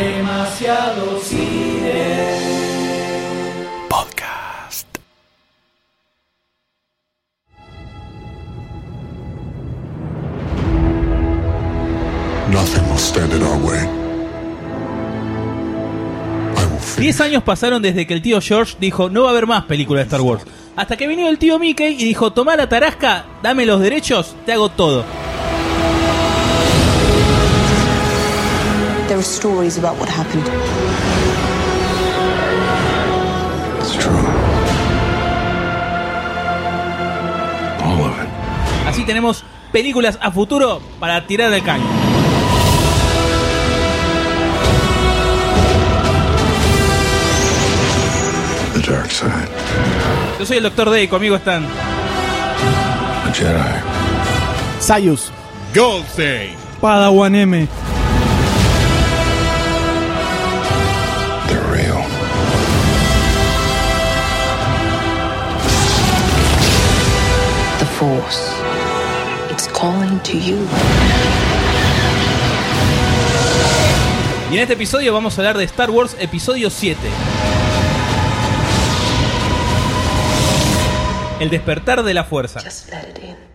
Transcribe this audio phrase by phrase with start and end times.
[0.00, 2.24] Demasiado cine.
[3.86, 4.86] Podcast.
[12.48, 13.80] Nothing will stand in our way.
[16.56, 16.96] I will finish.
[16.96, 20.04] Diez años pasaron desde que el tío George dijo no va a haber más películas
[20.04, 20.44] de Star Wars.
[20.76, 24.54] Hasta que vino el tío Mickey y dijo toma la tarasca, dame los derechos, te
[24.54, 25.04] hago todo.
[29.10, 30.46] There are stories about what happened.
[33.80, 34.14] It's true.
[37.82, 38.28] All of it.
[38.86, 39.42] Así tenemos
[39.72, 41.82] películas a futuro para tirar del caño.
[48.74, 49.48] The dark side.
[50.38, 50.88] Yo soy el Dr.
[50.88, 51.66] Day, conmigo están
[53.26, 53.80] A Jedi.
[54.78, 55.32] Sayus.
[55.74, 56.54] Goldstein.
[56.80, 57.66] Padawan M.
[70.20, 70.56] calling to you.
[74.50, 76.98] y en este episodio vamos a hablar de Star Wars Episodio 7.
[81.40, 82.60] El despertar de la fuerza.
[82.60, 83.49] Just let it in.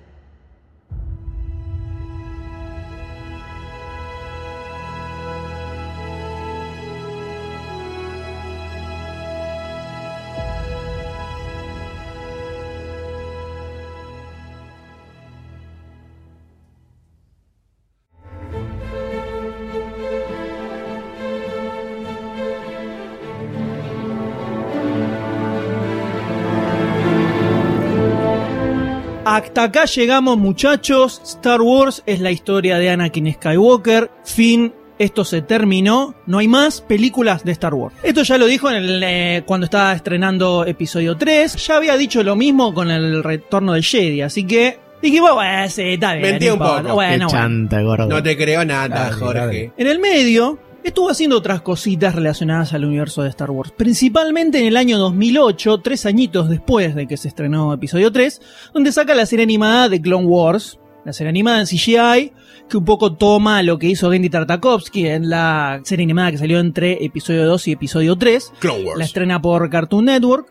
[29.36, 31.22] Hasta acá llegamos muchachos.
[31.26, 34.10] Star Wars es la historia de Anakin Skywalker.
[34.24, 34.74] Fin.
[34.98, 37.94] Esto se terminó, no hay más películas de Star Wars.
[38.02, 41.54] Esto ya lo dijo en el, eh, cuando estaba estrenando episodio 3.
[41.68, 45.82] Ya había dicho lo mismo con el retorno del Jedi, así que dije, bueno, sí,
[45.82, 46.22] está bien.
[46.32, 46.72] Mentí un poco.
[46.72, 47.28] Bueno, Qué bueno.
[47.28, 48.08] chanta, gordo.
[48.08, 49.40] No te creo nada, Dale, Jorge.
[49.42, 49.72] dale.
[49.76, 50.60] En el medio,
[50.90, 53.72] estuvo haciendo otras cositas relacionadas al universo de Star Wars.
[53.72, 58.42] Principalmente en el año 2008, tres añitos después de que se estrenó episodio 3,
[58.74, 60.80] donde saca la serie animada de Clone Wars.
[61.04, 62.34] La serie animada en CGI,
[62.68, 66.60] que un poco toma lo que hizo Gendy Tartakovsky en la serie animada que salió
[66.60, 68.54] entre episodio 2 y episodio 3.
[68.60, 68.98] Clone Wars.
[68.98, 70.48] La estrena por Cartoon Network.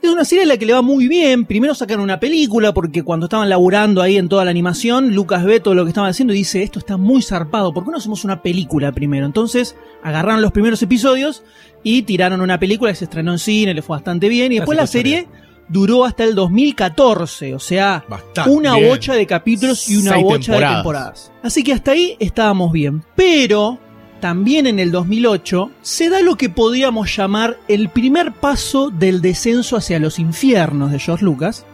[0.00, 1.44] Es una serie a la que le va muy bien.
[1.44, 5.58] Primero sacan una película porque cuando estaban laburando ahí en toda la animación, Lucas ve
[5.58, 8.24] todo lo que estaban haciendo y dice, esto está muy zarpado, ¿por qué no hacemos
[8.24, 9.26] una película primero?
[9.26, 11.42] Entonces agarraron los primeros episodios
[11.82, 14.52] y tiraron una película que se estrenó en cine, le fue bastante bien.
[14.52, 15.26] Y después la serie
[15.68, 18.88] duró hasta el 2014, o sea, Bastante una bien.
[18.88, 21.32] bocha de capítulos y una Seis bocha de temporadas.
[21.42, 23.02] Así que hasta ahí estábamos bien.
[23.16, 23.78] Pero
[24.20, 29.76] también en el 2008 se da lo que podríamos llamar el primer paso del descenso
[29.76, 31.64] hacia los infiernos de George Lucas,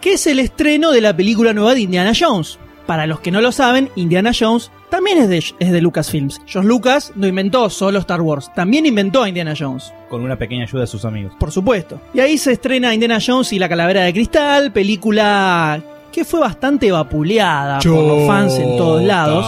[0.00, 2.58] que es el estreno de la película nueva de Indiana Jones.
[2.86, 6.40] Para los que no lo saben, Indiana Jones también es de, es de Lucasfilms.
[6.46, 9.92] George Lucas no inventó solo Star Wars, también inventó a Indiana Jones.
[10.08, 11.34] Con una pequeña ayuda de sus amigos.
[11.38, 12.00] Por supuesto.
[12.12, 16.90] Y ahí se estrena Indiana Jones y la Calavera de Cristal, película que fue bastante
[16.90, 19.46] vapuleada por los fans en todos lados.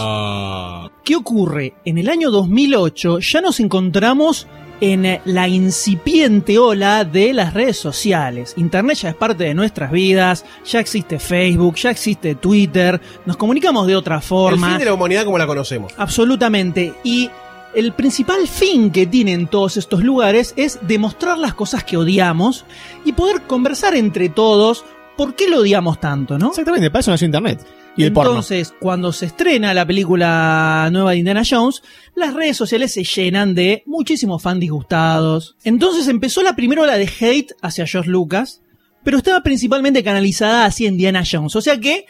[1.03, 1.73] ¿Qué ocurre?
[1.83, 4.47] En el año 2008 ya nos encontramos
[4.79, 8.53] en la incipiente ola de las redes sociales.
[8.55, 13.85] Internet ya es parte de nuestras vidas, ya existe Facebook, ya existe Twitter, nos comunicamos
[13.85, 14.69] de otra El forma.
[14.69, 15.93] fin de la humanidad como la conocemos.
[15.97, 16.93] Absolutamente.
[17.03, 17.29] Y
[17.75, 22.63] el principal fin que tienen todos estos lugares es demostrar las cosas que odiamos
[23.03, 24.85] y poder conversar entre todos
[25.17, 26.49] por qué lo odiamos tanto, ¿no?
[26.49, 27.82] Exactamente, para eso nació Internet.
[27.95, 28.31] Y porno.
[28.31, 31.83] Entonces, cuando se estrena la película nueva de Indiana Jones,
[32.15, 35.55] las redes sociales se llenan de muchísimos fans disgustados.
[35.63, 38.61] Entonces empezó la primera ola de hate hacia George Lucas,
[39.03, 41.55] pero estaba principalmente canalizada hacia Indiana Jones.
[41.55, 42.05] O sea que,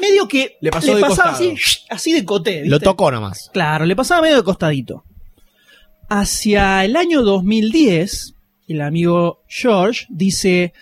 [0.00, 1.52] medio que Le pasó de pasaba costado.
[1.52, 2.64] así, así de coté.
[2.66, 3.50] Lo tocó nomás.
[3.52, 5.04] Claro, le pasaba medio de costadito.
[6.08, 8.34] Hacia el año 2010,
[8.68, 10.72] el amigo George dice,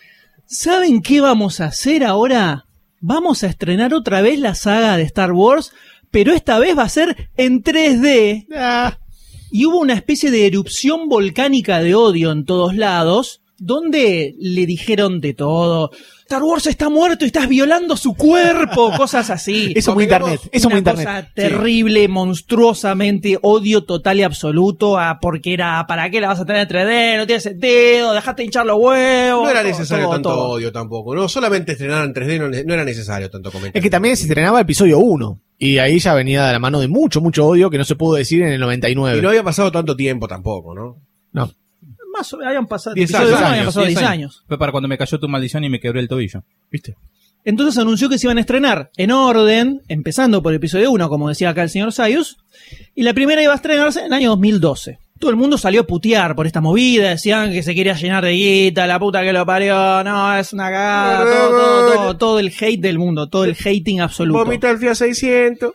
[0.44, 2.66] ¿saben qué vamos a hacer ahora?
[3.06, 5.72] Vamos a estrenar otra vez la saga de Star Wars,
[6.10, 8.46] pero esta vez va a ser en 3D.
[8.56, 8.98] Ah,
[9.50, 15.20] Y hubo una especie de erupción volcánica de odio en todos lados, donde le dijeron
[15.20, 15.90] de todo.
[16.22, 19.72] Star Wars está muerto y estás violando su cuerpo, cosas así.
[19.76, 20.40] Eso muy internet.
[20.52, 21.06] Eso muy Una internet.
[21.06, 26.46] cosa terrible, monstruosamente, odio total y absoluto a porque era, ¿para qué la vas a
[26.46, 27.18] tener en 3D?
[27.18, 29.44] No tiene sentido, dejaste hinchar los huevos.
[29.44, 30.48] No era todo, necesario todo, tanto todo.
[30.50, 31.14] odio tampoco.
[31.14, 33.78] No solamente estrenar en 3D no, ne- no era necesario tanto comentario.
[33.78, 35.40] Es que también se estrenaba el episodio 1.
[35.58, 38.14] Y ahí ya venía de la mano de mucho, mucho odio que no se pudo
[38.16, 39.18] decir en el 99.
[39.18, 40.96] Y no había pasado tanto tiempo tampoco, ¿no?
[41.32, 41.50] No.
[42.16, 44.44] Más o habían pasado, Diez episodio años, uno habían años, pasado 10 10 años.
[44.46, 46.44] Fue para cuando me cayó tu maldición y me quebré el tobillo.
[46.70, 46.94] ¿Viste?
[47.44, 51.28] Entonces anunció que se iban a estrenar en orden, empezando por el episodio 1, como
[51.28, 52.38] decía acá el señor Sayus,
[52.94, 54.98] y la primera iba a estrenarse en el año 2012.
[55.18, 58.32] Todo el mundo salió a putear por esta movida, decían que se quería llenar de
[58.32, 62.52] guita, la puta que lo parió, no, es una cagada, todo, todo, todo, todo el
[62.58, 64.44] hate del mundo, todo el hating absoluto.
[64.44, 65.72] Vomita el Fiat 600.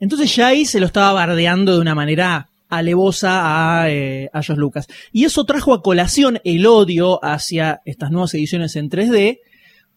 [0.00, 4.56] Entonces ya ahí se lo estaba bardeando de una manera alevosa a, eh, a Josh
[4.56, 4.88] Lucas.
[5.12, 9.40] Y eso trajo a colación el odio hacia estas nuevas ediciones en 3D,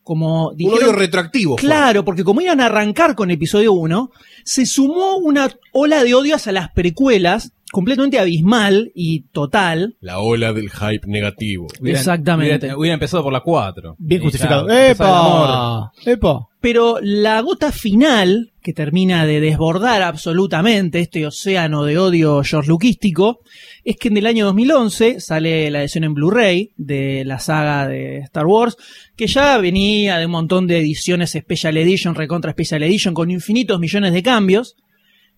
[0.04, 1.58] como Un dijeron, odio retroactivo.
[1.58, 1.68] fue.
[1.68, 4.12] Claro, porque como iban a arrancar con episodio 1,
[4.44, 9.96] se sumó una ola de odio hacia las precuelas, completamente abismal y total.
[10.02, 11.68] La ola del hype negativo.
[11.84, 12.58] Exactamente.
[12.66, 13.96] Hubiera, hubiera empezado por la 4.
[13.98, 14.68] Bien justificado.
[14.68, 14.90] ya.
[14.92, 15.92] ¡Epa!
[16.06, 16.50] ¡Epa!
[16.62, 23.40] Pero la gota final, que termina de desbordar absolutamente este océano de odio george-luquístico,
[23.86, 28.18] es que en el año 2011 sale la edición en Blu-ray de la saga de
[28.20, 28.76] Star Wars,
[29.16, 33.80] que ya venía de un montón de ediciones Special Edition, recontra Special Edition, con infinitos
[33.80, 34.76] millones de cambios.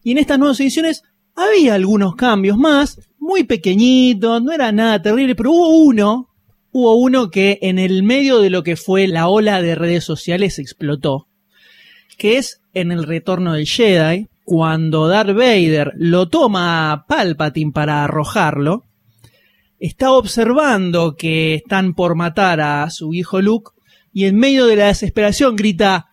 [0.04, 1.04] Y en estas nuevas ediciones
[1.36, 6.32] había algunos cambios más, muy pequeñitos, no era nada terrible, pero hubo uno
[6.72, 10.60] hubo uno que en el medio de lo que fue la ola de redes sociales
[10.60, 11.28] explotó,
[12.18, 18.04] que es en el retorno del Jedi, cuando Darth Vader lo toma a Palpatine para
[18.04, 18.84] arrojarlo,
[19.80, 23.72] está observando que están por matar a su hijo Luke
[24.14, 26.08] y en medio de la desesperación grita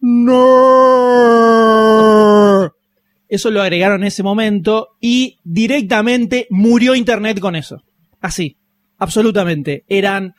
[0.00, 1.53] ¡No!
[3.28, 7.82] Eso lo agregaron en ese momento y directamente murió Internet con eso.
[8.20, 8.56] Así,
[8.98, 9.84] absolutamente.
[9.88, 10.34] Eran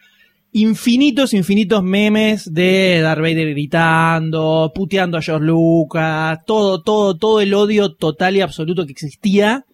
[0.52, 7.54] infinitos, infinitos memes de Darth Vader gritando, puteando a George Lucas, todo, todo, todo el
[7.54, 9.66] odio total y absoluto que existía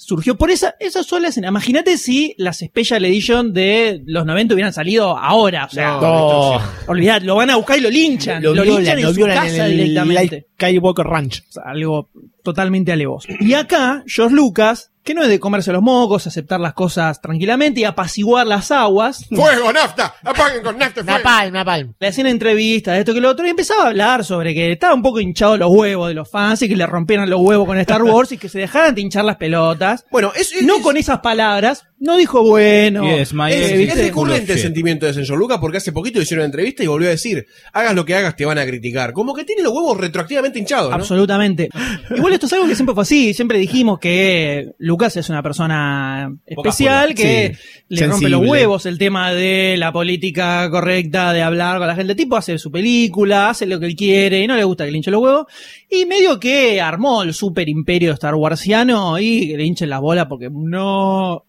[0.00, 1.48] surgió por esa, esa sola escena.
[1.48, 5.66] Imagínate si las Special Edition de los 90 hubieran salido ahora.
[5.66, 6.58] O sea, No.
[6.86, 8.42] olvidad, lo van a buscar y lo linchan.
[8.42, 10.46] Lo, violan, linchan en lo su violan casa en el directamente.
[10.54, 11.42] Skywalker Ranch.
[11.50, 12.08] O sea, algo
[12.42, 13.28] totalmente alevoso.
[13.40, 17.80] Y acá, George Lucas, que no es de comerse los mocos, aceptar las cosas tranquilamente
[17.80, 19.26] y apaciguar las aguas.
[19.34, 20.14] ¡Fuego, nafta!
[20.22, 21.02] ¡Apaguen con nafta!
[21.02, 21.18] fuego!
[21.18, 21.94] Napalm, Napalm.
[21.98, 25.02] Le hacían entrevistas, esto que lo otro, y empezaba a hablar sobre que estaba un
[25.02, 28.02] poco hinchado los huevos de los fans y que le rompieran los huevos con Star
[28.02, 30.04] Wars y que se dejaran de hinchar las pelotas.
[30.10, 33.04] Bueno, es, es- No es- con esas palabras, no dijo bueno.
[33.04, 36.42] Yes, my Es, ex es recurrente el sentimiento de Señor Lucas porque hace poquito hicieron
[36.42, 39.12] una entrevista y volvió a decir, hagas lo que hagas te van a criticar.
[39.12, 40.96] Como que tiene los huevos retroactivamente hinchados, ¿no?
[40.96, 41.68] Absolutamente.
[42.16, 43.34] Igual esto es algo que siempre fue así.
[43.34, 48.98] Siempre dijimos que Lucas es una persona especial, que Sí, le rompe los huevos el
[48.98, 52.12] tema de la política correcta, de hablar con la gente.
[52.12, 54.90] El tipo hace su película, hace lo que él quiere y no le gusta que
[54.90, 55.46] le hinche los huevos.
[55.90, 60.26] Y medio que armó el super imperio Star Warsiano y que le hinchen las bolas
[60.28, 61.44] porque no...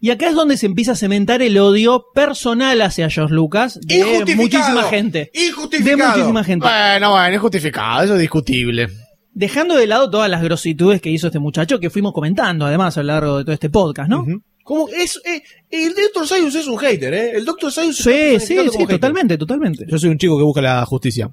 [0.00, 3.96] Y acá es donde se empieza a cementar el odio personal hacia George Lucas de
[3.98, 4.36] Injustificado.
[4.42, 5.30] muchísima gente.
[5.32, 6.10] De Injustificado.
[6.10, 6.66] muchísima gente.
[6.66, 8.88] Bueno, bueno, es justificado, eso es discutible.
[9.32, 13.02] Dejando de lado todas las grositudes que hizo este muchacho, que fuimos comentando además a
[13.02, 14.26] lo largo de todo este podcast, ¿no?
[14.62, 16.26] Como es, eh, el Dr.
[16.26, 17.30] Sayus es un hater, ¿eh?
[17.34, 17.70] El Dr.
[17.72, 18.86] Sayus Sí, está sí, sí, hater.
[18.88, 19.84] totalmente, totalmente.
[19.88, 21.30] Yo soy un chico que busca la justicia.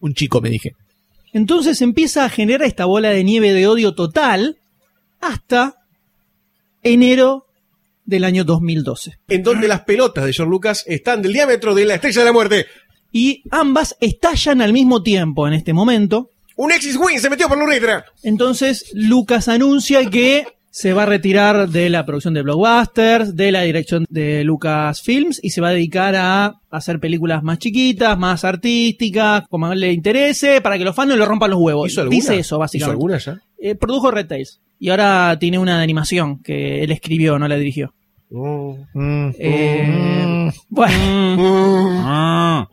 [0.00, 0.74] Un chico, me dije.
[1.32, 4.56] Entonces empieza a generar esta bola de nieve de odio total
[5.20, 5.74] hasta
[6.82, 7.45] enero
[8.06, 9.18] del año 2012.
[9.28, 12.32] En donde las pelotas de George Lucas están del diámetro de la estrella de la
[12.32, 12.66] muerte.
[13.12, 16.30] Y ambas estallan al mismo tiempo en este momento.
[16.56, 18.04] Un Exis Wing se metió por la uretra.
[18.22, 23.62] Entonces Lucas anuncia que se va a retirar de la producción de blockbusters, de la
[23.62, 28.44] dirección de Lucas Films y se va a dedicar a hacer películas más chiquitas, más
[28.44, 31.90] artísticas, como le interese, para que los fans no le rompan los huevos.
[31.90, 32.14] ¿Hizo alguna?
[32.16, 32.92] Dice eso, ¿Hizo básicamente.
[32.92, 33.40] alguna ya?
[33.58, 34.60] Eh, produjo Red Tails.
[34.78, 37.92] Y ahora tiene una de animación que él escribió, no la dirigió.
[38.30, 39.30] Mm.
[39.38, 40.94] Eh, bueno,
[42.04, 42.68] Ah.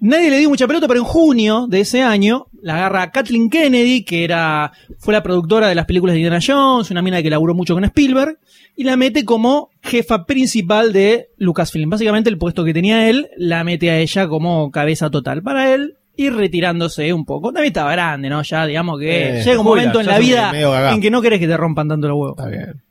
[0.00, 4.04] nadie le dio mucha pelota, pero en junio de ese año la agarra Kathleen Kennedy,
[4.04, 7.54] que era fue la productora de las películas de Indiana Jones, una mina que laburó
[7.54, 8.38] mucho con Spielberg,
[8.76, 11.90] y la mete como jefa principal de Lucasfilm.
[11.90, 15.96] Básicamente el puesto que tenía él la mete a ella como cabeza total para él.
[16.18, 17.52] Ir retirándose un poco.
[17.52, 18.42] También estaba grande, ¿no?
[18.42, 21.38] Ya, digamos que Eh, llega un jubila, momento en la vida en que no querés
[21.38, 22.36] que te rompan tanto los huevos.
[22.38, 22.82] Está bien.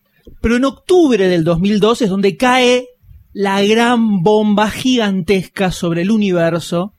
[0.42, 2.88] Pero en octubre del 2012 es donde cae
[3.34, 6.94] la gran bomba gigantesca sobre el universo,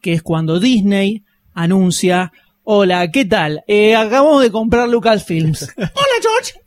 [0.00, 3.62] que es cuando Disney anuncia, hola, ¿qué tal?
[3.66, 5.68] Eh, acabamos de comprar Lucasfilms.
[5.76, 5.90] hola,
[6.22, 6.61] George.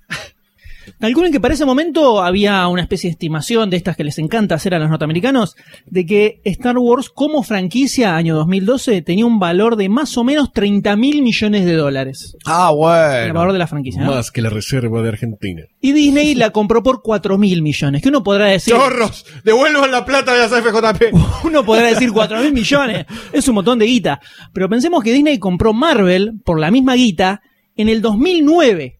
[1.00, 4.56] Calculen que para ese momento había una especie de estimación de estas que les encanta
[4.56, 9.76] hacer a los norteamericanos, de que Star Wars como franquicia año 2012 tenía un valor
[9.76, 12.36] de más o menos 30 mil millones de dólares.
[12.46, 13.54] Ah, El valor bueno.
[13.54, 14.02] de la franquicia.
[14.02, 14.12] ¿no?
[14.12, 15.64] Más que la reserva de Argentina.
[15.82, 18.74] Y Disney la compró por 4 mil millones, que uno podrá decir...
[18.74, 19.26] ¡Chorros!
[19.44, 21.14] ¡Devuelvan la plata de las FJP!
[21.46, 24.20] Uno podrá decir 4 mil millones, es un montón de guita.
[24.54, 27.42] Pero pensemos que Disney compró Marvel por la misma guita
[27.76, 29.00] en el 2009.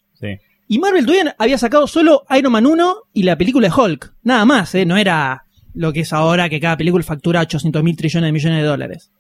[0.68, 4.14] Y Marvel todavía había sacado solo Iron Man 1 y la película de Hulk.
[4.24, 4.86] Nada más, ¿eh?
[4.86, 8.62] No era lo que es ahora que cada película factura 800 mil trillones de millones
[8.62, 9.12] de dólares.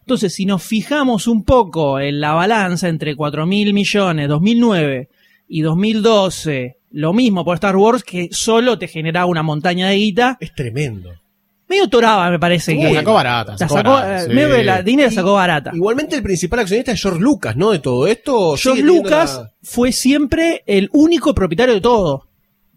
[0.00, 5.08] Entonces, si nos fijamos un poco en la balanza entre 4 mil millones 2009
[5.48, 10.38] y 2012, lo mismo por Star Wars, que solo te generaba una montaña de guita,
[10.40, 11.12] Es tremendo.
[11.70, 12.92] Medio toraba, me parece que.
[12.94, 14.34] sacó barata, La sacó barata, eh, sí.
[14.34, 15.70] medio que la Disney la sacó barata.
[15.74, 17.70] Igualmente el principal accionista es George Lucas, ¿no?
[17.70, 18.36] De todo esto.
[18.50, 22.26] ¿O George Lucas la- fue siempre el único propietario de todo.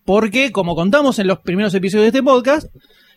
[0.05, 2.67] Porque, como contamos en los primeros episodios de este podcast,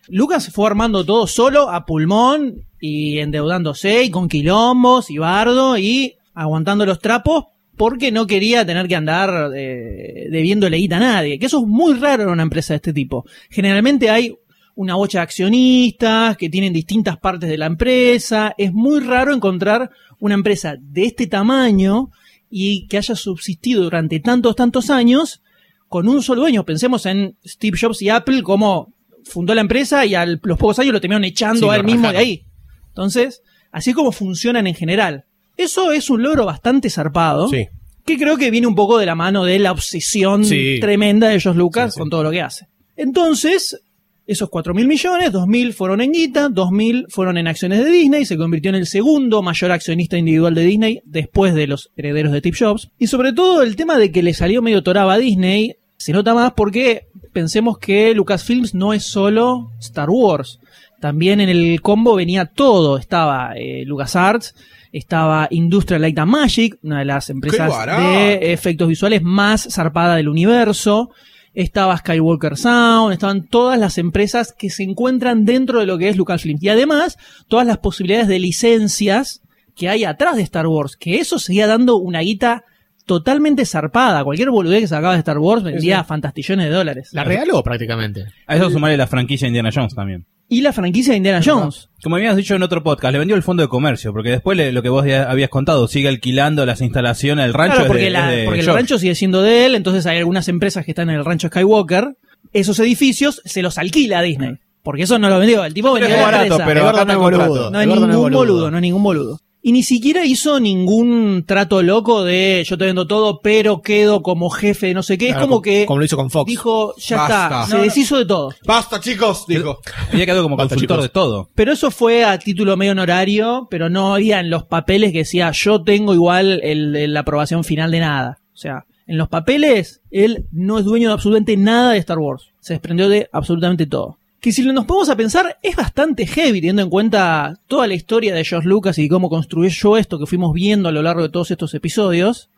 [0.08, 6.14] Lucas fue armando todo solo a pulmón y endeudándose y con quilombos y bardo y
[6.34, 11.38] aguantando los trapos porque no quería tener que andar eh, debiéndole guita a nadie.
[11.40, 13.26] Que eso es muy raro en una empresa de este tipo.
[13.50, 14.34] Generalmente hay
[14.76, 18.54] una bocha de accionistas que tienen distintas partes de la empresa.
[18.56, 19.90] Es muy raro encontrar
[20.20, 22.10] una empresa de este tamaño
[22.50, 25.42] y que haya subsistido durante tantos, tantos años
[25.88, 26.64] con un solo dueño.
[26.64, 28.92] Pensemos en Steve Jobs y Apple como
[29.24, 32.10] fundó la empresa y a los pocos años lo terminaron echando Sí, a él mismo
[32.12, 32.44] de ahí.
[32.88, 33.42] Entonces,
[33.72, 35.24] así es como funcionan en general.
[35.56, 37.48] Eso es un logro bastante zarpado.
[37.48, 37.66] Sí.
[38.04, 40.78] Que creo que viene un poco de la mano de la obsesión Sí.
[40.80, 42.68] tremenda de George Lucas con todo lo que hace.
[42.96, 43.80] Entonces,
[44.26, 47.90] esos 4 mil millones, 2 mil fueron en guita, 2 mil fueron en acciones de
[47.90, 52.32] Disney, se convirtió en el segundo mayor accionista individual de Disney después de los herederos
[52.32, 52.90] de Steve Jobs.
[52.98, 56.34] Y sobre todo el tema de que le salió medio toraba a Disney se nota
[56.34, 60.60] más porque pensemos que Lucasfilms no es solo Star Wars.
[61.00, 62.98] También en el combo venía todo.
[62.98, 64.54] Estaba eh, LucasArts,
[64.92, 70.28] estaba Industrial Light and Magic, una de las empresas de efectos visuales más zarpada del
[70.28, 71.10] universo.
[71.56, 76.16] Estaba Skywalker Sound, estaban todas las empresas que se encuentran dentro de lo que es
[76.16, 76.58] Lucasfilm.
[76.60, 77.16] Y además,
[77.48, 79.40] todas las posibilidades de licencias
[79.74, 80.96] que hay atrás de Star Wars.
[80.96, 82.64] Que eso seguía dando una guita
[83.06, 84.22] totalmente zarpada.
[84.24, 87.08] Cualquier boludez que sacaba de Star Wars vendía fantastillones de dólares.
[87.12, 88.24] La regaló prácticamente.
[88.46, 90.26] A eso sumarle la franquicia Indiana Jones también.
[90.48, 91.88] Y la franquicia de Indiana Jones.
[92.02, 94.70] Como habías dicho en otro podcast, le vendió el fondo de comercio, porque después le-
[94.72, 98.04] lo que vos ya habías contado, sigue alquilando las instalaciones, el rancho Claro, es porque,
[98.04, 100.84] de- la- es de porque el rancho sigue siendo de él, entonces hay algunas empresas
[100.84, 102.14] que están en el rancho Skywalker.
[102.52, 104.52] Esos edificios se los alquila a Disney.
[104.84, 105.64] Porque eso no lo vendió.
[105.64, 107.70] El tipo vendió es barato, pero no es boludo.
[107.72, 108.70] No ningún es boludo.
[108.70, 109.40] no hay ningún boludo.
[109.68, 114.48] Y ni siquiera hizo ningún trato loco de yo te vendo todo, pero quedo como
[114.48, 115.26] jefe de no sé qué.
[115.30, 116.48] Claro, es como como- que como lo hizo con Fox.
[116.48, 117.42] dijo, ya Basta.
[117.44, 117.82] está, No, se no.
[117.82, 118.50] deshizo de todo.
[118.64, 119.44] ¡Basta, chicos!
[119.48, 119.80] Dijo.
[120.12, 121.04] Había quedado como Basta, consultor chicos.
[121.04, 121.48] de todo.
[121.56, 125.50] Pero eso fue a título medio honorario, pero no había en los papeles que decía
[125.50, 128.38] yo tengo igual el, el- la aprobación final de nada.
[128.54, 132.50] O sea, en los papeles él no es dueño de absolutamente nada de Star Wars.
[132.60, 134.16] Se desprendió de absolutamente todo.
[134.46, 138.32] Que si nos ponemos a pensar es bastante heavy teniendo en cuenta toda la historia
[138.32, 141.50] de George Lucas y cómo construyó esto que fuimos viendo a lo largo de todos
[141.50, 142.48] estos episodios.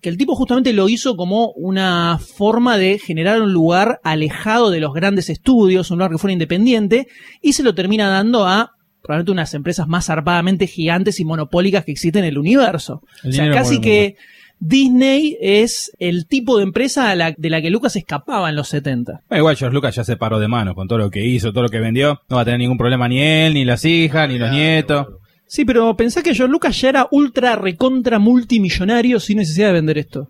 [0.00, 4.80] Que el tipo justamente lo hizo como una forma de generar un lugar alejado de
[4.80, 7.06] los grandes estudios, un lugar que fuera independiente,
[7.42, 11.92] y se lo termina dando a probablemente unas empresas más zarpadamente gigantes y monopólicas que
[11.92, 13.02] existen en el universo.
[13.22, 14.16] El o sea, casi que
[14.58, 18.68] Disney es el tipo de empresa a la- de la que Lucas escapaba en los
[18.68, 19.20] 70.
[19.28, 21.64] Bueno, igual George Lucas ya se paró de mano con todo lo que hizo, todo
[21.64, 22.20] lo que vendió.
[22.28, 25.06] No va a tener ningún problema ni él, ni las hijas, ni los nietos.
[25.46, 29.98] Sí, pero pensá que George Lucas ya era ultra recontra multimillonario sin necesidad de vender
[29.98, 30.20] esto.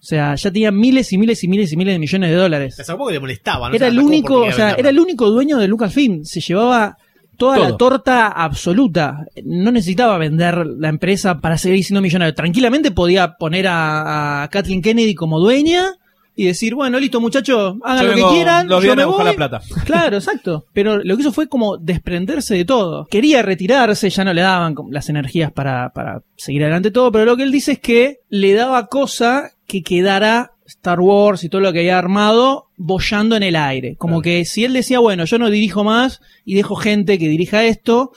[0.00, 2.74] O sea, ya tenía miles y miles y miles y miles de millones de dólares.
[2.74, 3.68] Se sacó que le molestaba.
[3.68, 3.74] ¿no?
[3.74, 6.24] era el único, o sea, era el único dueño de Lucasfilm.
[6.24, 6.96] Se llevaba
[7.42, 9.26] toda la torta absoluta.
[9.44, 12.34] No necesitaba vender la empresa para seguir siendo millonario.
[12.34, 15.96] Tranquilamente podía poner a, a Kathleen Kennedy como dueña
[16.36, 19.24] y decir, bueno, listo muchachos, hagan Yo lo vengo que quieran, los yo me voy.
[19.24, 19.60] la plata.
[19.84, 20.66] Claro, exacto.
[20.72, 23.06] Pero lo que hizo fue como desprenderse de todo.
[23.06, 27.36] Quería retirarse, ya no le daban las energías para, para seguir adelante todo, pero lo
[27.36, 31.72] que él dice es que le daba cosa que quedara Star Wars y todo lo
[31.72, 33.96] que había armado bollando en el aire.
[33.96, 37.64] Como que si él decía, bueno, yo no dirijo más y dejo gente que dirija
[37.64, 38.12] esto,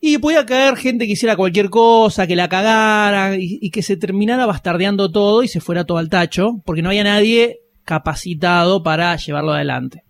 [0.00, 3.96] y podía caer gente que hiciera cualquier cosa, que la cagara y, y que se
[3.96, 9.16] terminara bastardeando todo y se fuera todo al tacho, porque no había nadie capacitado para
[9.16, 10.04] llevarlo adelante.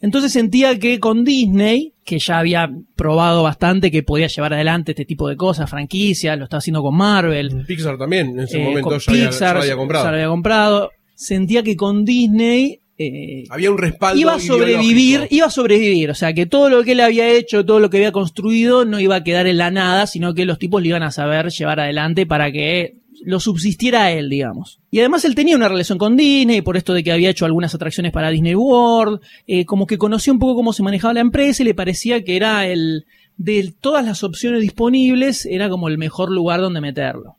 [0.00, 5.04] Entonces sentía que con Disney, que ya había probado bastante que podía llevar adelante este
[5.04, 8.98] tipo de cosas, franquicias, lo estaba haciendo con Marvel, Pixar también, en su eh, momento
[8.98, 10.04] ya había, Pixar, ya había comprado.
[10.04, 10.90] ya había comprado.
[11.14, 14.20] Sentía que con Disney eh, Había un respaldo.
[14.20, 17.64] iba a sobrevivir, iba a sobrevivir, o sea que todo lo que él había hecho,
[17.64, 20.58] todo lo que había construido no iba a quedar en la nada, sino que los
[20.58, 24.80] tipos lo iban a saber llevar adelante para que lo subsistiera a él, digamos.
[24.90, 27.74] Y además él tenía una relación con Disney, por esto de que había hecho algunas
[27.74, 31.62] atracciones para Disney World, eh, como que conocía un poco cómo se manejaba la empresa
[31.62, 36.30] y le parecía que era el, de todas las opciones disponibles, era como el mejor
[36.30, 37.36] lugar donde meterlo.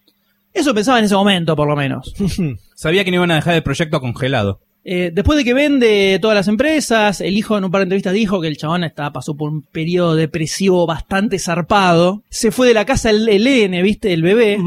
[0.54, 2.14] Eso pensaba en ese momento, por lo menos.
[2.76, 4.60] Sabía que no iban a dejar el proyecto congelado.
[4.86, 8.14] Eh, después de que vende todas las empresas, el hijo en un par de entrevistas
[8.14, 12.24] dijo que el chabón estaba, pasó por un periodo depresivo bastante zarpado.
[12.30, 14.12] Se fue de la casa el, el N, ¿viste?
[14.14, 14.60] El bebé.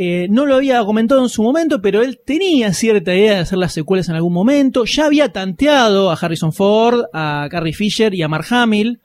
[0.00, 3.58] Eh, no lo había comentado en su momento, pero él tenía cierta idea de hacer
[3.58, 4.84] las secuelas en algún momento.
[4.84, 9.00] Ya había tanteado a Harrison Ford, a Carrie Fisher y a Mark Hamill.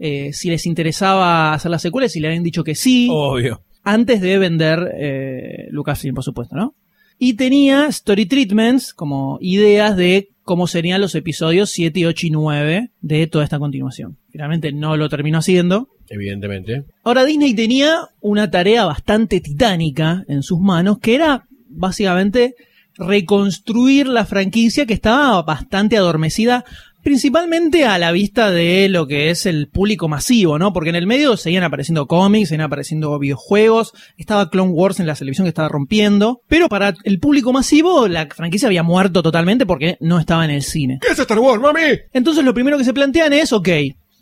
[0.00, 3.60] eh, si les interesaba hacer las secuelas y le habían dicho que sí Obvio.
[3.82, 6.74] Antes de vender eh, Lucasfilm, por supuesto, ¿no?
[7.18, 12.90] Y tenía story treatments, como ideas de cómo serían los episodios 7, 8 y 9
[13.00, 14.16] de toda esta continuación.
[14.30, 15.88] Finalmente no lo terminó haciendo.
[16.08, 16.84] Evidentemente.
[17.04, 22.54] Ahora Disney tenía una tarea bastante titánica en sus manos, que era básicamente
[22.96, 26.64] reconstruir la franquicia que estaba bastante adormecida,
[27.02, 30.72] principalmente a la vista de lo que es el público masivo, ¿no?
[30.72, 35.14] Porque en el medio seguían apareciendo cómics, seguían apareciendo videojuegos, estaba Clone Wars en la
[35.14, 39.96] televisión que estaba rompiendo, pero para el público masivo la franquicia había muerto totalmente porque
[40.00, 40.98] no estaba en el cine.
[41.00, 41.80] ¿Qué es Star Wars, mami?
[42.12, 43.68] Entonces lo primero que se plantean es, ok,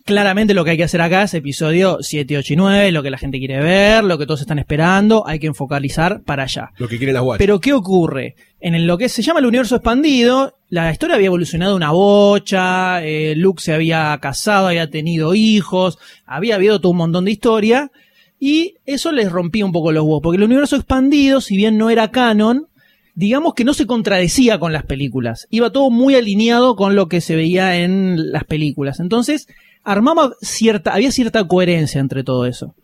[0.04, 3.11] claramente lo que hay que hacer acá es episodio 7, 8 y 9, lo que
[3.11, 6.71] la gente quiere ver, lo que todos están esperando, hay que focalizar para allá.
[6.78, 7.38] Lo que quieren las guachas.
[7.38, 8.37] Pero ¿qué ocurre?
[8.61, 13.35] En lo que se llama el universo expandido, la historia había evolucionado una bocha, eh,
[13.37, 17.90] Luke se había casado, había tenido hijos, había habido todo un montón de historia,
[18.38, 21.90] y eso les rompía un poco los huevos, porque el universo expandido, si bien no
[21.90, 22.69] era canon,
[23.14, 27.21] digamos que no se contradecía con las películas, iba todo muy alineado con lo que
[27.21, 28.99] se veía en las películas.
[28.99, 29.47] Entonces,
[29.83, 32.75] armaba cierta, había cierta coherencia entre todo eso.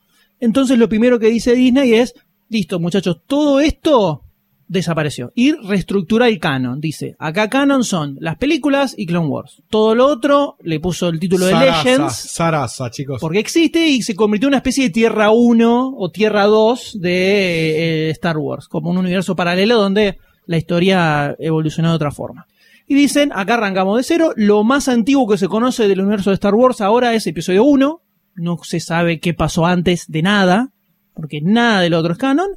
[0.40, 2.14] Entonces lo primero que dice Disney es,
[2.48, 4.22] listo muchachos, todo esto
[4.68, 5.32] desapareció.
[5.34, 6.80] Y reestructura el canon.
[6.80, 9.62] Dice, acá canon son las películas y Clone Wars.
[9.70, 12.14] Todo lo otro le puso el título de Legends.
[12.14, 13.20] Sarasa, chicos.
[13.20, 18.08] Porque existe y se convirtió en una especie de Tierra 1 o Tierra 2 de
[18.08, 22.46] eh, Star Wars, como un universo paralelo donde la historia evolucionó de otra forma.
[22.86, 26.34] Y dicen, acá arrancamos de cero, lo más antiguo que se conoce del universo de
[26.34, 28.02] Star Wars ahora es episodio 1,
[28.36, 30.70] no se sabe qué pasó antes de nada,
[31.14, 32.50] porque nada del otro es canon,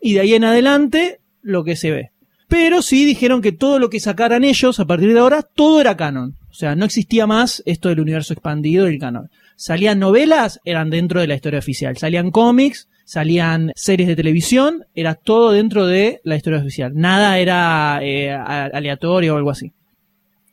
[0.00, 2.10] y de ahí en adelante lo que se ve.
[2.48, 5.96] Pero sí dijeron que todo lo que sacaran ellos a partir de ahora, todo era
[5.96, 6.36] canon.
[6.50, 9.30] O sea, no existía más esto del universo expandido y el canon.
[9.56, 11.96] Salían novelas, eran dentro de la historia oficial.
[11.96, 16.92] Salían cómics, salían series de televisión, era todo dentro de la historia oficial.
[16.94, 19.72] Nada era eh, aleatorio o algo así.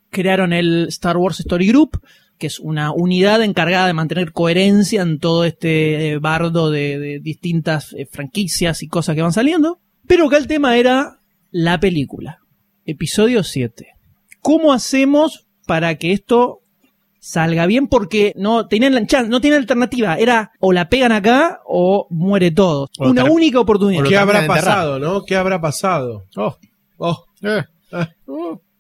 [0.10, 2.02] Crearon el Star Wars Story Group,
[2.38, 7.20] que es una unidad encargada de mantener coherencia en todo este eh, bardo de, de
[7.20, 9.80] distintas eh, franquicias y cosas que van saliendo.
[10.08, 11.20] Pero acá el tema era
[11.52, 12.40] la película.
[12.86, 13.88] Episodio 7.
[14.42, 16.61] ¿Cómo hacemos para que esto
[17.22, 17.88] salga bien?
[17.88, 20.16] Porque no tenían la chan- no tienen alternativa.
[20.18, 22.90] Era o la pegan acá o muere todo.
[23.00, 24.04] O Una única oportunidad.
[24.04, 25.24] ¿Qué habrá pasado, no?
[25.24, 26.26] ¿Qué habrá pasado?
[26.36, 26.58] Oh,
[26.98, 27.64] Oh, eh.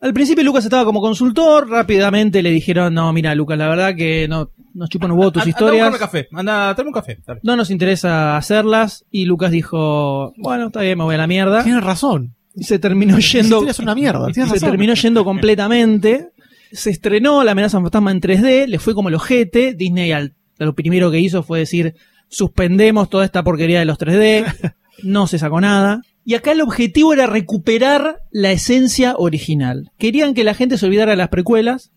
[0.01, 4.27] Al principio Lucas estaba como consultor, rápidamente le dijeron, no, mira Lucas, la verdad que
[4.27, 5.99] no nos chupan un huevo tus Anda- anda a historias.
[5.99, 6.27] café.
[6.33, 7.19] Anda, tráeme un café.
[7.25, 7.39] Dale.
[7.43, 9.05] No nos interesa hacerlas.
[9.11, 11.63] Y Lucas dijo, bueno, está bien, me voy a la mierda.
[11.63, 12.33] Tienes razón.
[12.55, 13.63] Y se terminó yendo.
[13.67, 14.33] es una mierda.
[14.33, 14.59] Se razón.
[14.59, 16.29] terminó yendo completamente.
[16.71, 19.73] Se estrenó La amenaza fantasma en 3D, le fue como el ojete.
[19.73, 21.95] Disney al, lo primero que hizo fue decir,
[22.29, 24.73] suspendemos toda esta porquería de los 3D.
[25.03, 26.01] No se sacó nada.
[26.23, 29.89] Y acá el objetivo era recuperar la esencia original.
[29.97, 31.91] Querían que la gente se olvidara de las precuelas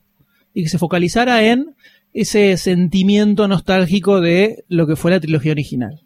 [0.55, 1.75] y que se focalizara en
[2.15, 6.01] ese sentimiento nostálgico de lo que fue la trilogía original.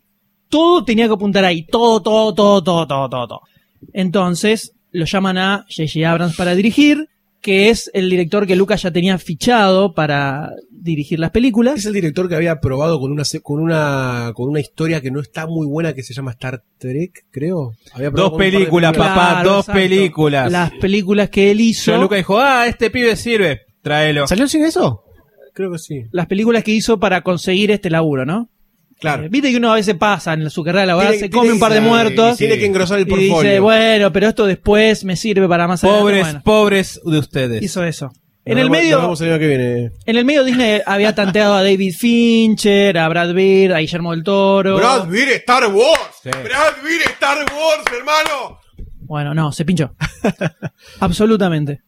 [0.49, 3.29] Todo tenía que apuntar ahí, todo, todo, todo, todo, todo, todo.
[3.29, 3.41] todo.
[3.93, 6.11] Entonces lo llaman a J.J.
[6.11, 7.09] Abrams para dirigir,
[7.49, 11.79] que es el director que Lucas ya tenía fichado para dirigir las películas.
[11.79, 15.11] es el director que había probado con una se- con una con una historia que
[15.11, 17.73] no está muy buena que se llama Star Trek, creo.
[17.95, 20.53] Había Dos películas, papá, dos películas.
[20.53, 21.91] Las películas que él hizo.
[21.93, 23.63] John Lucas dijo, ah, este pibe sirve.
[23.81, 24.27] Tráelo.
[24.27, 25.03] ¿Salió sin eso?
[25.55, 26.03] Creo que sí.
[26.13, 28.51] Las películas que hizo para conseguir este laburo, ¿no?
[29.01, 29.25] Claro.
[29.25, 31.73] Eh, Viste que uno a veces pasa en su carrera laboral, se come un par
[31.73, 32.35] de muertos.
[32.35, 33.63] y Tiene que engrosar el Y dice, portfolio.
[33.63, 36.03] bueno, pero esto después me sirve para más adelante.
[36.03, 37.63] Pobres, Bueno, pobres de ustedes.
[37.63, 38.11] hizo eso.
[38.45, 39.91] En el medio, año que viene.
[40.07, 44.23] en el medio Disney había tanteado a David Fincher, a Brad Pitt, a Guillermo del
[44.25, 44.77] Toro.
[44.79, 46.01] Brad Pitt Star Wars.
[46.23, 46.31] Sí.
[46.31, 48.59] Brad Pitt Star Wars, hermano.
[49.03, 49.95] Bueno, no, se pinchó.
[51.01, 51.83] Absolutamente.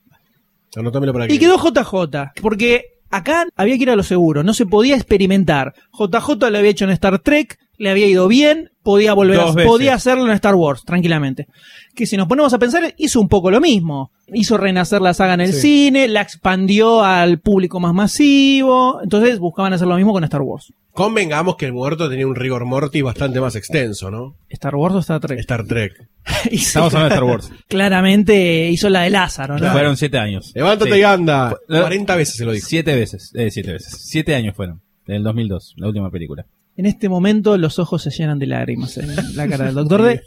[0.76, 1.34] Anotámelo para que.
[1.34, 5.74] Y quedó JJ, porque acá había que ir a lo seguro, no se podía experimentar.
[5.92, 9.94] JJ lo había hecho en Star Trek, le había ido bien, podía volver a, podía
[9.94, 11.46] hacerlo en Star Wars, tranquilamente.
[11.94, 14.10] Que si nos ponemos a pensar, hizo un poco lo mismo.
[14.32, 15.60] Hizo renacer la saga en el Sí.
[15.60, 20.72] cine, la expandió al público más masivo, entonces buscaban hacer lo mismo con Star Wars.
[20.92, 24.36] Convengamos que el muerto tenía un rigor mortis bastante más extenso, ¿no?
[24.50, 25.38] Star Wars o Star Trek.
[25.40, 25.92] Star Trek.
[26.50, 27.50] Estamos hablando de Star Wars.
[27.68, 29.72] claramente hizo la de Lázaro, ¿no?
[29.72, 30.52] Fueron siete años.
[30.54, 30.98] Levántate Sí.
[30.98, 31.56] y anda.
[31.66, 32.66] Fue- 40 veces se lo dijo.
[32.68, 33.32] Siete veces.
[33.34, 33.96] Eh, siete veces.
[34.04, 34.82] Siete años fueron.
[35.06, 36.44] En el 2002, la última película.
[36.80, 40.22] En este momento los ojos se llenan de lágrimas en la cara del doctor D.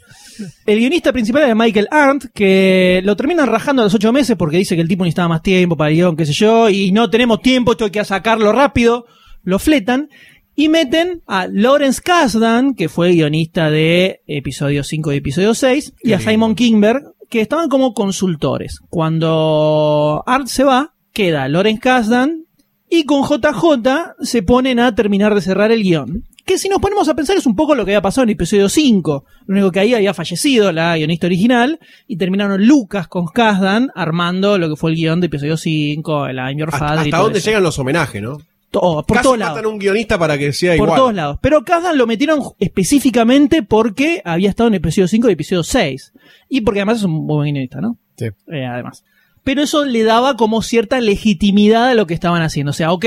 [0.66, 4.58] El guionista principal es Michael Arndt, que lo terminan rajando a los ocho meses porque
[4.58, 7.10] dice que el tipo necesitaba más tiempo para el guion, qué sé yo, y no
[7.10, 9.04] tenemos tiempo, esto hay que sacarlo rápido.
[9.42, 10.10] Lo fletan
[10.54, 16.12] y meten a Lawrence Kasdan, que fue guionista de episodio 5 y episodio 6, y
[16.12, 16.20] a.
[16.20, 18.78] Simon Kingberg, que estaban como consultores.
[18.90, 22.44] Cuando Arndt se va, queda Lawrence Kasdan
[22.88, 26.22] y con JJ se ponen a terminar de cerrar el guion.
[26.44, 28.68] Que si nos ponemos a pensar es un poco lo que había pasado en episodio
[28.68, 29.24] 5.
[29.46, 34.58] Lo único que ahí había fallecido la guionista original y terminaron Lucas con Kasdan armando
[34.58, 37.22] lo que fue el guion de episodio 5, el I'm Your Hasta, y hasta todo
[37.24, 37.46] dónde eso.
[37.48, 38.36] llegan los homenajes, ¿no?
[38.70, 39.72] Todo, por Casi todos matan lados.
[39.72, 40.98] un guionista para que sea Por igual.
[40.98, 41.38] todos lados.
[41.40, 46.12] Pero Kasdan lo metieron específicamente porque había estado en episodio 5 y episodio 6.
[46.50, 47.96] Y porque además es un buen guionista, ¿no?
[48.18, 48.26] Sí.
[48.52, 49.04] Eh, además.
[49.44, 52.70] Pero eso le daba como cierta legitimidad a lo que estaban haciendo.
[52.70, 53.04] O sea, ok,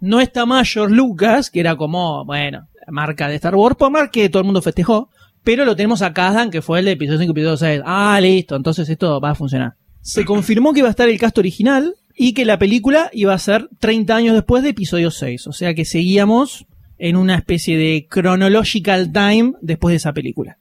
[0.00, 3.90] no está más George Lucas, que era como, bueno, la marca de Star Wars, por
[3.90, 5.10] más que todo el mundo festejó,
[5.42, 7.82] pero lo tenemos a Kasdan, que fue el de episodio 5 y episodio 6.
[7.84, 9.74] Ah, listo, entonces esto va a funcionar.
[10.00, 13.38] Se confirmó que iba a estar el cast original y que la película iba a
[13.38, 15.46] ser 30 años después de episodio 6.
[15.46, 16.66] O sea que seguíamos
[16.98, 20.58] en una especie de chronological time después de esa película.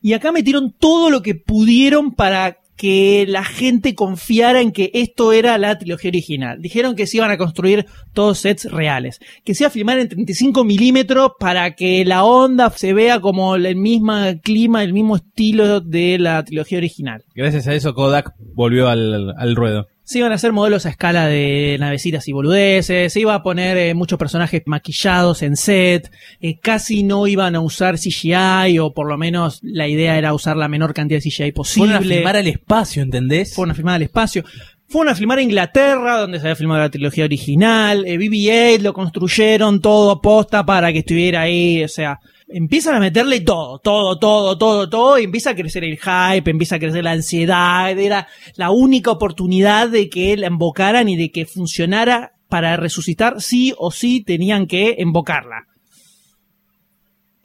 [0.00, 5.32] Y acá metieron todo lo que pudieron para que la gente confiara en que esto
[5.32, 6.60] era la trilogía original.
[6.60, 10.08] Dijeron que se iban a construir todos sets reales, que se iba a filmar en
[10.08, 15.80] 35 milímetros para que la onda se vea como el mismo clima, el mismo estilo
[15.80, 17.24] de la trilogía original.
[17.34, 19.86] Gracias a eso Kodak volvió al, al ruedo.
[20.12, 23.78] Se iban a hacer modelos a escala de navecitas y boludeces, se iba a poner
[23.78, 29.08] eh, muchos personajes maquillados en set, eh, casi no iban a usar CGI o por
[29.08, 31.94] lo menos la idea era usar la menor cantidad de CGI posible.
[31.94, 33.54] Fueron a filmar al espacio, ¿entendés?
[33.54, 34.44] Fueron a filmar al espacio.
[34.86, 38.04] Fueron a filmar a Inglaterra, donde se había filmado la trilogía original.
[38.06, 41.82] Eh, BB-8 lo construyeron todo posta para que estuviera ahí.
[41.84, 45.18] O sea, empiezan a meterle todo, todo, todo, todo, todo.
[45.18, 47.98] Y empieza a crecer el hype, empieza a crecer la ansiedad.
[47.98, 53.40] Era la única oportunidad de que la invocaran y de que funcionara para resucitar.
[53.40, 55.66] Sí o sí tenían que invocarla.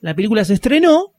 [0.02, 1.14] La película se estrenó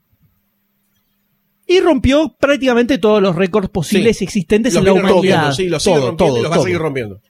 [1.66, 4.24] y rompió prácticamente todos los récords posibles Sí.
[4.24, 5.52] y existentes Los en la humanidad.
[5.52, 7.20] sí, los Todo, rompiendo todo, y los va a seguir rompiendo.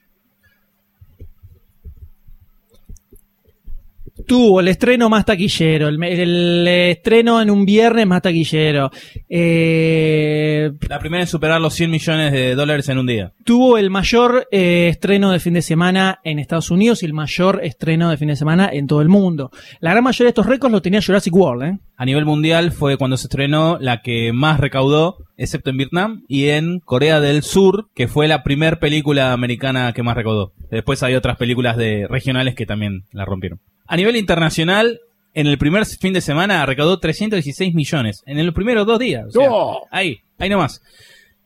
[4.29, 8.91] Tuvo el estreno más taquillero, el, el estreno en un viernes más taquillero.
[9.29, 13.33] Eh, La primera en superar los 100 millones de dólares en un día.
[13.45, 17.61] tuvo el mayor eh, estreno de fin de semana en Estados Unidos y el mayor
[17.65, 19.51] estreno de fin de semana en todo el mundo.
[19.81, 21.79] La gran mayoría de estos récords los tenía Jurassic World, ¿eh?
[21.97, 26.49] A nivel mundial fue cuando se estrenó la que más recaudó, excepto en Vietnam y
[26.49, 30.53] en Corea del Sur, que fue la primer película americana que más recaudó.
[30.71, 33.61] Después hay otras películas de regionales que también la rompieron.
[33.89, 35.01] A nivel internacional,
[35.35, 38.23] en el primer fin de semana recaudó 316 millones.
[38.27, 39.27] En los primeros dos días.
[39.29, 39.51] o sea,
[39.91, 40.83] Ahí, ahí nomás.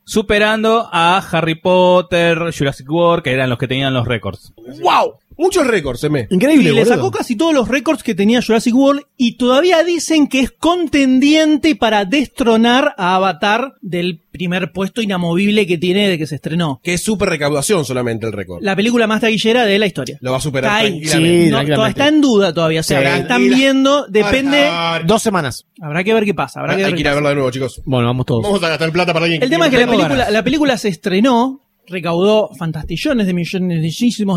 [0.05, 4.53] Superando a Harry Potter, Jurassic World, que eran los que tenían los récords.
[4.57, 5.15] ¡Wow!
[5.43, 6.27] Muchos récords, M.
[6.31, 6.95] Increíble, y le boludo.
[6.95, 11.75] sacó casi todos los récords que tenía Jurassic World y todavía dicen que es contendiente
[11.77, 16.81] para destronar a Avatar del primer puesto inamovible que tiene de que se estrenó.
[16.83, 18.63] Que es súper recaudación solamente el récord.
[18.63, 20.19] La película más taquillera de la historia.
[20.21, 21.01] Lo va a superar Está ahí.
[21.03, 21.29] tranquilamente.
[21.45, 21.75] Sí, No, tranquilamente.
[21.75, 22.81] todo está en duda todavía.
[22.81, 23.07] O sea, Sí.
[23.07, 23.57] están Tranquila.
[23.57, 24.71] viendo, depende.
[25.05, 25.67] Dos semanas.
[25.81, 26.61] Habrá que ver qué pasa.
[26.61, 27.15] Habrá que ver Hay qué que ir a pasa.
[27.17, 27.83] verla de nuevo, chicos.
[27.85, 28.43] Bueno, vamos todos.
[28.43, 30.89] Vamos a gastar plata para alguien El tema es que la película, la película se
[30.89, 31.61] estrenó,
[31.93, 33.83] recaudó fantastillones de millones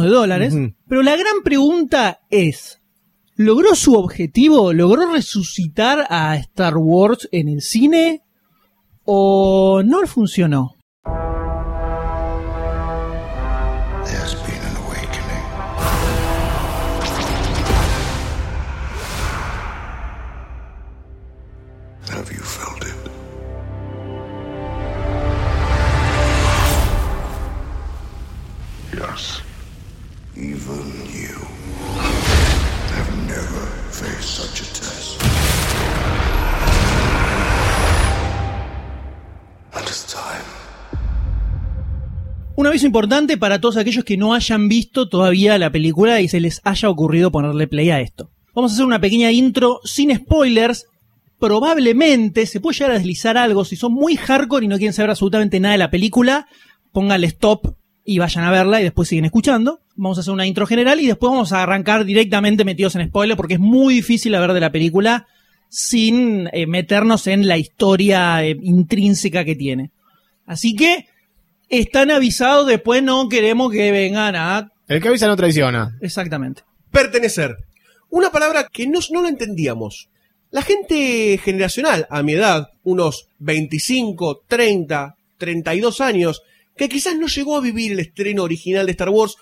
[0.03, 0.53] de dólares,
[0.87, 2.81] pero la gran pregunta es,
[3.35, 4.73] ¿logró su objetivo?
[4.73, 8.23] ¿Logró resucitar a Star Wars en el cine?
[9.05, 10.74] ¿O no funcionó?
[42.65, 46.39] Un aviso importante para todos aquellos que no hayan visto todavía la película y se
[46.39, 48.31] les haya ocurrido ponerle play a esto.
[48.55, 50.87] Vamos a hacer una pequeña intro sin spoilers.
[51.37, 53.65] Probablemente se puede llegar a deslizar algo.
[53.65, 56.47] Si son muy hardcore y no quieren saber absolutamente nada de la película,
[56.91, 59.81] pónganle stop y vayan a verla y después siguen escuchando.
[59.95, 63.37] Vamos a hacer una intro general y después vamos a arrancar directamente metidos en spoiler
[63.37, 65.27] porque es muy difícil ver de la película
[65.69, 69.91] sin eh, meternos en la historia eh, intrínseca que tiene.
[70.47, 71.05] Así que
[71.69, 74.71] están avisados, después no queremos que vengan a...
[74.87, 75.97] El que avisa no traiciona.
[76.01, 76.63] Exactamente.
[76.91, 77.57] Pertenecer.
[78.09, 80.09] Una palabra que no, no la entendíamos.
[80.51, 86.43] La gente generacional, a mi edad, unos 25, 30, 32 años,
[86.77, 89.35] que quizás no llegó a vivir el estreno original de Star Wars,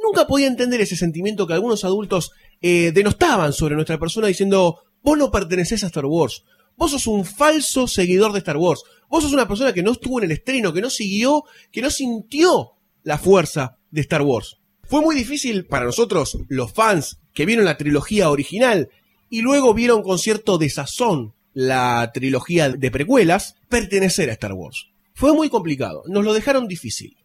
[0.00, 5.18] nunca podía entender ese sentimiento que algunos adultos eh, denostaban sobre nuestra persona diciendo, vos
[5.18, 6.44] no perteneces a Star Wars,
[6.76, 10.18] vos sos un falso seguidor de Star Wars, vos sos una persona que no estuvo
[10.18, 14.58] en el estreno, que no siguió, que no sintió la fuerza de Star Wars.
[14.84, 18.90] Fue muy difícil para nosotros, los fans que vieron la trilogía original
[19.30, 24.88] y luego vieron con cierto desazón la trilogía de precuelas, pertenecer a Star Wars.
[25.14, 27.16] Fue muy complicado, nos lo dejaron difícil.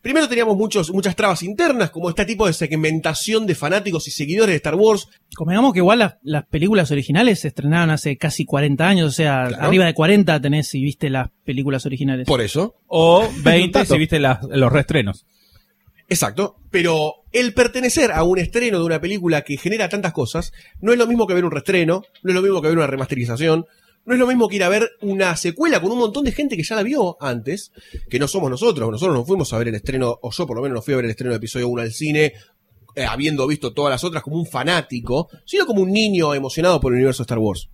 [0.00, 4.52] Primero teníamos muchos, muchas trabas internas, como este tipo de segmentación de fanáticos y seguidores
[4.52, 5.08] de Star Wars.
[5.34, 9.46] Convengamos que igual las, las películas originales se estrenaron hace casi 40 años, o sea,
[9.48, 9.64] Claro.
[9.64, 12.26] arriba de 40 tenés si viste las películas originales.
[12.26, 12.76] Por eso.
[12.86, 13.92] O 20 Dato.
[13.94, 15.26] si viste las- los reestrenos.
[16.08, 16.56] Exacto.
[16.70, 20.98] Pero el pertenecer a un estreno de una película que genera tantas cosas, no es
[20.98, 23.66] lo mismo que ver un reestreno, no es lo mismo que ver una remasterización,
[24.08, 26.56] no es lo mismo que ir a ver una secuela con un montón de gente
[26.56, 27.72] que ya la vio antes,
[28.08, 28.90] que no somos nosotros.
[28.90, 30.96] Nosotros no fuimos a ver el estreno, o yo por lo menos no fui a
[30.96, 32.32] ver el estreno de episodio 1 al cine,
[32.94, 36.92] eh, habiendo visto todas las otras como un fanático, sino como un niño emocionado por
[36.92, 37.68] el universo de Star Wars.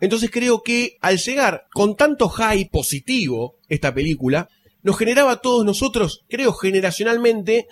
[0.00, 4.48] Entonces creo que al llegar con tanto hype positivo esta película,
[4.84, 7.66] nos generaba a todos nosotros, creo generacionalmente,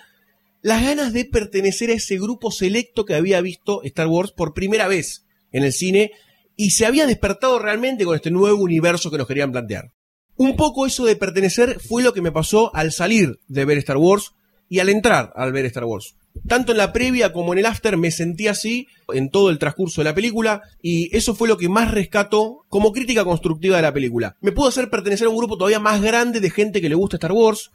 [0.61, 4.89] las ganas de pertenecer a ese grupo selecto que había visto Star Wars por primera
[4.89, 6.11] vez en el cine
[6.55, 9.91] y se había despertado realmente con este nuevo universo que nos querían plantear.
[10.35, 13.97] Un poco eso de pertenecer fue lo que me pasó al salir de ver Star
[13.97, 14.33] Wars
[14.69, 16.15] y al entrar al ver Star Wars.
[16.47, 20.01] Tanto en la previa como en el after me sentí así en todo el transcurso
[20.01, 23.93] de la película y eso fue lo que más rescato como crítica constructiva de la
[23.93, 24.37] película.
[24.39, 27.17] Me pudo hacer pertenecer a un grupo todavía más grande de gente que le gusta
[27.17, 27.71] Star Wars,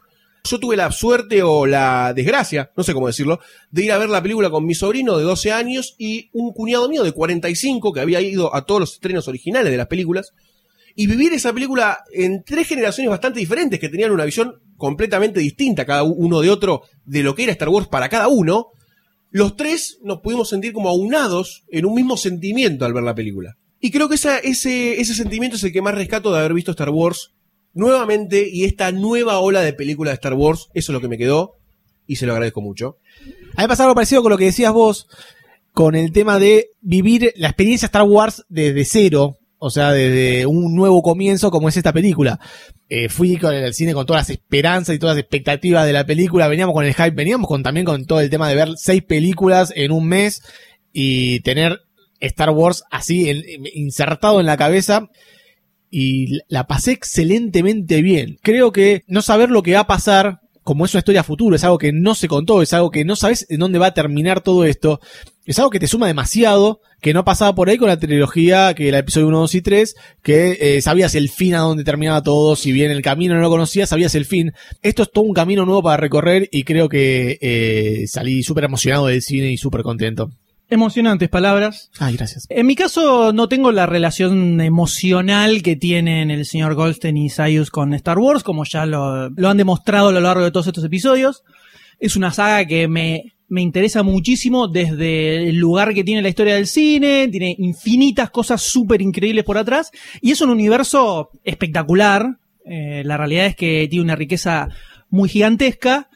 [0.51, 4.09] yo tuve la suerte o la desgracia, no sé cómo decirlo, de ir a ver
[4.09, 8.01] la película con mi sobrino de 12 años y un cuñado mío de 45 que
[8.01, 10.33] había ido a todos los estrenos originales de las películas
[10.95, 15.85] y vivir esa película en tres generaciones bastante diferentes que tenían una visión completamente distinta
[15.85, 18.69] cada uno de otro de lo que era Star Wars para cada uno,
[19.31, 23.59] los tres nos pudimos sentir como aunados en un mismo sentimiento al ver la película.
[23.79, 26.89] Y creo que ese, ese sentimiento es el que más rescato de haber visto Star
[26.89, 27.35] Wars
[27.77, 31.19] nuevamente y esta nueva ola de películas de Star Wars, eso es lo que me
[31.19, 31.53] quedó
[32.09, 32.97] y se lo agradezco mucho.
[33.55, 35.07] A mí pasa algo parecido con lo que decías vos,
[35.73, 40.75] con el tema de vivir la experiencia Star Wars desde cero, o sea, desde un
[40.75, 42.39] nuevo comienzo como es esta película.
[42.89, 46.07] Eh, fui con el cine con todas las esperanzas y todas las expectativas de la
[46.07, 49.03] película, veníamos con el hype, veníamos con, también con todo el tema de ver seis
[49.03, 50.43] películas en un mes
[50.93, 51.81] y tener
[52.21, 55.09] Star Wars así en- insertado en la cabeza
[55.91, 58.39] y la pasé excelentemente bien.
[58.43, 61.65] Creo que no saber lo que va a pasar, como es una historia futuro, es
[61.65, 64.41] algo que no se contó, es algo que no sabes en dónde va a terminar
[64.41, 65.01] todo esto,
[65.45, 68.89] es algo que te suma demasiado, que no pasaba por ahí con la trilogía, que
[68.89, 72.57] era episodio 1, 2 y 3, que eh, sabías el fin a dónde terminaba todo,
[72.57, 74.53] si bien el camino no lo conocías, sabías el fin.
[74.83, 79.07] Esto es todo un camino nuevo para recorrer y creo que eh, salí súper emocionado
[79.07, 80.31] del cine y súper contento.
[80.69, 81.91] Emocionantes palabras.
[81.99, 82.47] Ay, gracias.
[82.49, 87.71] En mi caso no tengo la relación emocional que tienen el señor Goldstein y Sayus
[87.71, 90.85] con Star Wars, como ya lo, lo han demostrado a lo largo de todos estos
[90.85, 91.45] episodios.
[92.01, 96.57] Es una saga que me, me interesa muchísimo desde el lugar que tiene la historia
[96.57, 102.39] del cine, tiene infinitas cosas súper increíbles por atrás, y es un universo espectacular.
[102.65, 104.69] Eh, la realidad es que tiene una riqueza
[105.11, 106.09] muy gigantesca,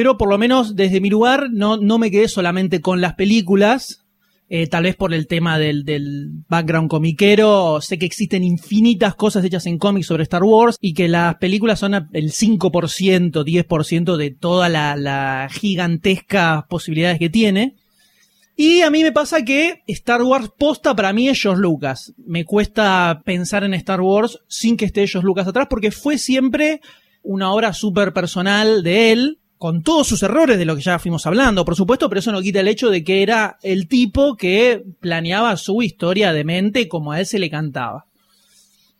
[0.00, 4.02] pero por lo menos desde mi lugar no, no me quedé solamente con las películas,
[4.48, 9.44] eh, tal vez por el tema del, del background comiquero, sé que existen infinitas cosas
[9.44, 14.30] hechas en cómics sobre Star Wars y que las películas son el 5%, 10% de
[14.30, 17.76] toda la, la gigantesca posibilidades que tiene.
[18.56, 22.14] Y a mí me pasa que Star Wars posta para mí es George Lucas.
[22.16, 26.80] Me cuesta pensar en Star Wars sin que esté George Lucas atrás porque fue siempre
[27.22, 31.26] una obra súper personal de él, con todos sus errores de lo que ya fuimos
[31.26, 34.82] hablando, por supuesto, pero eso no quita el hecho de que era el tipo que
[35.00, 38.06] planeaba su historia de mente como a él se le cantaba.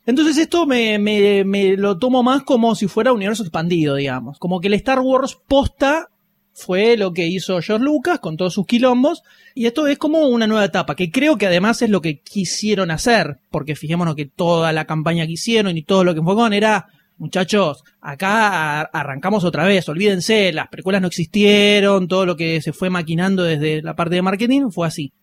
[0.05, 4.37] Entonces esto me, me- me lo tomo más como si fuera un universo expandido, digamos.
[4.37, 6.09] Como que el Star Wars posta
[6.53, 9.23] fue lo que hizo George Lucas con todos sus quilombos.
[9.55, 12.91] Y esto es como una nueva etapa, que creo que además es lo que quisieron
[12.91, 13.39] hacer.
[13.49, 16.87] Porque fijémonos que toda la campaña que hicieron y todo lo que enfocaron era,
[17.21, 22.89] muchachos, acá arrancamos otra vez, olvídense, las precuelas no existieron, todo lo que se fue
[22.89, 25.13] maquinando desde la parte de marketing fue así.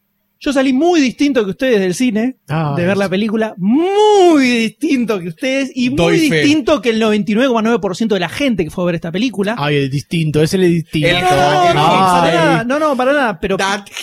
[0.40, 3.00] Yo salí muy distinto que ustedes del cine, Ah, de ver eso.
[3.00, 5.96] la película, muy distinto que ustedes y muy
[6.44, 9.56] distinto que el 99,9% de la gente que fue a ver esta película.
[9.58, 11.08] Ay, el distinto, ese es el distinto.
[11.08, 13.56] El- No, no, no, para nada, no, no, para nada, pero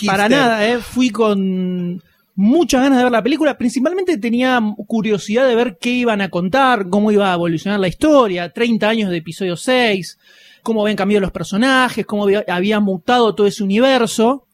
[0.06, 2.02] para nada, eh, fui con
[2.36, 6.88] muchas ganas de ver la película, principalmente tenía curiosidad de ver qué iban a contar,
[6.90, 10.18] cómo iba a evolucionar la historia, 30 años de episodio 6,
[10.62, 14.46] cómo habían cambiado los personajes, cómo había, mutado todo ese universo.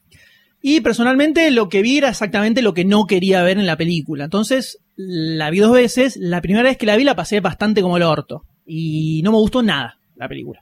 [0.63, 4.25] Y personalmente lo que vi era exactamente lo que no quería ver en la película.
[4.25, 6.17] Entonces, la vi dos veces.
[6.17, 8.45] La primera vez que la vi la pasé bastante como el orto.
[8.65, 10.61] Y no me gustó nada la película.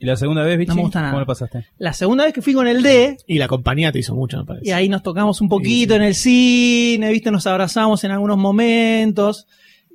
[0.00, 0.70] ¿Y la segunda vez, Vichy?
[0.70, 1.12] No me gusta nada.
[1.12, 1.66] ¿Cómo lo pasaste?
[1.78, 4.44] La segunda vez que fui con el D, Y la compañía te hizo mucho, me
[4.44, 4.66] parece.
[4.66, 9.46] y ahí nos tocamos un poquito en el cine, viste, nos abrazamos en algunos momentos.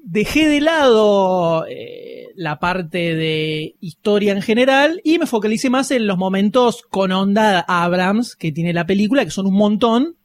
[0.04, 6.06] Dejé de lado eh, la parte de historia en general y me focalicé más en
[6.06, 10.18] los momentos con onda Abrams que tiene la película, que son un montón,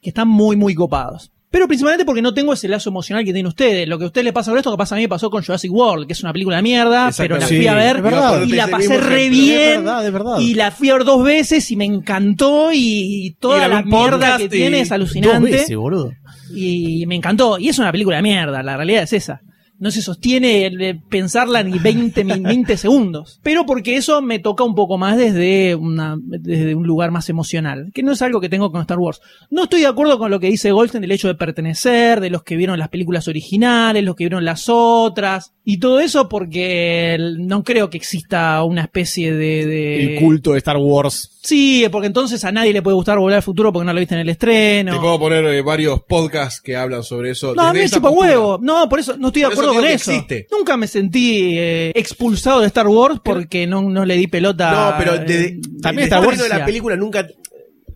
[0.00, 1.30] que están muy, muy copados.
[1.52, 3.86] Pero principalmente porque no tengo ese lazo emocional que tienen ustedes.
[3.86, 5.44] Lo que a ustedes les pasa con esto, que pasa a mí me pasó con
[5.44, 8.42] Jurassic World, que es una película de mierda, pero la fui a ver verdad.
[8.42, 9.60] y la pasé re bien.
[9.60, 10.38] Es verdad, es verdad.
[10.38, 14.44] Y la fui a ver dos veces y me encantó y, toda la mierda que
[14.44, 15.50] y- tiene es Dos alucinante.
[15.50, 16.10] veces, boludo.
[16.54, 17.58] Y me encantó.
[17.58, 19.42] Y es una película de mierda, la realidad es esa.
[19.82, 23.40] No se sostiene pensarla ni 20, mi- 20 segundos.
[23.42, 27.90] Pero porque eso me toca un poco más desde, una, desde un lugar más emocional.
[27.92, 29.20] Que no es algo que tengo con Star Wars.
[29.50, 32.42] No estoy de acuerdo con lo que dice Goldstein del hecho de pertenecer, de los
[32.44, 35.52] que vieron las películas originales, los que vieron las otras.
[35.64, 39.64] Y todo eso porque no creo que exista una especie de...
[39.66, 41.38] de- El culto de Star Wars.
[41.40, 44.14] Sí, porque entonces a nadie le puede gustar Volver al Futuro porque no lo viste
[44.16, 44.92] en el estreno.
[44.94, 47.54] Te puedo poner eh, varios podcasts que hablan sobre eso.
[47.54, 48.58] No, a mí me chupa huevo.
[48.60, 50.10] No, por eso no estoy de Por acuerdo con eso.
[50.10, 50.46] existe.
[50.50, 54.70] Nunca me sentí eh, expulsado de Star Wars porque no, no le di pelota.
[54.90, 57.24] No, pero de, eh, también Star Star Wars de la película nunca.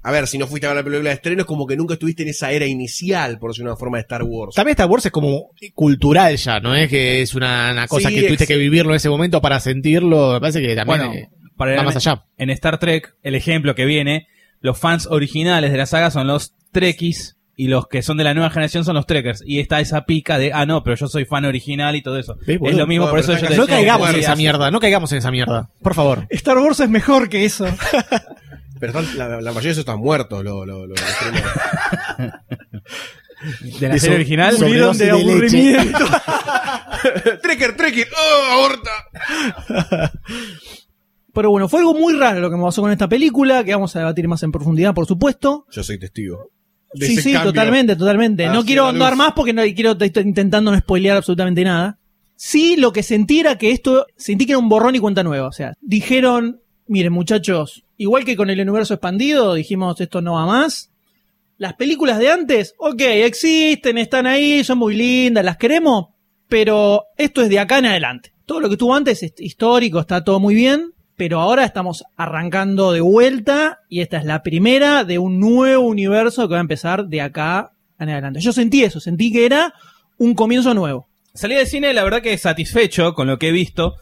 [0.07, 1.95] A ver, si no fuiste a ver la película de estreno, es como que nunca
[1.95, 4.55] estuviste en esa era inicial, por decir una forma de Star Wars.
[4.55, 8.15] También Star Wars es como cultural ya, no es que es una, una cosa Sí,
[8.15, 10.35] que tuviste que vivirlo en ese momento para sentirlo.
[10.35, 12.25] Me parece que también Bueno, eh, para va en, más allá.
[12.39, 14.29] en Star Trek, el ejemplo que viene,
[14.61, 18.33] los fans originales de la saga son los Trekkies y los que son de la
[18.33, 19.43] nueva generación son los Trekkers.
[19.45, 22.37] Y está esa pica de, ah, no, pero yo soy fan original y todo eso.
[22.47, 25.11] ¿Ves, es lo mismo, No, por eso yo No caigamos en esa mierda, no caigamos
[25.11, 25.71] en esa mierda.
[25.83, 26.29] Por favor.
[26.31, 27.67] Star Wars es mejor que eso.
[28.79, 30.45] Pero están- la, la mayoría de esos están muertos.
[30.45, 30.95] Lo, lo, lo-
[33.81, 34.57] de la de serie original.
[34.59, 36.05] Murieron de aburrimiento.
[37.43, 38.91] Trekker, Trekker, ¡oh, aborta!
[41.33, 43.95] pero bueno, fue algo muy raro lo que me pasó con esta película, que vamos
[43.95, 45.67] a debatir más en profundidad, por supuesto.
[45.71, 46.51] Yo soy testigo.
[46.95, 48.47] de Sí, sí, totalmente, totalmente.
[48.49, 51.99] No quiero andar más porque no quiero estoy intentando no spoilear absolutamente nada.
[52.37, 55.49] Sí, lo que sentí era que esto, sentí que era un borrón y cuenta nueva.
[55.49, 60.47] O sea, dijeron, miren muchachos, igual que con el universo expandido, dijimos esto no va
[60.47, 60.91] más.
[61.59, 66.09] Las películas de antes, ok, existen, están ahí, son muy lindas, las queremos,
[66.49, 68.33] pero esto es de acá en adelante.
[68.45, 72.93] Todo lo que estuvo antes es histórico, está todo muy bien, pero ahora estamos arrancando
[72.93, 77.07] de vuelta y esta es la primera de un nuevo universo que va a empezar
[77.07, 78.41] de acá en adelante.
[78.41, 79.73] Yo sentí eso, sentí que era
[80.19, 81.09] un comienzo nuevo.
[81.33, 83.97] Salí del cine, la verdad que satisfecho con lo que he visto,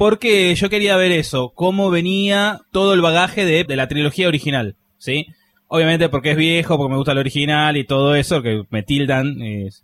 [0.00, 4.74] porque yo quería ver eso, cómo venía todo el bagaje de, de la trilogía original,
[4.96, 5.26] ¿sí?
[5.68, 9.42] Obviamente porque es viejo, porque me gusta el original y todo eso, que me tildan,
[9.42, 9.82] es-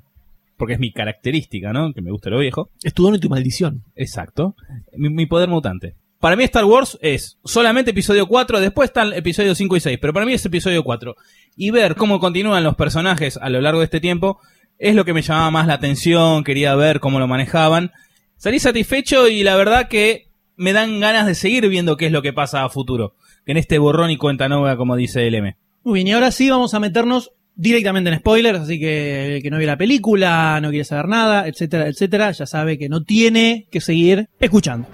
[0.56, 1.92] porque es mi característica, ¿no?
[1.92, 2.70] Que me gusta lo viejo.
[2.82, 3.82] Es tu y tu maldición.
[3.94, 4.54] Exacto.
[4.96, 5.96] Mi, mi poder mutante.
[6.18, 10.14] Para mí Star Wars es solamente episodio 4, después están episodios 5 y 6, pero
[10.14, 11.14] para mí es episodio 4.
[11.58, 14.38] Y ver cómo continúan los personajes a lo largo de este tiempo
[14.78, 17.92] es lo que me llamaba más la atención, quería ver cómo lo manejaban.
[18.38, 22.20] Salí satisfecho y la verdad que me dan ganas de seguir viendo qué es lo
[22.20, 23.14] que pasa a futuro.
[23.46, 25.56] En este borrón y cuenta nueva, como dice el M.
[25.84, 29.50] Muy bien, y ahora sí vamos a meternos directamente en spoilers, así que el que
[29.50, 33.66] no vio la película, no quiere saber nada, etcétera, etcétera, ya sabe que no tiene
[33.70, 34.86] que seguir escuchando.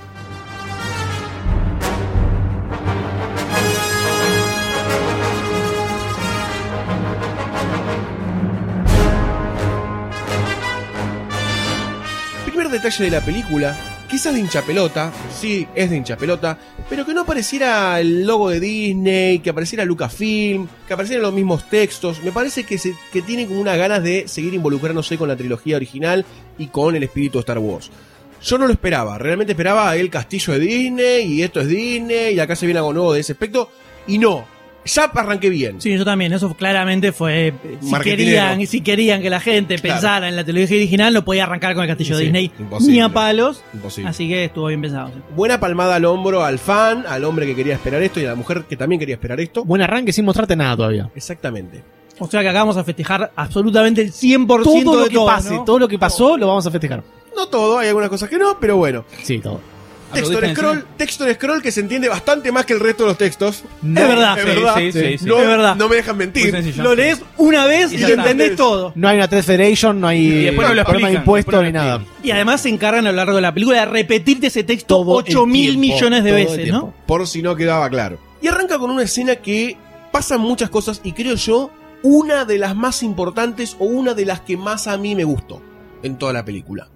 [12.73, 13.77] Detalle de la película,
[14.09, 16.59] quizás de hincha pelota, sí, es de hincha pelota,
[16.89, 21.69] pero que no apareciera el logo de Disney, que apareciera Lucasfilm, que aparecieran los mismos
[21.69, 22.23] textos.
[22.23, 25.77] Me parece que, se, que tiene como unas ganas de seguir involucrándose con la trilogía
[25.77, 26.25] original
[26.59, 27.91] y con el espíritu de Star Wars.
[28.43, 32.41] Yo no lo esperaba, realmente esperaba el castillo de Disney y esto es Disney y
[32.41, 33.71] acá se viene algo nuevo de ese aspecto
[34.07, 34.52] y no.
[34.85, 35.81] Ya arranqué bien.
[35.81, 36.33] Sí, yo también.
[36.33, 37.49] Eso claramente fue.
[37.49, 39.95] eh, Si querían, si querían que la gente Claro.
[39.95, 42.93] pensara en la trilogía original, no podía arrancar con el castillo Sí, de Disney imposible.
[42.95, 43.63] ni a palos.
[43.73, 44.11] Imposible.
[44.11, 45.09] Así que estuvo bien pensado.
[45.15, 45.21] sí.
[45.37, 48.35] Buena palmada al hombro al fan, al hombre que quería esperar esto y a la
[48.35, 49.65] mujer que también quería esperar esto.
[49.65, 51.11] Buen arranque sin mostrarte nada todavía.
[51.15, 51.83] Exactamente.
[52.19, 55.27] O sea que acá vamos a festejar absolutamente el 100% Todo lo de que todo,
[55.27, 55.65] pase, ¿no?
[55.65, 57.03] todo lo que pasó, lo vamos a festejar.
[57.35, 59.05] No todo, hay algunas cosas que no, pero bueno.
[59.23, 59.61] Sí, todo.
[60.13, 63.05] Texto en ¿Aplaudiste scroll, texto en scroll que se entiende bastante más que el resto
[63.05, 63.65] de los textos.
[63.83, 64.39] Es verdad.
[64.39, 64.75] Es Sí, verdad.
[64.77, 65.25] sí, sí, sí.
[65.25, 65.77] No, Es verdad.
[65.77, 66.51] no me dejan mentir.
[66.51, 66.83] sencillo.
[66.83, 68.93] Lo lees una vez y, lo entendés todo.
[68.95, 71.79] No hay una Federation, no hay Y después no lo problema de impuestos ni no
[71.83, 72.05] nada.
[72.23, 75.21] Y además se encargan a lo largo de la película de repetirte ese texto Todo
[75.21, 76.69] el 8 mil tiempo, millones de veces.
[76.69, 76.95] ¿no?
[77.07, 78.19] Por si no quedaba claro.
[78.41, 79.77] Y arranca con una escena que
[80.11, 81.71] pasan muchas cosas y creo yo,
[82.03, 85.63] una de las más importantes o una de las que más a mí me gustó
[86.03, 86.89] en toda la película.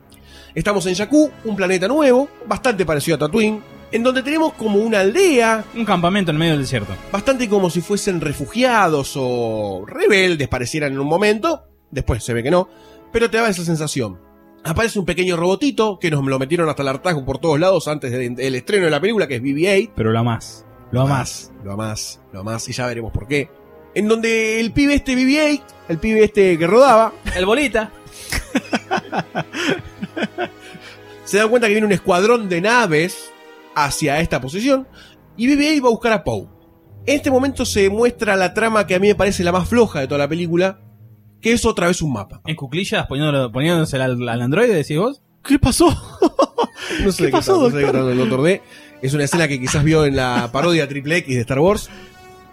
[0.57, 5.01] Estamos en Jakku, un planeta nuevo, bastante parecido a Tatooine, en donde tenemos como una
[5.01, 6.93] aldea, Un campamento en medio del desierto.
[7.13, 12.51] bastante como si fuesen refugiados o rebeldes parecieran en un momento, después se ve que
[12.51, 12.69] no,
[13.13, 14.19] pero te da esa sensación.
[14.65, 18.11] Aparece un pequeño robotito que nos lo metieron hasta el hartazgo por todos lados antes
[18.11, 19.93] de- del estreno de la película, que es BB-8.
[19.95, 20.65] Pero lo más.
[20.91, 21.53] Lo más.
[21.63, 23.49] Lo más, lo más, y ya veremos por qué.
[23.95, 27.93] En donde el pibe este BB-8, el pibe este que rodaba, El bolita.
[31.25, 33.31] se da cuenta que viene un escuadrón de naves
[33.75, 34.87] hacia esta posición
[35.37, 36.47] y BB-8 va a buscar a Poe.
[37.07, 40.01] En este momento se muestra la trama que a mí me parece la más floja
[40.01, 40.81] de toda la película,
[41.41, 42.41] que es otra vez un mapa.
[42.47, 45.23] En cuclillas, poniéndose al, al androide, decís vos.
[45.45, 45.89] ¿Qué pasó?
[47.03, 47.87] No sé ¿Qué de pasó, está- no sé qué doctor?
[47.87, 48.63] está hablando el Doctor D.
[49.03, 51.91] Es una escena que quizás vio en la parodia Triple X de Star Wars.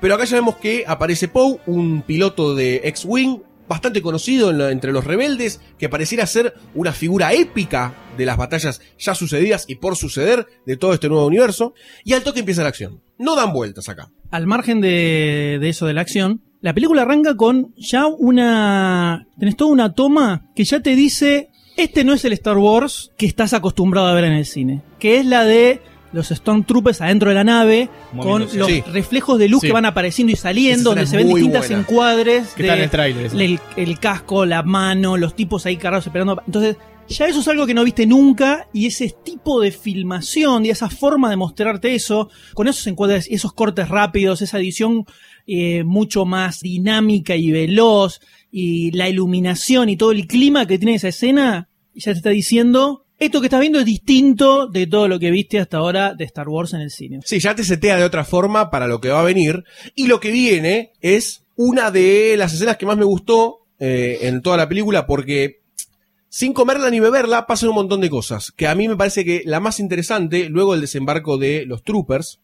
[0.01, 3.41] Pero acá ya vemos que aparece Poe, un piloto de X-Wing,
[3.73, 9.15] bastante conocido entre los rebeldes, que pareciera ser una figura épica de las batallas ya
[9.15, 11.73] sucedidas y por suceder de todo este nuevo universo.
[12.03, 13.01] Y al toque empieza la acción.
[13.17, 14.09] No dan vueltas acá.
[14.31, 19.27] Al margen de, de eso de la acción, la película arranca con ya una...
[19.37, 23.25] Tenés toda una toma que ya te dice, este no es el Star Wars que
[23.25, 25.81] estás acostumbrado a ver en el cine, que es la de
[26.13, 28.81] los Stormtroopers adentro de la nave, con los Sí.
[28.91, 29.67] reflejos de luz Sí.
[29.67, 31.81] que van apareciendo y Esa saliendo, escena donde es se ven muy distintas buena.
[31.81, 33.31] encuadres el tráiler.
[33.33, 36.41] el, el casco, la mano, los tipos ahí cargados esperando.
[36.45, 36.77] Entonces,
[37.09, 40.89] ya eso es algo que no viste nunca y ese tipo de filmación y esa
[40.89, 45.05] forma de mostrarte eso, con esos encuadres, esos cortes rápidos, esa edición
[45.45, 50.95] eh, mucho más dinámica y veloz y la iluminación y todo el clima que tiene
[50.95, 55.19] esa escena, ya te está diciendo, esto que estás viendo es distinto de todo lo
[55.19, 57.19] que viste hasta ahora de Star Wars en el cine.
[57.23, 59.63] Sí, ya te setea de otra forma para lo que va a venir.
[59.95, 64.41] Y lo que viene es una de las escenas que más me gustó eh, en
[64.41, 65.61] toda la película porque
[66.29, 68.51] sin comerla ni beberla pasan un montón de cosas.
[68.51, 72.39] Que a mí me parece que la más interesante, luego del desembarco de los troopers,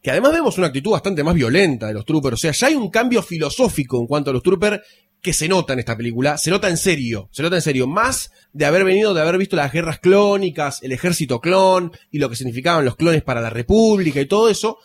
[0.00, 2.34] que además vemos una actitud bastante más violenta de los troopers.
[2.34, 4.80] O sea, ya hay un cambio filosófico en cuanto a los troopers
[5.22, 6.36] que se nota en esta película.
[6.36, 7.86] Se nota en serio, se nota en serio.
[7.86, 12.28] Más de haber venido, de haber visto las guerras clónicas, el ejército clon y lo
[12.28, 14.78] que significaban los clones para la república y todo eso.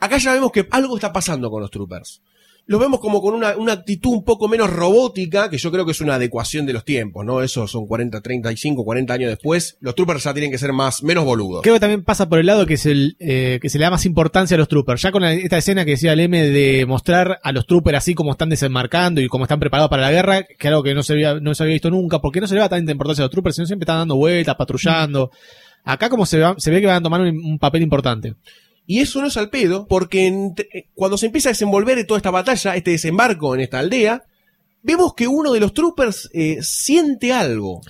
[0.00, 2.20] Acá ya vemos que algo está pasando con los troopers.
[2.66, 5.90] Los vemos como con una, una actitud un poco menos robótica, que yo creo que
[5.92, 7.42] es una adecuación de los tiempos, ¿no?
[7.42, 9.76] Eso son 40, 35, 40 años después.
[9.80, 11.60] Los troopers ya tienen que ser más, menos boludos.
[11.62, 13.90] Creo que también pasa por el lado que, es el, eh, que se le da
[13.90, 15.02] más importancia a los troopers.
[15.02, 18.14] Ya con la- esta escena que decía el M de mostrar a los troopers así
[18.14, 21.12] como están desembarcando y como están preparados para la guerra, que algo que no se
[21.12, 23.30] había, no se había visto nunca, porque no se le da tanta importancia a los
[23.30, 25.30] troopers, sino siempre están dando vueltas, patrullando.
[25.84, 28.34] Acá como se, va- se ve que van a tomar un papel importante.
[28.86, 32.18] Y eso no es al pedo, porque entre- eh, cuando se empieza a desenvolver toda
[32.18, 34.24] esta batalla, este desembarco en esta aldea,
[34.82, 37.80] vemos que uno de los troopers eh, siente algo.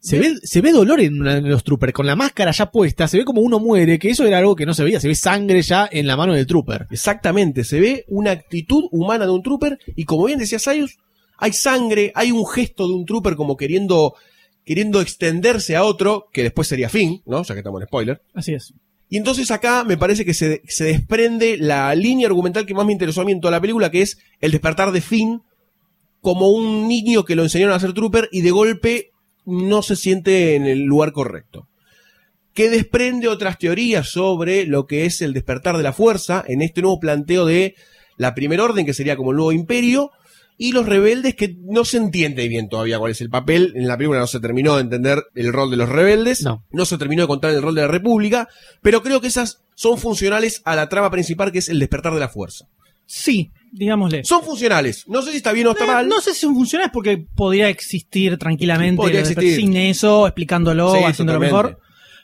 [0.00, 3.08] Se ve, se ve dolor en, una- en los troopers, con la máscara ya puesta,
[3.08, 5.14] se ve como uno muere, que eso era algo que no se veía, se ve
[5.14, 6.86] sangre ya en la mano del trooper.
[6.90, 10.98] Exactamente, se ve una actitud humana de un trooper y como bien decía Sayus,
[11.38, 14.14] hay sangre, hay un gesto de un trooper como queriendo
[14.64, 17.42] queriendo extenderse a otro, que después sería Finn, ¿no?
[17.42, 18.22] Ya que estamos en spoiler.
[18.32, 18.72] Así es.
[19.08, 22.92] Y entonces acá me parece que se, se desprende la línea argumental que más me
[22.92, 25.42] interesó a mí en toda la película, que es el despertar de Finn
[26.20, 29.10] como un niño que lo enseñaron a ser trooper y de golpe
[29.44, 31.68] no se siente en el lugar correcto.
[32.54, 36.80] Que desprende otras teorías sobre lo que es el despertar de la fuerza en este
[36.80, 37.74] nuevo planteo de
[38.16, 40.12] la primera orden, que sería como el nuevo imperio,
[40.56, 43.72] y los rebeldes que no se entiende bien todavía cuál es el papel.
[43.74, 46.84] En la película no se terminó de entender el rol de los rebeldes, No.
[46.84, 48.48] se terminó de contar el rol de la República,
[48.82, 52.20] pero creo que esas son funcionales a la trama principal que es el despertar de
[52.20, 52.66] la fuerza.
[53.06, 54.24] Sí, digámosle.
[54.24, 55.04] Son funcionales.
[55.08, 56.08] No sé si está bien o está Eh, mal.
[56.08, 59.56] No sé si son funcionales porque podría existir tranquilamente Podría existir.
[59.56, 61.80] sin eso, explicándolo, Sí, haciéndolo mejor.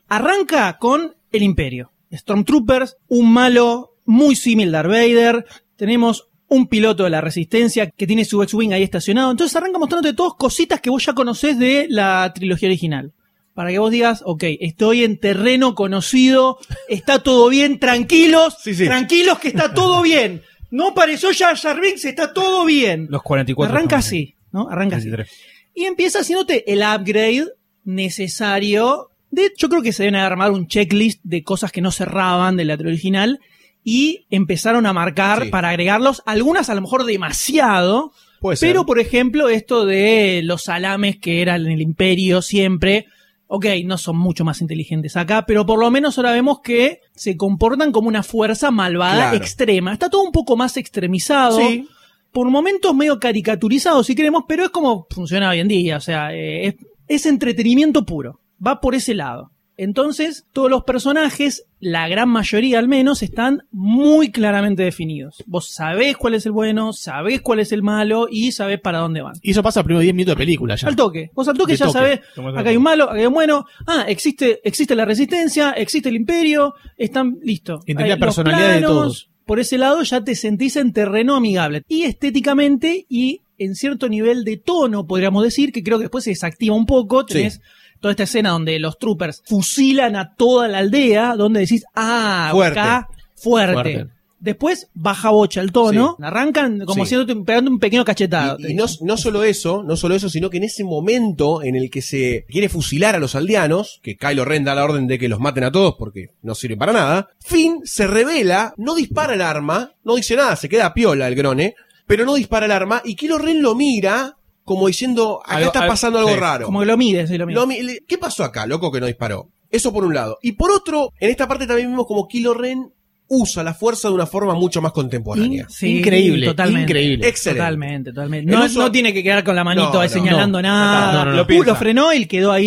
[0.08, 1.92] Arranca con el Imperio.
[2.12, 5.46] Stormtroopers, un malo muy similar a Darth Vader.
[5.76, 9.30] Tenemos un piloto de la Resistencia que tiene su X-Wing ahí estacionado.
[9.30, 13.12] Entonces arranca mostrándote todas cositas que vos ya conocés de la trilogía original.
[13.54, 18.84] Para que vos digas, ok, estoy en terreno conocido, está todo bien, tranquilos, Sí, sí.
[18.84, 20.42] tranquilos que está todo bien.
[20.70, 23.06] No apareció Jar Jar Binks, está todo bien.
[23.10, 23.74] Los 44.
[23.74, 24.68] Arranca así, ¿no?
[24.68, 25.08] Arranca así.
[25.10, 25.40] 33.
[25.74, 27.46] Y empieza haciéndote el upgrade
[27.84, 29.10] necesario.
[29.30, 32.64] De, yo creo que se deben armar un checklist de cosas que no cerraban de
[32.64, 33.40] la trilogía original
[33.84, 35.48] y empezaron a marcar Sí.
[35.50, 38.68] para agregarlos, algunas a lo mejor demasiado, Puede ser.
[38.70, 43.06] pero por ejemplo esto de los salames que eran en el imperio siempre,
[43.46, 47.36] ok, no son mucho más inteligentes acá, pero por lo menos ahora vemos que se
[47.36, 49.36] comportan como una fuerza malvada Claro.
[49.36, 49.92] extrema.
[49.92, 51.88] Está todo un poco más extremizado Sí.
[52.32, 55.96] por momentos medio caricaturizado, si queremos, pero es como funciona hoy en día.
[55.96, 56.74] O sea, eh, es,
[57.08, 58.40] es entretenimiento puro.
[58.64, 59.50] Va por ese lado.
[59.82, 65.42] Entonces, todos los personajes, la gran mayoría al menos, están muy claramente definidos.
[65.46, 69.22] Vos sabés cuál es el bueno, sabés cuál es el malo y sabés para dónde
[69.22, 69.36] van.
[69.40, 70.86] Y eso pasa a los primeros 10 minutos de película ya.
[70.86, 71.30] Al toque.
[71.32, 71.98] Vos al toque De ya toque.
[71.98, 72.20] sabés,
[72.58, 73.64] acá hay un malo, acá hay un bueno.
[73.86, 77.80] Ah, existe, existe la resistencia, existe el imperio, están listos.
[77.86, 79.30] Entendés Hay la los personalidad de planos, todos.
[79.46, 81.84] Por ese lado ya te sentís en terreno amigable.
[81.88, 86.30] Y estéticamente y en cierto nivel de tono, podríamos decir, que creo que después se
[86.30, 87.24] desactiva un poco.
[87.24, 87.62] Tenés
[88.00, 92.80] toda esta escena donde los troopers fusilan a toda la aldea, donde decís, ah, Fuerte.
[92.80, 93.72] acá, fuerte.
[93.74, 94.06] Fuerte.
[94.40, 97.10] Después baja bocha el tono, arrancan como Sí.
[97.10, 98.56] siendo pegando un pequeño cachetado.
[98.58, 101.76] Y, y no, no solo eso, no solo eso, sino que en ese momento en
[101.76, 105.18] el que se quiere fusilar a los aldeanos, que Kylo Ren da la orden de
[105.18, 109.34] que los maten a todos porque no sirven para nada, Finn se revela, no dispara
[109.34, 111.74] el arma, no dice nada, se queda piola el grone,
[112.06, 114.38] pero no dispara el arma y Kylo Ren lo mira
[114.74, 116.36] como diciendo, acá Algo- está pasando algo sí.
[116.38, 116.66] raro.
[116.66, 117.60] Como que lo mides, sí, lo mides.
[117.60, 119.50] Lo mi- le- ¿Qué pasó acá, loco, que no disparó?
[119.68, 120.38] Eso por un lado.
[120.42, 122.92] Y por otro, en esta parte también vemos como Kylo Ren
[123.32, 125.64] usa la fuerza de una forma mucho más contemporánea.
[125.68, 126.90] Sí, increíble, totalmente.
[126.90, 127.28] increíble.
[127.28, 127.60] Excelente.
[127.60, 128.50] Totalmente, totalmente.
[128.52, 130.68] No, uso- no tiene que quedar con la manito No, señalando no.
[130.68, 131.12] nada.
[131.12, 131.66] No, no, no, Lo, lo piensa.
[131.68, 132.66] lo frenó y quedó ahí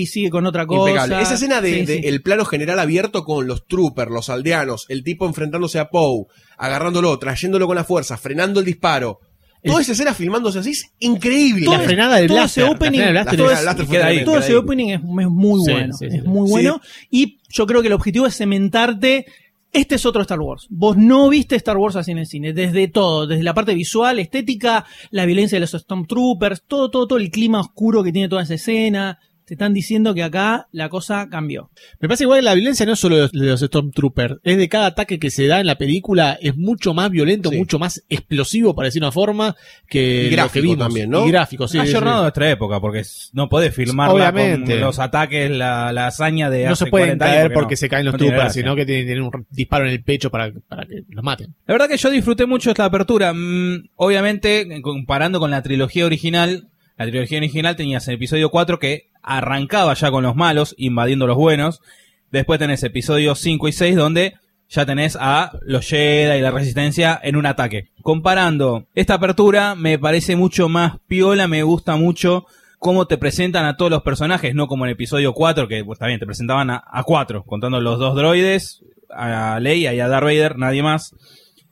[0.00, 0.90] y sigue con otra cosa.
[0.90, 1.22] Impecable.
[1.22, 2.08] Esa escena de, Sí, de sí.
[2.08, 6.26] el plano general abierto con los troopers, los aldeanos, el tipo enfrentándose a Poe,
[6.58, 9.20] agarrándolo, trayéndolo con la fuerza, frenando el disparo.
[9.64, 11.66] Toda esa escena filmándose así es increíble.
[11.68, 14.24] La frenada del todo blaster, ese opening, blaster es- queda ahí.
[14.24, 14.58] todo queda ese ahí.
[14.58, 15.94] opening es, es muy Sí, bueno.
[15.96, 16.16] sí, sí.
[16.18, 16.52] es muy Sí.
[16.52, 16.80] bueno.
[17.10, 19.26] Y yo creo que el objetivo es cementarte.
[19.72, 20.66] Este es otro Star Wars.
[20.70, 22.52] Vos no viste Star Wars así en el cine.
[22.52, 23.26] Desde todo.
[23.26, 27.60] Desde la parte visual, estética, la violencia de los Stormtroopers, todo, todo, todo el clima
[27.60, 29.18] oscuro que tiene toda esa escena.
[29.46, 31.70] Te están diciendo que acá la cosa cambió.
[32.00, 34.86] Me parece igual que la violencia no es solo de los Stormtroopers, es de cada
[34.86, 37.56] ataque que se da en la película, es mucho más violento, Sí.
[37.56, 39.54] mucho más explosivo, por decir una forma,
[39.88, 40.78] que Y lo que gráfico vimos.
[40.78, 41.24] también, ¿no?
[41.26, 41.78] Y gráfico, sí.
[41.78, 43.02] ha sí, a nuestra época, porque
[43.34, 43.72] no podés
[44.34, 44.72] Obviamente.
[44.72, 47.74] con los ataques, la, la hazaña de No hace se pueden 40 años, caer porque
[47.74, 47.76] no.
[47.76, 50.52] se caen los No troopers, sino que tienen, tienen un disparo en el pecho para,
[50.66, 51.54] para que los maten.
[51.66, 53.32] La verdad que yo disfruté mucho esta apertura.
[53.32, 59.10] Mm, obviamente, comparando con la trilogía original, la trilogía original tenías el episodio 4 que
[59.22, 61.80] arrancaba ya con los malos, invadiendo los buenos.
[62.30, 64.34] Después tenés episodios 5 y 6 donde
[64.68, 67.90] ya tenés a los Jedi y la Resistencia en un ataque.
[68.02, 72.46] Comparando esta apertura, me parece mucho más piola, me gusta mucho
[72.78, 76.18] cómo te presentan a todos los personajes, no como en episodio 4, que pues, bien,
[76.18, 80.58] te presentaban a, a cuatro, contando los dos droides, a Leia y a Darth Vader,
[80.58, 81.14] nadie más.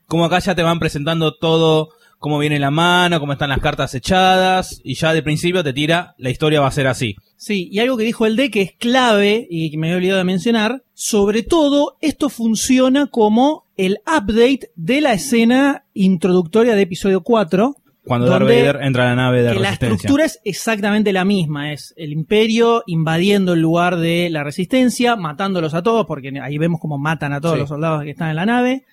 [0.06, 1.90] Como acá ya te van presentando todo,
[2.24, 6.14] cómo viene la mano, cómo están las cartas echadas, y ya de principio te tira,
[6.16, 7.16] la historia va a ser así.
[7.36, 10.18] Sí, y algo que dijo el D que es clave y que me había olvidado
[10.20, 17.20] de mencionar, sobre todo esto funciona como el update de la escena introductoria de episodio
[17.22, 19.94] 4, Cuando Darth Vader entra a la nave de que la resistencia.
[19.96, 25.74] estructura es exactamente la misma, es el imperio invadiendo el lugar de la resistencia, matándolos
[25.74, 27.60] a todos, porque ahí vemos cómo matan a todos Sí.
[27.60, 28.84] los soldados que están en la nave,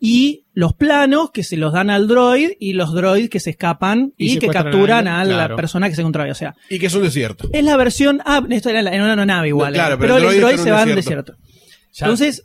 [0.00, 4.12] y los planos que se los dan al droid y los droids que se escapan
[4.18, 5.56] Y y, que capturan a la claro.
[5.56, 6.30] persona que se encontraba.
[6.30, 7.48] O sea, Y que es un desierto.
[7.52, 8.20] es la versión.
[8.26, 9.72] Ah, esto era en una nave igual.
[9.72, 11.32] No, claro, eh, pero pero, el droid se va en desierto.
[11.32, 11.36] desierto.
[11.92, 12.44] Ya- Entonces,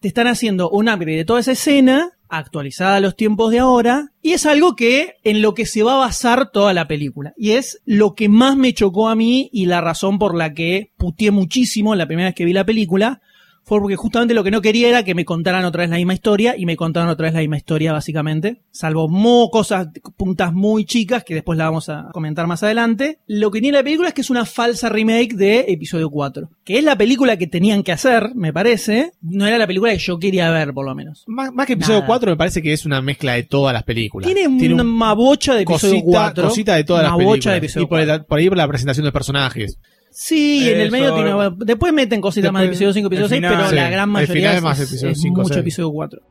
[0.00, 4.12] te están haciendo un upgrade de toda esa escena, actualizada a los tiempos de ahora,
[4.22, 7.32] y es algo que en lo que se va a basar toda la película.
[7.36, 10.92] Y es lo que más me chocó a mí y la razón por la que
[10.96, 13.20] puteé muchísimo la primera vez que vi la película,
[13.62, 16.14] fue porque justamente lo que no quería era que me contaran otra vez la misma
[16.14, 20.84] historia y me contaron otra vez la misma historia básicamente, salvo mo cosas, puntas muy
[20.84, 23.18] chicas que después la vamos a comentar más adelante.
[23.28, 26.78] Lo que tiene la película es que es una falsa remake de episodio 4, que
[26.78, 30.18] es la película que tenían que hacer, me parece, no era la película que yo
[30.18, 31.22] quería ver por lo menos.
[31.28, 32.06] Más, más que episodio Nada.
[32.08, 34.26] 4 me parece que es una mezcla de todas las películas.
[34.32, 36.44] Tiene, un- una bocha de episodio cosita, 4.
[36.48, 37.44] cosita de todas las películas.
[37.44, 38.14] de episodio y por, 4.
[38.14, 39.78] el- por ahí por la presentación de personajes.
[40.10, 41.32] Sí, en el Eso, medio tiene.
[41.58, 44.08] Después meten cositas más de episodio 5, episodio el 6, final, pero sí, la gran
[44.08, 45.60] el mayoría final es, más episodio es 5, mucho 6.
[45.60, 46.22] episodio 4.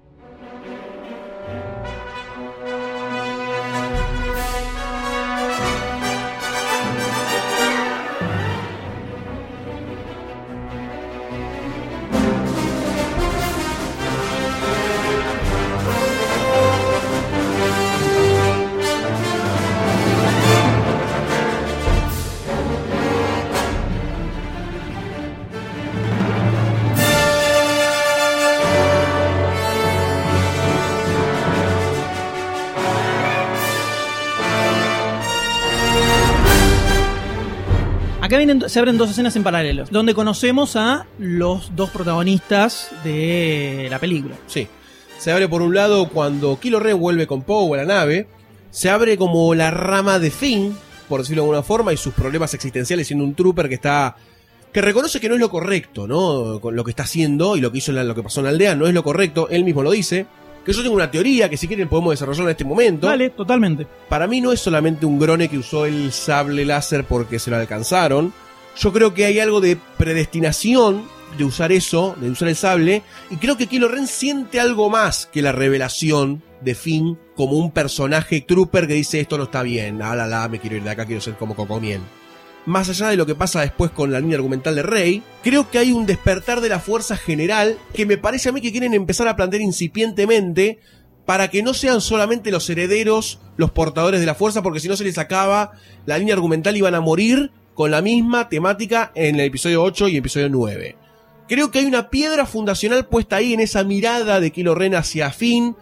[38.29, 43.87] Acá vienen, se abren dos escenas en paralelo, donde conocemos a los dos protagonistas de
[43.89, 44.35] la película.
[44.45, 44.67] Sí.
[45.17, 48.27] Se abre por un lado cuando Kilo Ren vuelve con Poe a la nave.
[48.69, 50.77] Se abre como la rama de Finn,
[51.07, 54.15] por decirlo de alguna forma, y sus problemas existenciales siendo un trooper que está.
[54.71, 56.59] que reconoce que no es lo correcto, ¿no?
[56.61, 58.43] Con lo que está haciendo y lo que hizo en la- lo que pasó en
[58.43, 59.47] la aldea no es lo correcto.
[59.49, 60.27] Él mismo lo dice.
[60.65, 63.07] Que yo tengo una teoría que si quieren podemos desarrollar en este momento.
[63.07, 63.87] Vale, totalmente.
[64.07, 67.57] Para mí no es solamente un grone que usó el sable láser porque se lo
[67.57, 68.33] alcanzaron.
[68.77, 71.03] Yo creo que hay algo de predestinación
[71.37, 73.03] de usar eso, de usar el sable.
[73.29, 77.71] Y creo que Kylo Ren siente algo más que la revelación de Finn como un
[77.71, 80.01] personaje trooper que dice esto no está bien.
[80.01, 82.01] Ah, la, la, me quiero ir de acá, quiero ser como Cocomiel.
[82.69, 85.79] Más allá de lo que pasa después con la línea argumental de Rey, creo que
[85.79, 89.27] hay un despertar de la fuerza general que me parece a mí que quieren empezar
[89.27, 90.77] a plantear incipientemente
[91.25, 94.95] para que no sean solamente los herederos los portadores de la fuerza, porque si no
[94.95, 95.71] se les acaba
[96.05, 100.17] la línea argumental iban a morir con la misma temática en el episodio 8 y
[100.17, 100.95] episodio 9.
[101.47, 105.31] Creo que hay una piedra fundacional puesta ahí en esa mirada de Kylo Ren hacia
[105.31, 105.75] Finn,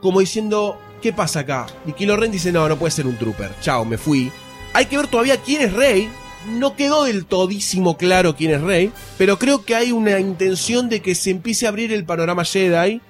[0.00, 1.66] como diciendo, ¿qué pasa acá?
[1.84, 4.32] Y Kylo Ren dice, no, no puede ser un trooper, chao, me fui.
[4.72, 6.08] Hay que ver todavía quién es Rey.
[6.46, 11.00] No quedó del todísimo claro quién es Rey, pero creo que hay una intención de
[11.02, 13.00] que se empiece a abrir el panorama Jedi.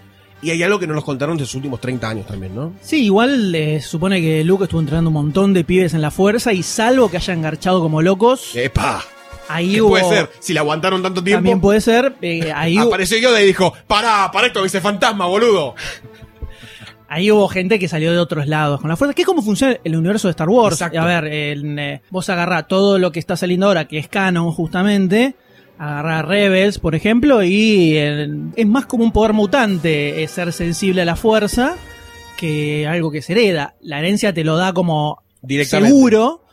[0.42, 2.72] Y hay algo que no nos contaron de sus últimos 30 años también, ¿no?
[2.80, 6.10] Sí, igual eh, se supone que Luke estuvo entrenando un montón de pibes en la
[6.10, 9.04] fuerza y salvo que hayan engarchado como locos, ¡Epa!
[9.48, 9.90] ahí ¿Qué hubo...
[9.90, 10.30] puede ser?
[10.38, 11.38] Si la aguantaron tanto tiempo.
[11.40, 15.74] También puede ser, eh, ahí, Apareció Yoda y dijo, pará, para esto, dice fantasma, boludo.
[17.10, 19.76] Ahí hubo gente que salió de otros lados con la fuerza, que es como funciona
[19.84, 20.76] el universo de Star Wars.
[20.76, 21.00] Exacto.
[21.00, 24.52] A ver, en, eh, vos agarrá todo lo que está saliendo ahora, que es canon
[24.52, 25.34] justamente,
[25.76, 31.02] agarrá Rebels, por ejemplo, y eh, es más como un poder mutante eh, ser sensible
[31.02, 31.76] a la fuerza
[32.38, 33.74] que algo que se hereda.
[33.80, 35.22] La herencia te lo da como
[35.64, 36.44] seguro,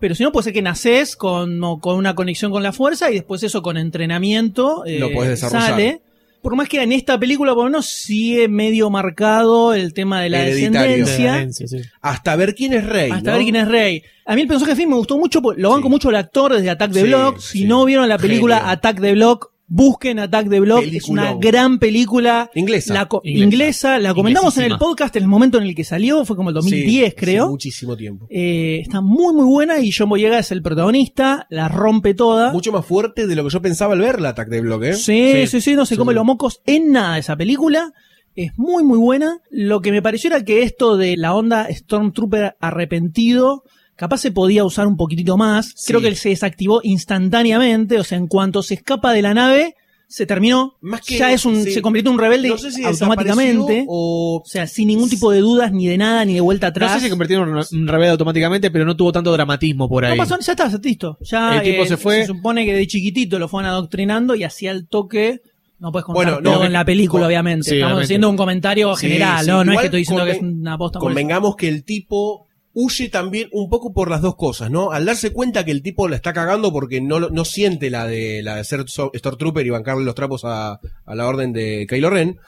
[0.00, 3.14] pero si no puede ser que naces con, con una conexión con la fuerza y
[3.14, 5.70] después eso con entrenamiento eh, Lo podés desarrollar.
[5.70, 6.02] sale.
[6.46, 10.30] Por más que en esta película por lo menos sigue medio marcado el tema de
[10.30, 10.80] la Hereditario.
[11.04, 11.32] descendencia.
[11.32, 11.80] De herencia, sí.
[12.00, 13.10] Hasta ver quién es Rey.
[13.10, 13.36] Hasta ¿no?
[13.36, 14.02] ver quién es Rey.
[14.24, 15.90] A mí el personaje de Finn me gustó mucho, lo banco Sí.
[15.90, 17.38] mucho el actor desde Attack the Sí, Block.
[17.40, 17.64] Si sí.
[17.64, 18.70] no vieron la película.
[18.70, 20.80] Attack the Block, busquen Attack the Block.
[20.82, 21.24] Es Peliculón.
[21.26, 22.50] una gran película.
[22.54, 22.94] Inglesa.
[22.94, 23.44] La Inglesa.
[23.44, 23.98] inglesa.
[23.98, 26.54] La comentamos en el podcast en el momento en el que salió, fue como el
[26.54, 27.44] 2010 Sí, creo.
[27.44, 28.26] hace muchísimo tiempo.
[28.30, 32.52] Eh, está muy muy buena y John Boyega es el protagonista, la rompe toda.
[32.52, 34.94] Mucho más fuerte de lo que yo pensaba al ver la Attack de Block, ¿eh?
[34.94, 36.16] Sí, sí, sí, no se come Sí.
[36.16, 37.92] los mocos en nada esa película.
[38.34, 39.40] Es muy, muy buena.
[39.50, 43.64] Lo que me pareció era que esto de la onda Stormtrooper arrepentido,
[43.96, 45.72] capaz se podía usar un poquitito más.
[45.74, 45.86] Sí.
[45.88, 49.74] Creo que él se desactivó instantáneamente, o sea, en cuanto se escapa de la nave,
[50.08, 50.74] se terminó.
[50.80, 51.72] Más que- ya es un, sí.
[51.72, 53.84] se convirtió en un rebelde No sé si automáticamente.
[53.88, 54.42] O...
[54.44, 56.90] O sea, sin ningún tipo de dudas, ni de nada, ni de vuelta atrás.
[56.90, 60.04] No sé si se convirtió en un- rebelde automáticamente, pero no tuvo tanto dramatismo por
[60.04, 60.16] ahí.
[60.16, 61.18] No pasó, ya está, listo.
[61.22, 62.20] Ya El tipo eh, se fue.
[62.20, 65.40] Se supone que de chiquitito lo fueron adoctrinando y hacía el toque.
[65.78, 67.64] No puedes contar Bueno, no, todo en la película, con- obviamente.
[67.64, 68.04] sí, Estamos obviamente.
[68.04, 69.50] haciendo un comentario general, sí.
[69.50, 69.64] ¿no?
[69.64, 71.14] No es que estoy diciendo que es una posta por eso.
[71.14, 72.45] Convengamos que el tipo
[72.78, 74.92] huye también un poco por las dos cosas, ¿no?
[74.92, 78.42] Al darse cuenta que el tipo la está cagando porque no, no siente la de,
[78.42, 82.38] la de ser Stormtrooper y bancarle los trapos a, a la orden de Kylo Ren,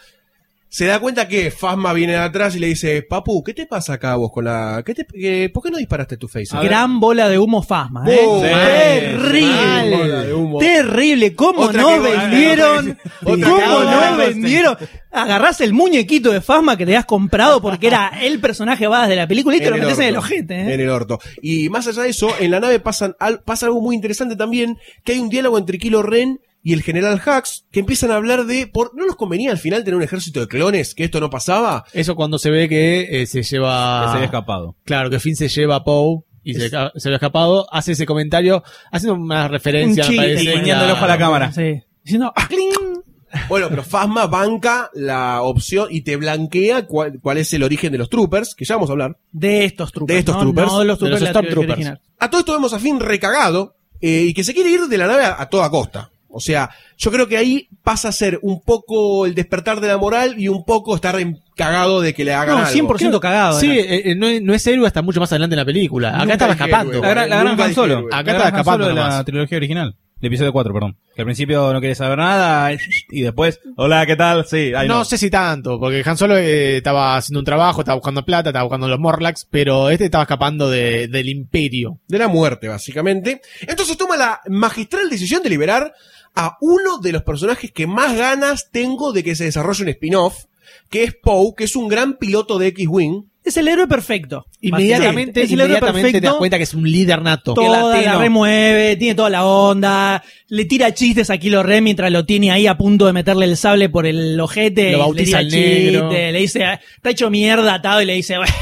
[0.71, 3.95] se da cuenta que Fasma viene de atrás y le dice, Papu, ¿qué te pasa
[3.95, 4.83] acá vos con la...
[4.85, 6.57] ¿qué te- qué- ¿Por qué no disparaste tu face?
[6.63, 8.19] Gran bola de humo Fasma, ¿eh?
[8.27, 9.41] Oh, Terrible.
[9.43, 9.91] mal.
[9.91, 10.59] Bola de humo.
[10.59, 11.35] Terrible.
[11.35, 12.99] ¿Cómo Otra no que- vendieron?
[13.25, 14.77] Otra ¿Cómo que- no vendieron?
[15.11, 19.17] Agarrás el muñequito de Fasma que te has comprado porque era el personaje badass de
[19.17, 20.75] la película y te lo metes en el ojete, ¿eh?
[20.75, 21.19] En el orto.
[21.43, 24.77] Y más allá de eso, en la nave pasan al- pasa algo muy interesante también,
[25.05, 28.45] que hay un diálogo entre Kylo Ren y el general Hux, que empiezan a hablar
[28.45, 31.31] de, por, ¿no nos convenía al final tener un ejército de clones, que esto no
[31.31, 31.85] pasaba?
[31.93, 34.01] Eso cuando se ve que eh, se lleva.
[34.03, 34.77] Que se había escapado.
[34.85, 37.67] Claro, que Finn se lleva a Poe y se, se había escapado.
[37.71, 40.61] Hace ese comentario, haciendo una referencia, Un me chiste, parece.
[40.61, 41.53] guiñando el ojo a la cámara.
[41.53, 41.81] Sí.
[42.03, 43.03] Diciendo, ¡ah, cling!
[43.51, 47.99] Bueno, pero Fasma banca la opción y te blanquea cuál, cuál es el origen de
[47.99, 49.19] los troopers, que ya vamos a hablar.
[49.33, 50.15] De estos troopers.
[50.15, 50.41] De estos ¿no?
[50.41, 50.67] troopers.
[50.73, 51.73] No de los De los troopers de la trilogía Stormtroopers.
[51.89, 52.01] original.
[52.19, 55.07] A todo esto vemos a Finn recagado eh, y que se quiere ir de la
[55.07, 56.11] nave a, a toda costa.
[56.31, 59.97] O sea, yo creo que ahí pasa a ser un poco el despertar de la
[59.99, 61.17] moral y un poco estar
[61.57, 62.71] cagado de que le hagan No, algo.
[62.73, 63.59] 100% cagado.
[63.59, 66.21] Sí, eh, eh, no, es- no es héroe hasta mucho más adelante en la película.
[66.21, 66.93] Acá estaba escapando.
[66.93, 67.99] héroe, La gran, la gran Han Solo.
[67.99, 68.09] héroe.
[68.13, 69.25] Acá La está gran Han escapando de la nomás.
[69.25, 69.97] trilogía original.
[70.21, 70.97] De episodio 4, perdón.
[71.15, 72.73] Que al principio no quiere saber nada
[73.11, 74.45] y después, hola, ¿qué tal?
[74.47, 75.05] Sí, ahí no, no.
[75.05, 78.65] sé si tanto, porque Han Solo eh, estaba haciendo un trabajo, estaba buscando plata, estaba
[78.65, 81.99] buscando los Morlacks, pero este estaba escapando de- del imperio.
[82.09, 83.41] de la muerte, básicamente.
[83.61, 85.93] Entonces toma la magistral decisión de liberar
[86.39, 90.45] a uno de los personajes que más ganas tengo de que se desarrolle un spin-off,
[90.89, 93.25] que es Poe, que es un gran piloto de X-Wing.
[93.43, 94.47] Es el héroe perfecto.
[94.61, 95.43] Inmediatamente.
[95.43, 97.55] Es inmediatamente te das cuenta que es un líder nato.
[97.55, 98.13] Toda latino.
[98.15, 102.51] la remueve, tiene toda la onda, le tira chistes a Kilo Ren mientras lo tiene
[102.51, 104.93] ahí a punto de meterle el sable por el ojete.
[104.93, 106.09] Lo bautiza le tira el negro.
[106.11, 106.65] chistes, Le dice,
[106.97, 108.53] está hecho mierda atado y le dice, "Bueno,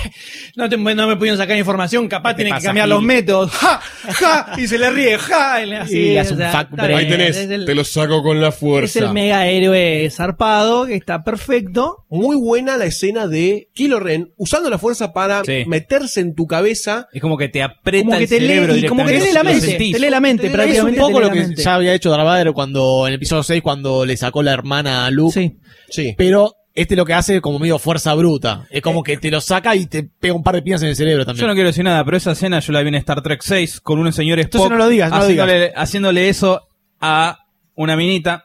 [0.57, 3.51] no, te- no me pudieron sacar información, capaz ¿Qué te tiene que cambiar los métodos.
[3.53, 3.81] ¡Ja!
[4.13, 4.53] ¡Ja!
[4.59, 5.63] Y se le ríe, ¡ja!
[5.63, 6.89] Y le, así, Y le hace o un sea, fuck está break.
[6.89, 8.99] bien, Ahí tenés, es el- te lo saco con la es fuerza.
[8.99, 12.05] el mega héroe zarpado, que está perfecto.
[12.11, 15.65] Muy buena la escena de Kilo Ren usando la fuerza para Sí.
[15.89, 17.09] Meterse en tu cabeza.
[17.13, 19.25] Es como que te aprieta Como que el te cerebro lee, y como que te
[19.27, 19.93] lee la mente, sentís.
[19.93, 21.01] te lee la mente Es un Es un prácticamente.
[21.01, 21.63] poco lo que mente.
[21.63, 25.11] ya había hecho Darth cuando en el episodio 6 cuando le sacó la hermana a
[25.11, 25.33] Luke.
[25.33, 25.57] Sí.
[25.89, 26.15] Sí.
[26.19, 28.67] Pero este lo que hace es como medio fuerza bruta.
[28.71, 30.97] Es como que te lo saca y te pega un par de piñas en el
[30.97, 31.41] cerebro también.
[31.43, 33.81] Yo no quiero decir nada, pero esa escena yo la vi en Star Trek 6
[33.81, 36.69] con un señor Spock Entonces no lo digas, no lo haciéndole, haciéndole eso
[37.01, 37.39] a
[37.75, 38.45] una minita.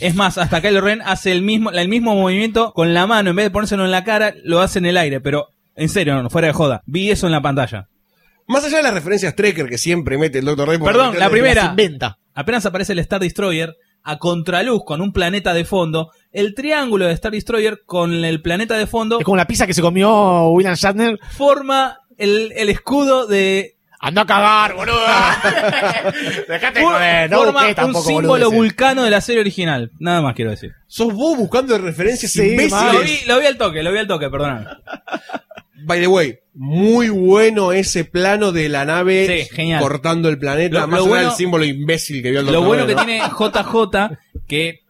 [0.00, 3.36] Es más, hasta Kylo Ren hace el mismo, el mismo movimiento con la mano, en
[3.36, 6.30] vez de ponérselo en la cara, lo hace en el aire, pero en serio, no,
[6.30, 6.82] fuera de joda.
[6.86, 7.88] Vi eso en la pantalla.
[8.46, 10.68] Más allá de las referencias Trekker que siempre mete el Dr.
[10.68, 10.78] Rey.
[10.78, 11.64] por Perdón, la primera.
[11.66, 12.18] Inventa.
[12.34, 17.12] Apenas aparece el Star Destroyer a contraluz con un planeta de fondo, el triángulo de
[17.14, 20.74] Star Destroyer con el planeta de fondo Es como la pizza que se comió William
[20.74, 21.18] Shatner.
[21.30, 25.00] forma el, el escudo de Anda a cagar, boludo.
[26.48, 28.54] Dejate for- joder, no forma busques un tampoco, símbolo boludeces.
[28.58, 29.90] vulcano de la serie original.
[29.98, 30.72] Nada más quiero decir.
[30.86, 32.92] Sos vos buscando referencias Sí, imbéciles.
[32.92, 34.66] Lo vi, lo vi al toque, lo vi al toque, perdóname.
[35.84, 39.80] By the way, muy bueno ese plano de la nave Sí, genial.
[39.82, 42.62] cortando el planeta, Lo- más lo allá bueno- del símbolo imbécil que vio el Lo
[42.62, 44.82] bueno que tiene JJ, que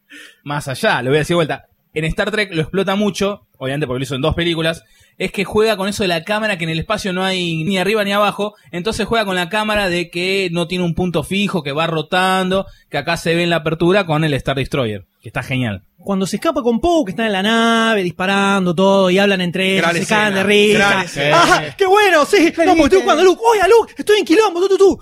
[0.44, 3.86] más allá, lo voy a decir de vuelta, en Star Trek lo explota mucho, obviamente
[3.86, 4.84] porque lo hizo en dos películas,
[5.18, 7.78] es que juega con eso de la cámara que en el espacio no hay ni
[7.78, 11.62] arriba ni abajo, entonces juega con la cámara de que no tiene un punto fijo,
[11.62, 15.28] que va rotando, que acá se ve en la apertura con el Star Destroyer, que
[15.28, 15.82] está genial.
[15.98, 19.78] Cuando se escapa con Poe, que están en la nave disparando todo y hablan entre
[19.78, 21.06] ellos, se escena, cagan de risa.
[21.32, 22.26] ¡Ah, qué bueno!
[22.26, 23.40] Sí, no, porque estoy jugando a Luke.
[23.50, 23.94] ¡Oye, a Luke!
[23.96, 24.98] Estoy en quilombo, tú, tú, tú.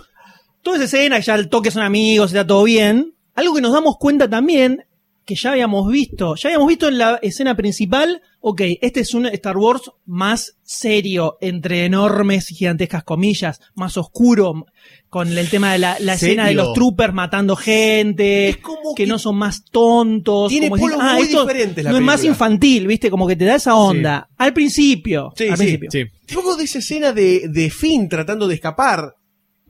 [0.62, 3.14] Toda esa escena, ya al toque son amigos, está todo bien.
[3.34, 4.84] Algo que nos damos cuenta también,
[5.24, 9.26] que ya habíamos visto, ya habíamos visto en la escena principal, ok, este es un
[9.26, 14.66] Star Wars más serio, entre enormes y gigantescas comillas, más oscuro,
[15.08, 19.04] con el tema de la, la escena de los troopers matando gente, Es como que,
[19.04, 20.48] que no son más tontos.
[20.50, 23.36] tiene como decir, polos muy esto diferentes la No es más infantil, viste, como que
[23.36, 24.28] te da esa onda.
[24.36, 25.32] Al principio.
[25.36, 26.10] Sí, al sí, principio.
[26.34, 29.14] Luego de esa escena de, de Finn tratando de escapar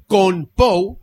[0.06, 0.96] con Poe,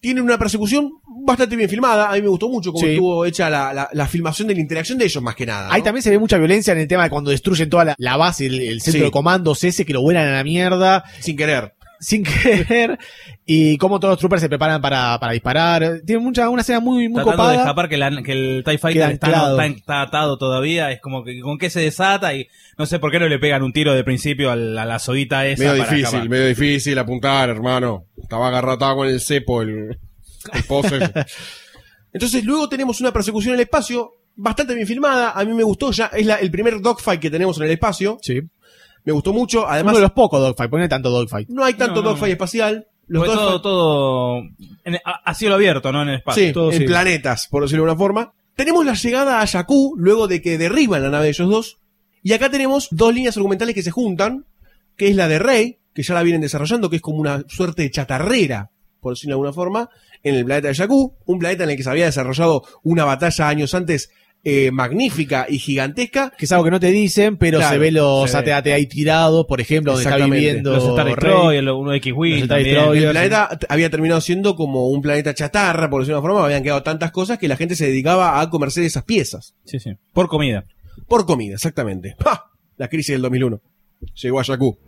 [0.00, 0.90] tiene una persecución
[1.24, 2.10] bastante bien filmada.
[2.10, 2.92] A mí me gustó mucho cómo Sí.
[2.92, 5.68] estuvo hecha la, la- la filmación de la interacción de ellos, más que nada.
[5.68, 5.72] ¿no?
[5.74, 8.16] Ahí también se ve mucha violencia en el tema de cuando destruyen toda la, la
[8.16, 9.04] base, el, el centro Sí.
[9.04, 11.74] de comandos ese, que lo vuelan a la mierda, Sin querer.
[12.00, 12.98] Sin querer,
[13.44, 16.00] y cómo todos los troopers se preparan para, para disparar.
[16.06, 19.10] Tiene mucha, una escena muy, muy Tratando de escapar que, la- que el TIE Fighter
[19.12, 19.60] está, anclado.
[19.60, 22.48] está- está atado todavía, es como que con qué se desata y
[22.78, 24.96] no sé por qué no le pegan un tiro de principio a la, a la
[24.96, 25.12] esa.
[25.62, 28.06] Medio para difícil, medio difícil apuntar, hermano.
[28.20, 29.98] Estaba agarratado con el cepo, el,
[30.54, 30.94] el pozo.
[32.12, 35.30] Entonces, luego tenemos una persecución en el espacio, bastante bien filmada.
[35.32, 38.18] A mí me gustó, ya es la- el primer dogfight que tenemos en el espacio.
[38.22, 38.40] Sí.
[39.04, 39.66] Me gustó mucho.
[39.68, 41.48] Además, Uno de los pocos dogfight, pone tanto dogfight.
[41.48, 42.32] no hay tanto No, no, dogfight no.
[42.34, 42.86] espacial.
[43.06, 44.42] Los todo, dogfight- todo
[44.84, 46.46] en- a, a cielo abierto, no en el espacio.
[46.46, 46.84] Sí, todo en sí.
[46.84, 48.32] planetas, por decirlo de una forma.
[48.54, 51.78] Tenemos la llegada a Jakku luego de que derriban la nave de ellos dos.
[52.22, 54.44] Y acá tenemos dos líneas argumentales que se juntan,
[54.96, 57.82] que es la de Rey, que ya la vienen desarrollando, que es como una suerte
[57.82, 58.70] de chatarrera,
[59.00, 59.88] por decirlo de alguna forma,
[60.22, 63.48] en el planeta de Jakku, un planeta en el que se había desarrollado una batalla
[63.48, 64.10] años antes
[64.42, 66.32] eh, magnífica y gigantesca.
[66.36, 68.52] Que es algo que no te dicen, pero Claro, se ve los se ve.
[68.52, 70.46] AT-AT ahí tirados, por ejemplo, donde está Exactamente.
[70.46, 71.06] viviendo Los Star.
[71.06, 72.48] Destroyer, uno de X-Wing.
[72.50, 76.62] El planeta había terminado siendo como un planeta chatarra, por decirlo de una forma, habían
[76.62, 79.54] quedado tantas cosas que la gente se dedicaba a comerse esas piezas.
[79.64, 79.90] Sí, sí.
[80.12, 80.64] Por comida.
[81.06, 82.16] Por comida, exactamente.
[82.24, 82.46] ¡Ja!
[82.76, 83.60] La crisis del 2001.
[84.22, 84.78] Llegó a Jakku.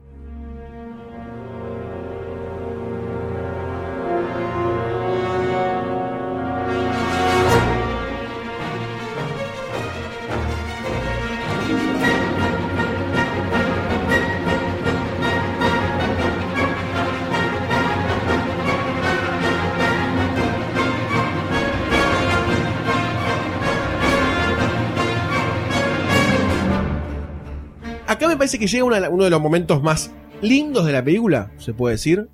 [28.42, 31.94] Parece que llega una- uno de los momentos más lindos de la película, se puede
[31.94, 32.26] decir,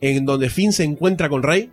[0.00, 1.70] en donde Finn se encuentra con Rey.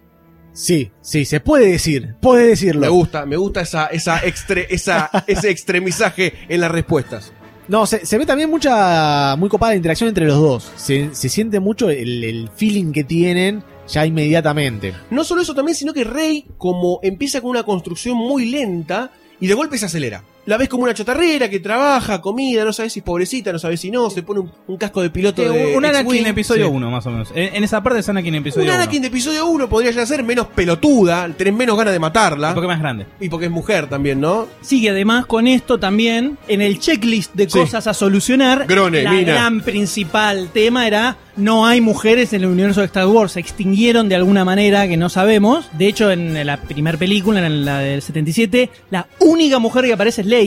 [0.54, 2.82] Sí, sí, se puede decir, puede decirlo.
[2.82, 7.34] Me gusta, me gusta esa, esa, extre- esa, ese extremizaje en las respuestas.
[7.68, 10.72] No, se, se ve también mucha, muy copada la interacción entre los dos.
[10.76, 14.94] Se, se siente mucho el, el feeling que tienen ya inmediatamente.
[15.10, 19.48] No solo eso también, sino que Rey, como empieza con una construcción muy lenta y
[19.48, 20.24] de golpe se acelera.
[20.50, 23.80] La ves como una chatarrera que trabaja, comida, no sabes si es pobrecita, no sabes
[23.80, 26.26] si no, se pone un, un casco de piloto de un Anakin X-Wing.
[26.26, 26.72] episodio Sí.
[26.74, 27.30] 1, más o menos.
[27.36, 28.82] En, en esa parte es Anakin episodio Un 1.
[28.82, 32.50] Anakin de episodio 1 podría ya ser menos pelotuda, tenés menos ganas de matarla.
[32.50, 33.06] Un poco más grande.
[33.20, 34.48] Y porque es mujer también, ¿no?
[34.62, 37.60] Sigue además con esto también en el checklist de Sí.
[37.60, 38.66] cosas a solucionar.
[38.68, 39.34] Grone, la mina.
[39.34, 43.34] gran principal tema era no hay mujeres en el universo de Star Wars.
[43.34, 45.70] Se extinguieron de alguna manera que no sabemos.
[45.78, 50.22] De hecho, en la primera película, en la del 77, la única mujer que aparece
[50.22, 50.39] es Leia.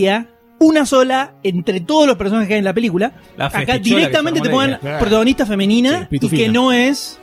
[0.59, 3.13] Una sola entre todos los personajes que hay en la película.
[3.37, 4.99] La Acá directamente te Leia.
[5.01, 7.19] protagonista Sí, femenina y que no es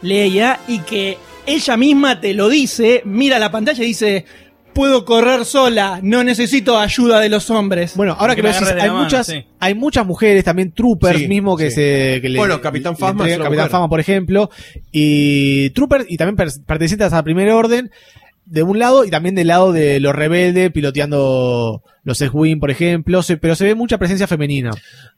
[0.00, 4.24] Leia y que ella misma te lo dice, mira la pantalla y dice,
[4.74, 7.96] puedo correr sola, no necesito ayuda de los hombres.
[7.96, 9.44] Bueno, ahora Que lo decís, hay la mano, muchas, sí.
[9.60, 11.76] hay muchas mujeres, también troopers Sí, mismo que sí.
[11.76, 13.04] se que le- Bueno, Capitán le
[13.36, 13.70] una Capitán mujer.
[13.70, 14.50] Phasma, por ejemplo,
[14.92, 17.90] y troopers y también per- pertenecientes al primer orden
[18.46, 23.20] de un lado y también del lado de los rebeldes piloteando los X-Wing, por ejemplo,
[23.40, 24.70] pero se ve mucha presencia femenina.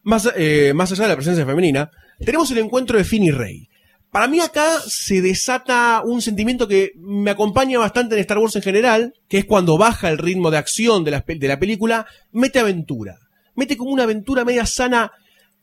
[0.02, 1.90] Más, eh, más allá de la presencia femenina,
[2.24, 3.68] tenemos el encuentro de Finn y Rey.
[4.10, 8.62] Para mí acá se desata un sentimiento que me acompaña bastante en Star Wars en
[8.62, 12.58] general, que es cuando baja el ritmo de acción de la, de la película, mete
[12.58, 13.18] aventura.
[13.56, 15.12] Mete como una aventura media sana,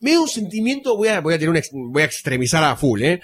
[0.02, 3.22] medio un sentimiento, voy a, voy a, tener un voy a extremizar a full, ¿eh?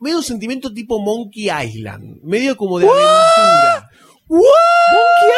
[0.00, 3.90] Medio un sentimiento tipo Monkey Island, medio como de aventura.
[4.28, 5.30] Monkey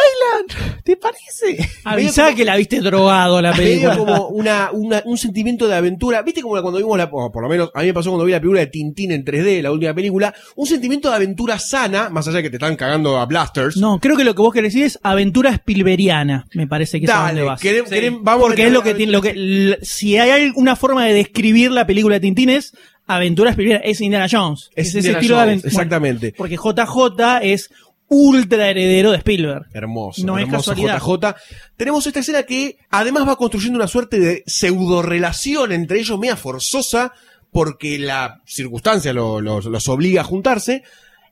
[0.52, 1.58] Island, ¿te parece?
[1.84, 3.96] Avisá como- que la viste drogado la medio película.
[3.96, 6.22] como una, una- un sentimiento de aventura.
[6.22, 8.38] ¿Viste como cuando vimos la, por lo menos a mí me pasó cuando vi la
[8.40, 12.36] película de Tintín en 3D, la última película, un sentimiento de aventura sana, más allá
[12.38, 13.78] de que te están cagando a blasters.
[13.78, 17.10] No, creo que lo que vos querés decir es aventura Spilberiana, me parece que es
[17.10, 17.60] a Dale, donde vas.
[17.62, 17.94] querem- Sí.
[17.94, 21.70] querem- vamos Porque es lo que tiene, lo que, si hay alguna forma de describir
[21.72, 22.74] la película de Tintín es
[23.06, 24.70] aventura Spilberiana, es Indiana Jones.
[24.74, 25.68] Es ese Indiana estilo de Jones, aventura.
[25.70, 26.34] exactamente.
[26.36, 27.70] porque JJ es
[28.08, 29.66] ultra heredero de Spielberg.
[29.72, 31.00] Hermoso, No es casualidad.
[31.00, 31.34] JJ.
[31.76, 36.36] Tenemos esta escena que además va construyendo una suerte de pseudo relación entre ellos, media
[36.36, 37.12] forzosa,
[37.50, 40.82] porque la circunstancia lo- los obliga a juntarse.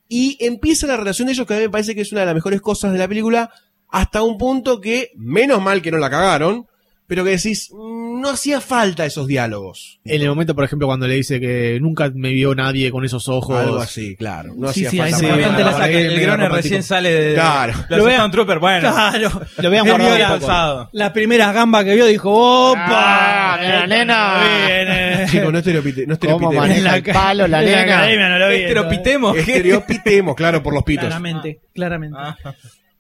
[0.09, 2.27] Y empieza la relación de ellos, que a mí me parece que es una de
[2.27, 3.51] las mejores cosas de la película,
[3.89, 6.67] hasta un punto que, menos mal que no la cagaron,
[7.11, 9.99] pero que decís, "Mm, no hacía falta esos diálogos.
[10.05, 13.27] En el momento, por ejemplo, cuando le dice que nunca me vio nadie con esos
[13.29, 13.59] ojos.
[13.59, 14.53] Algo así, claro.
[14.57, 15.27] No Sí, hacía sí, falta.
[15.37, 16.57] bastante la medio el Grone romántico.
[16.57, 17.35] recién sale de.
[17.35, 17.73] Claro.
[17.89, 18.93] Lo Lo vea vea- un trooper, bueno.
[18.93, 19.31] Claro.
[19.59, 22.31] Lo Él guardado la- primeras gambas que vio dijo,
[22.71, 23.55] ¡opa!
[23.55, 24.41] Ah, mira, nena.
[24.67, 25.27] Viene.
[25.31, 26.55] Chicos, no estereopite, no ¿Cómo estereopitemos.
[26.69, 27.97] maneja el palo la En la nena?
[27.97, 28.55] academia no lo vi.
[28.57, 29.35] Estereopitemos.
[29.35, 29.41] ¿qué?
[29.41, 31.07] Estereopitemos, claro, por los pitos.
[31.07, 32.17] Claramente, claramente.
[32.21, 32.37] Ah.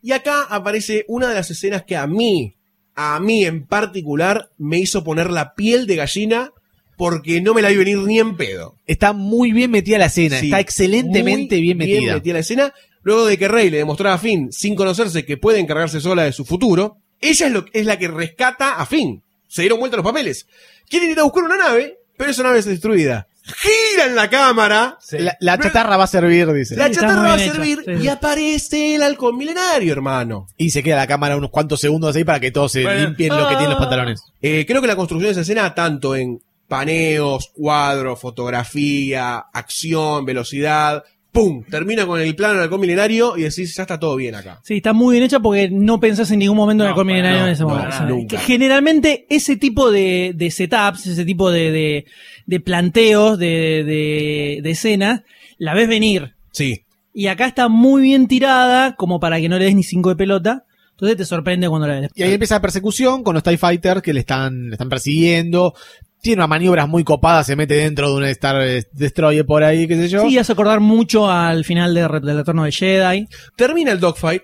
[0.03, 2.57] Y acá aparece una de las escenas que a mí,
[2.95, 6.53] a mí en particular, me hizo poner la piel de gallina
[6.97, 8.76] porque no me la vi venir ni en pedo.
[8.86, 12.14] Está muy bien metida la escena, Sí, está excelentemente bien metida.
[12.14, 12.74] metida la escena.
[13.03, 16.32] Luego de que Rey le demostrara a Finn, sin conocerse, que puede encargarse sola de
[16.32, 19.22] su futuro, ella es, lo, es la que rescata a Finn.
[19.49, 20.47] Se dieron vuelta los papeles.
[20.88, 23.26] Quieren ir a buscar una nave, pero esa nave es destruida.
[23.57, 24.99] Giran la cámara.
[25.13, 26.77] La, la chatarra va a servir, dice.
[26.77, 30.47] La Sí, chatarra va a servir sí, y aparece el halcón milenario, hermano.
[30.57, 33.01] Y se queda la cámara unos cuantos segundos ahí para que todos se Bueno.
[33.07, 34.23] limpien lo que tienen los pantalones.
[34.43, 41.03] Eh, creo que la construcción de esa escena, tanto en paneos, cuadros, fotografía, acción, velocidad,
[41.33, 41.64] ¡pum!
[41.64, 44.61] Termina con el plano del halcón milenario y decís, ya está todo bien acá.
[44.64, 47.39] Sí, está muy bien hecha porque no pensás en ningún momento en el para Milenario
[47.41, 47.89] no, en ese no, momento.
[47.91, 48.39] para O sea, nunca.
[48.41, 52.05] generalmente ese tipo de, de setups, ese tipo de, de,
[52.47, 55.22] de planteos, de, de, de escenas,
[55.59, 56.35] la ves venir.
[56.53, 56.83] Sí.
[57.12, 60.16] Y acá está muy bien tirada, como para que no le des ni cinco de
[60.16, 60.64] pelota.
[60.93, 62.11] Entonces te sorprende cuando la ves.
[62.14, 65.74] Y ahí empieza la persecución con los TIE Fighters que le están, le están persiguiendo.
[66.23, 68.62] Tiene unas maniobras muy copadas, se mete dentro de un Star
[68.93, 70.29] Destroyer por ahí, qué sé yo.
[70.29, 73.27] Sí, hace acordar mucho al final de, del Retorno de Jedi.
[73.57, 74.43] Termina el dogfight,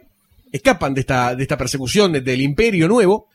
[0.53, 3.29] escapan de esta, de esta persecución de- del Imperio Nuevo,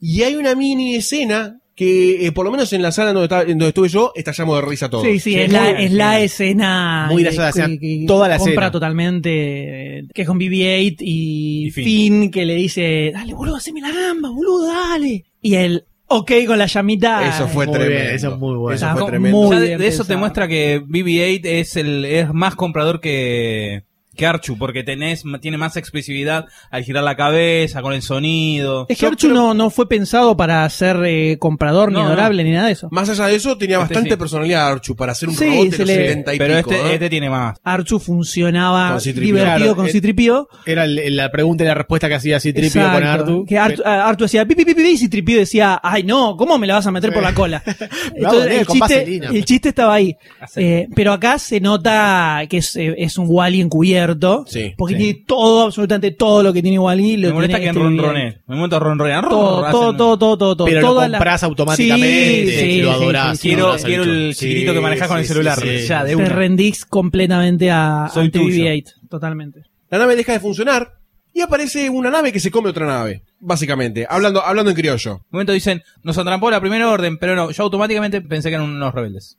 [0.00, 3.88] y hay una mini escena que, eh, por lo menos en la sala donde, estuve
[3.88, 5.04] yo, estallamos de risa todos.
[5.04, 7.06] Sí, sí, Sí, es, la, buena es la escena.
[7.10, 8.70] Muy que- graciosa, que- o sea, que toda la compra escena.
[8.70, 9.98] totalmente.
[9.98, 11.84] eh, Que es con BB-8 y, Y Finn.
[11.84, 12.30] Finn.
[12.30, 15.24] que le dice: Dale, boludo, haceme la gamba, boludo, dale.
[15.42, 17.28] Y él, ok, con la llamita.
[17.28, 18.02] Eso fue Muy tremendo.
[18.04, 18.76] bien, eso es muy bueno.
[18.76, 19.36] Eso fue tremendo.
[19.38, 23.00] muy Ya de, bien de eso te muestra que BB-8 es el es más comprador
[23.00, 23.84] que
[24.16, 28.86] que Archu porque tenés tiene más expresividad al girar la cabeza con el sonido.
[28.88, 32.06] Es que Yo Archu creo- no, no fue pensado para ser eh, comprador, ni no.
[32.06, 32.88] adorable, ni nada de eso.
[32.90, 34.16] Más allá de eso, tenía Este bastante sí.
[34.16, 36.70] personalidad Archu para ser un Sí, robot de se los le- 70 y Pero pico,
[36.72, 36.94] este, ¿eh?
[36.94, 37.58] este tiene más.
[37.64, 39.20] Archu funcionaba Con C-3PO.
[39.20, 40.48] divertido Claro, con eh, Citripio.
[40.66, 43.44] Era el- la pregunta y la respuesta que hacía Citripio con Artu.
[43.46, 46.86] Que Artu, Artu decía pipi pipi y Citripio decía, ay no, ¿cómo me la vas
[46.86, 47.62] a meter por la cola?
[48.14, 49.28] Entonces el chiste, vaselina.
[49.30, 50.16] el chiste estaba ahí.
[50.56, 54.03] Eh, pero acá se nota que es, eh, es un Wally encubierto.
[54.46, 54.98] Sí, porque sí.
[55.02, 57.16] tiene todo, absolutamente todo lo que tiene Wally.
[57.16, 58.22] Me Lo molesta tiene que este ronronee.
[58.22, 58.42] bien.
[58.46, 59.22] Me momento ronronea.
[59.22, 60.64] Todo, todo, todo, todo, todo, todo.
[60.66, 63.30] Pero lo Toda la- compras automáticamente, Sí, sí, lo adorás.
[63.38, 63.48] sí, sí.
[63.48, 65.58] Quiero, adorás quiero el chiquitito que manejas con el celular.
[65.60, 65.86] sí, sí.
[65.86, 68.64] ya, de Te rendís completamente a, Soy tuyo.
[68.64, 68.92] BB-8.
[69.08, 69.62] Totalmente.
[69.90, 70.92] La nave deja de funcionar
[71.32, 73.22] y aparece una nave que se come otra nave.
[73.40, 75.14] Básicamente, hablando, hablando en criollo.
[75.16, 78.68] Un momento dicen, nos atrapó la primera orden, pero no, yo automáticamente pensé que eran
[78.68, 79.38] unos rebeldes.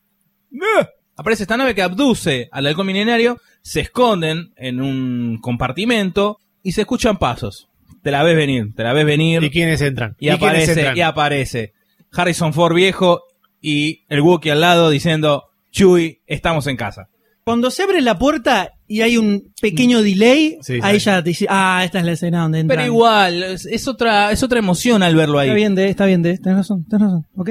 [1.18, 6.82] Aparece esta nave que abduce al halcón milenario, se esconden en un compartimento y se
[6.82, 7.68] escuchan pasos.
[8.03, 10.16] Te la ves venir, te la ves venir ¿Y quiénes entran?
[10.20, 10.95] y aparece, entran?
[10.95, 11.74] y aparece
[12.11, 13.24] Harrison Ford viejo
[13.59, 17.07] y el Wookiee al lado diciendo, Chewie, estamos en casa.
[17.43, 21.07] Cuando se abre la puerta y hay un pequeño delay, Sí, ahí sí.
[21.07, 22.78] ya te dice, ah, esta es la escena donde entran.
[22.78, 25.47] Pero igual, es, es otra, es otra emoción al verlo ahí.
[25.47, 27.49] Está bien, de, está bien, de, tenés razón, tenés razón, ok.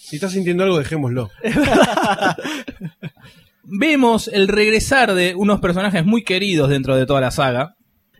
[0.00, 1.30] Si estás sintiendo algo, dejémoslo.
[3.66, 7.74] Vemos el regresar de unos personajes muy queridos dentro de toda la saga.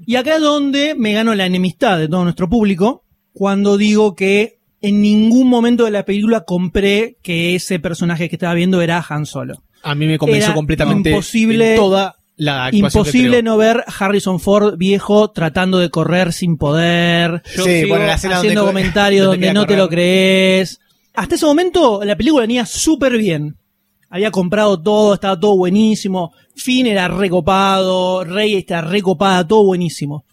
[0.07, 4.59] Y acá es donde me gano la enemistad de todo nuestro público, cuando digo que
[4.81, 9.25] en ningún momento de la película compré que ese personaje que estaba viendo era Han
[9.27, 9.63] Solo.
[9.83, 14.41] A mí me convenció Era completamente imposible- en toda la actuación Imposible no ver Harrison
[14.41, 18.73] Ford viejo tratando de correr sin poder, Yo Sí, sigo bueno, la escena haciendo donde-
[18.81, 20.81] comentarios donde no te lo crees.
[21.15, 23.57] Hasta ese momento la película venía súper bien.
[24.11, 26.33] Había comprado todo, estaba todo buenísimo.
[26.55, 30.25] Finn era recopado, Rey está recopada, todo buenísimo.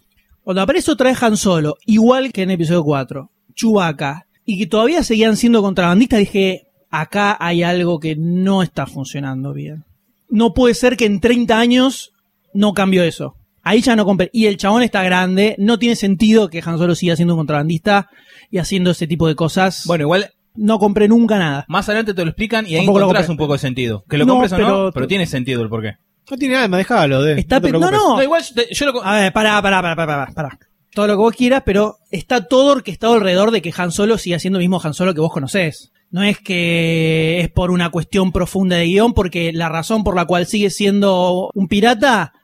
[0.42, 5.02] Cuando aparece otra vez Han Solo, igual que en episodio 4, Chewbacca, y que todavía
[5.04, 9.84] seguían siendo contrabandistas, dije, acá hay algo que no está funcionando bien.
[10.28, 12.12] No puede ser que en 30 años
[12.54, 13.36] no cambió eso.
[13.62, 14.30] Ahí ya no compré.
[14.32, 18.08] Y el chabón está grande, no tiene sentido que Han Solo siga siendo un contrabandista
[18.50, 19.84] y haciendo ese tipo de cosas.
[19.86, 21.64] Bueno, igual no compré nunca nada.
[21.68, 23.32] Más adelante te lo explican y ahí Tampoco lo encontrás compré.
[23.42, 24.04] un poco de sentido.
[24.08, 25.96] Que lo No, compres o no, pero- pero tiene sentido el porqué.
[26.30, 27.22] No tiene nada, déjalo.
[27.22, 28.00] De, Está no, te pe- no, preocupes.
[28.08, 28.16] no.
[28.16, 29.04] No, igual yo, te- yo lo...
[29.04, 30.58] A ver, pará, pará, pará, pará, pará, pará.
[30.94, 34.38] Todo lo que vos quieras, pero está todo orquestado alrededor de que Han Solo siga
[34.38, 35.90] siendo el mismo Han Solo que vos conocés.
[36.10, 40.26] No es que es por una cuestión profunda de guion, porque la razón por la
[40.26, 42.34] cual sigue siendo un pirata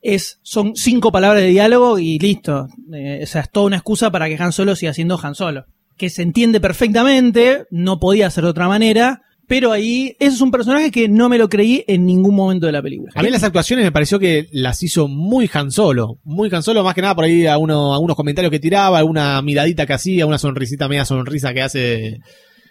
[0.00, 2.68] es son cinco palabras de diálogo y listo.
[2.94, 5.66] Eh, o sea, es toda una excusa para que Han Solo siga siendo Han Solo.
[5.96, 10.50] Que se entiende perfectamente, no podía ser de otra manera, pero ahí ese es un
[10.50, 13.12] personaje que no me lo creí en ningún momento de la película.
[13.14, 16.18] A mí las actuaciones me pareció que las hizo muy Han Solo.
[16.24, 19.92] Muy Han Solo, más que nada por ahí algunos comentarios que tiraba, alguna miradita que
[19.92, 22.20] hacía, una sonrisita, media sonrisa que hace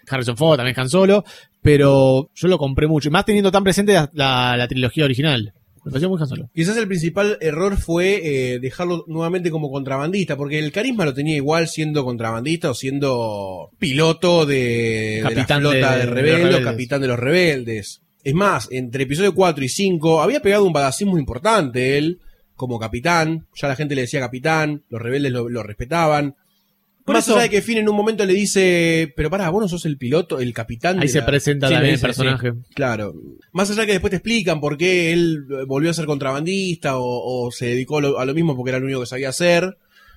[0.08, 1.24] Harrison Ford, también Han Solo.
[1.62, 3.08] Pero yo lo compré mucho.
[3.08, 5.54] Y más teniendo tan presente la trilogía original.
[5.84, 6.50] Me pareció muy Han Solo.
[6.54, 8.20] Quizás el principal error fue
[8.54, 13.70] eh, dejarlo nuevamente como contrabandista, porque el carisma lo tenía igual siendo contrabandista o siendo
[13.78, 15.28] piloto de, de la
[15.60, 16.64] flota de- de, de rebeldes rebeldes.
[16.64, 18.02] capitán de los rebeldes.
[18.24, 22.20] Es más, entre episodio 4 y 5 había pegado un badacismo importante él
[22.54, 26.36] como capitán, ya la gente le decía capitán, los rebeldes lo, lo respetaban.
[27.12, 29.62] Por Más eso- allá de que Finn en un momento le dice, pero pará, vos
[29.62, 30.96] no sos el piloto, el capitán.
[30.98, 31.26] Ahí de se la-".
[31.26, 32.52] presenta Sí, también el personaje.
[32.74, 33.14] Claro.
[33.52, 37.46] Más allá que después te explican por qué él eh, volvió a ser contrabandista o,
[37.46, 39.76] o se dedicó a lo, a lo mismo porque era lo único que sabía hacer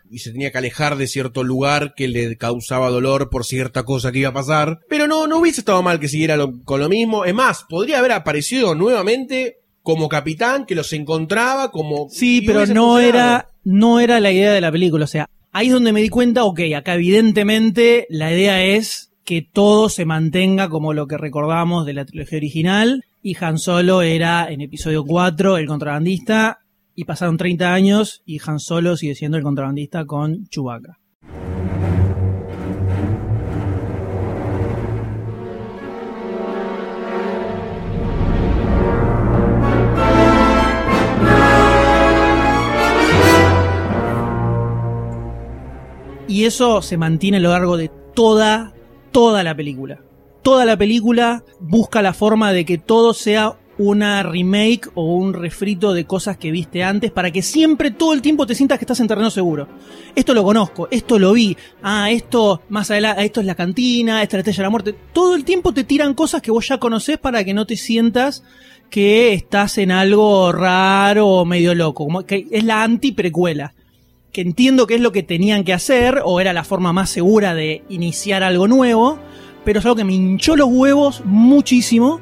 [0.09, 4.11] y se tenía que alejar de cierto lugar que le causaba dolor por cierta cosa
[4.11, 4.79] que iba a pasar.
[4.87, 7.25] Pero no, no hubiese estado mal que siguiera lo- con lo mismo.
[7.25, 12.07] Es más, podría haber aparecido nuevamente como capitán que los encontraba como...
[12.09, 12.99] Sí, pero no funcionado.
[12.99, 15.05] era, no era la idea de la película.
[15.05, 19.41] O sea, ahí es donde me di cuenta, ok, acá evidentemente la idea es que
[19.41, 23.05] todo se mantenga como lo que recordamos de la trilogía original.
[23.23, 26.59] Y Han Solo era en episodio 4 el contrabandista.
[26.97, 30.99] y pasaron 30 años y Han Solo sigue siendo el contrabandista con Chewbacca.
[46.35, 48.73] Y eso se mantiene a lo largo de toda,
[49.13, 50.01] toda la película.
[50.43, 55.93] Toda la película busca la forma de que todo sea una remake o un refrito
[55.93, 58.99] de cosas que viste antes para que siempre todo el tiempo te sientas que estás
[58.99, 59.69] en terreno seguro.
[60.13, 64.35] Esto lo conozco, esto lo vi, ah, esto más adelante, esto es la cantina, esta
[64.35, 64.95] es la estrella de la muerte.
[65.13, 68.43] Todo el tiempo te tiran cosas que vos ya conocés para que no te sientas
[68.89, 72.03] que estás en algo raro o medio loco.
[72.03, 73.73] Como que es la anti-precuela
[74.35, 77.55] que entiendo que es lo que tenían que hacer, o era la forma más segura
[77.55, 79.17] de iniciar algo nuevo,
[79.63, 82.19] pero es algo que me hinchó los huevos muchísimo,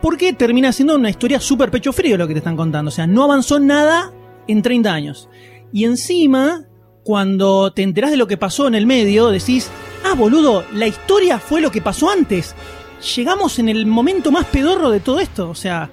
[0.00, 3.08] porque termina siendo una historia súper pecho frío lo que te están contando, o sea,
[3.08, 4.12] no avanzó nada
[4.46, 5.28] en 30 años.
[5.72, 6.68] Y encima,
[7.02, 9.68] cuando te enterás de lo que pasó en el medio, decís,
[10.04, 12.54] ah, boludo, la historia fue lo que pasó antes.
[13.16, 15.90] Llegamos en el momento más pedorro de todo esto, o sea,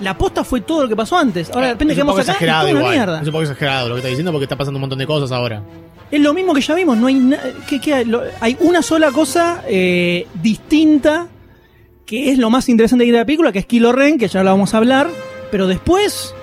[0.00, 1.50] la posta fue todo lo que pasó antes.
[1.50, 3.20] Ahora de repente quedamos acá y exagerado toda una mierda.
[3.20, 5.30] Es un poco exagerado lo que está diciendo porque está pasando un montón de cosas
[5.32, 5.62] ahora.
[6.10, 7.38] Es lo mismo que ya vimos, no hay na-
[7.68, 8.04] ¿qué- qué hay?
[8.04, 11.28] Lo- hay una sola cosa eh, distinta
[12.04, 14.50] que es lo más interesante de la película, que es Kylo Ren, que ya lo
[14.50, 15.08] vamos a hablar,
[15.52, 16.34] pero después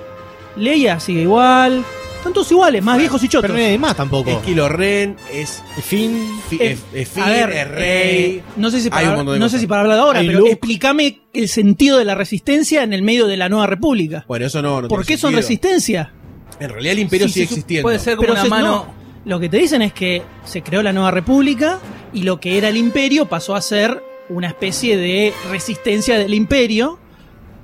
[0.55, 1.83] Leia sigue igual,
[2.27, 3.49] están todos iguales, más viejos y chotos.
[3.51, 4.29] Pero no hay más tampoco.
[4.29, 6.39] Es Kylo Ren, es, Fin.
[6.49, 8.25] Fi- Eh, es, es Finn, a ver, es Rey.
[8.37, 9.51] eh, no sé si Hay para, un montón de no cosas.
[9.53, 10.51] sé si para hablar de ahora, Hay pero Luke.
[10.51, 14.25] explícame el sentido de la resistencia en el medio de la nueva república.
[14.27, 15.41] Bueno, eso no, no ¿Por tiene qué son sentido.
[15.41, 16.13] resistencia?
[16.59, 17.83] En realidad el imperio Sí, sigue sí, existiendo.
[17.83, 18.67] puede ser como Pero una se- mano.
[18.67, 18.93] no,
[19.25, 21.79] lo que te dicen es que se creó la nueva república
[22.13, 26.99] y lo que era el imperio pasó a ser una especie de resistencia del imperio.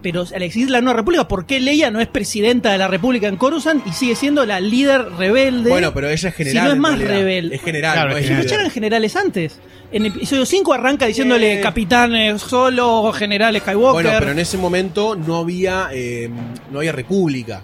[0.04, 3.28] Pero al existir la nueva república, ¿por qué Leia no es presidenta de la república
[3.28, 5.70] en Coruscant y sigue siendo la líder rebelde?
[5.72, 6.58] Bueno, pero ella es general.
[6.62, 7.18] Si no es en más realidad.
[7.20, 7.56] rebelde.
[7.56, 8.60] Es general, Claro, no es es Si no general.
[8.60, 9.60] eran generales antes.
[9.92, 11.62] En episodio 5 arranca diciéndole Eh.
[11.62, 14.04] capitán solo, general Skywalker.
[14.04, 16.30] Bueno, pero en ese momento no había eh,
[16.72, 17.62] no había república.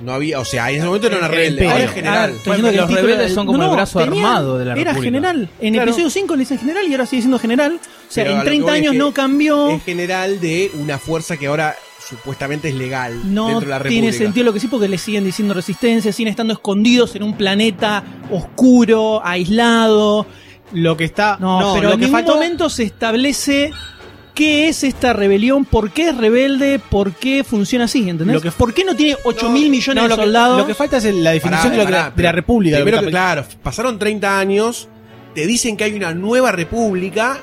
[0.00, 2.30] No había, o sea, en ese momento no era El rebelde, Ah, es general.
[2.30, 5.02] estoy diciendo que los rebeldes era- son como el brazo armado de la Era República.
[5.04, 5.48] general.
[5.60, 5.90] En Claro.
[5.90, 7.72] episodio 5 le dicen general y ahora sigue siendo general.
[7.74, 9.70] O sea, Pero en lo que 30 voy es años no cambió.
[9.70, 11.76] Es general de una fuerza que ahora
[12.08, 14.00] supuestamente es legal No dentro de la república.
[14.02, 17.36] tiene sentido lo que sí porque le siguen diciendo resistencia, siguen estando escondidos en un
[17.36, 20.26] planeta oscuro, aislado.
[20.72, 21.36] Lo que está.
[21.40, 23.70] No, pero en ningún faltó- momento se establece
[24.40, 28.34] qué es esta rebelión, por qué es rebelde, por qué funciona así, ¿entendés?
[28.36, 30.58] Lo que- ¿Por qué no tiene 8 No, mil millones No, de lo que, soldados?
[30.58, 32.76] lo que falta es la definición Pará, de, lo que- pará, de la República.
[32.78, 34.88] Primero que claro, pasaron 30 años,
[35.34, 37.38] te dicen que hay una nueva república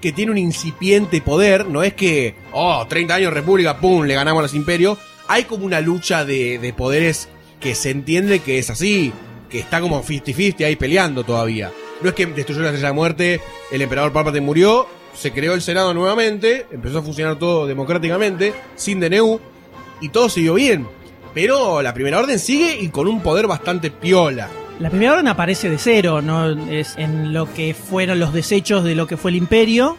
[0.00, 4.38] que tiene un incipiente poder, no es que, oh, 30 años república, pum, le ganamos
[4.38, 4.96] a los imperios.
[5.26, 7.28] Hay como una lucha de, de poderes
[7.58, 9.12] que se entiende que es así,
[9.50, 11.72] que está como 50-50 ahí peleando todavía.
[12.00, 13.40] No es que destruyó la estrella de muerte,
[13.72, 14.86] el emperador Palpatine murió,
[15.18, 19.40] se creó el Senado nuevamente, empezó a funcionar todo democráticamente, sin DNU,
[20.00, 20.86] y todo siguió bien.
[21.34, 24.48] Pero la primera orden sigue y con un poder bastante piola.
[24.78, 28.94] La primera orden aparece de cero, no es en lo que fueron los desechos de
[28.94, 29.96] lo que fue el imperio.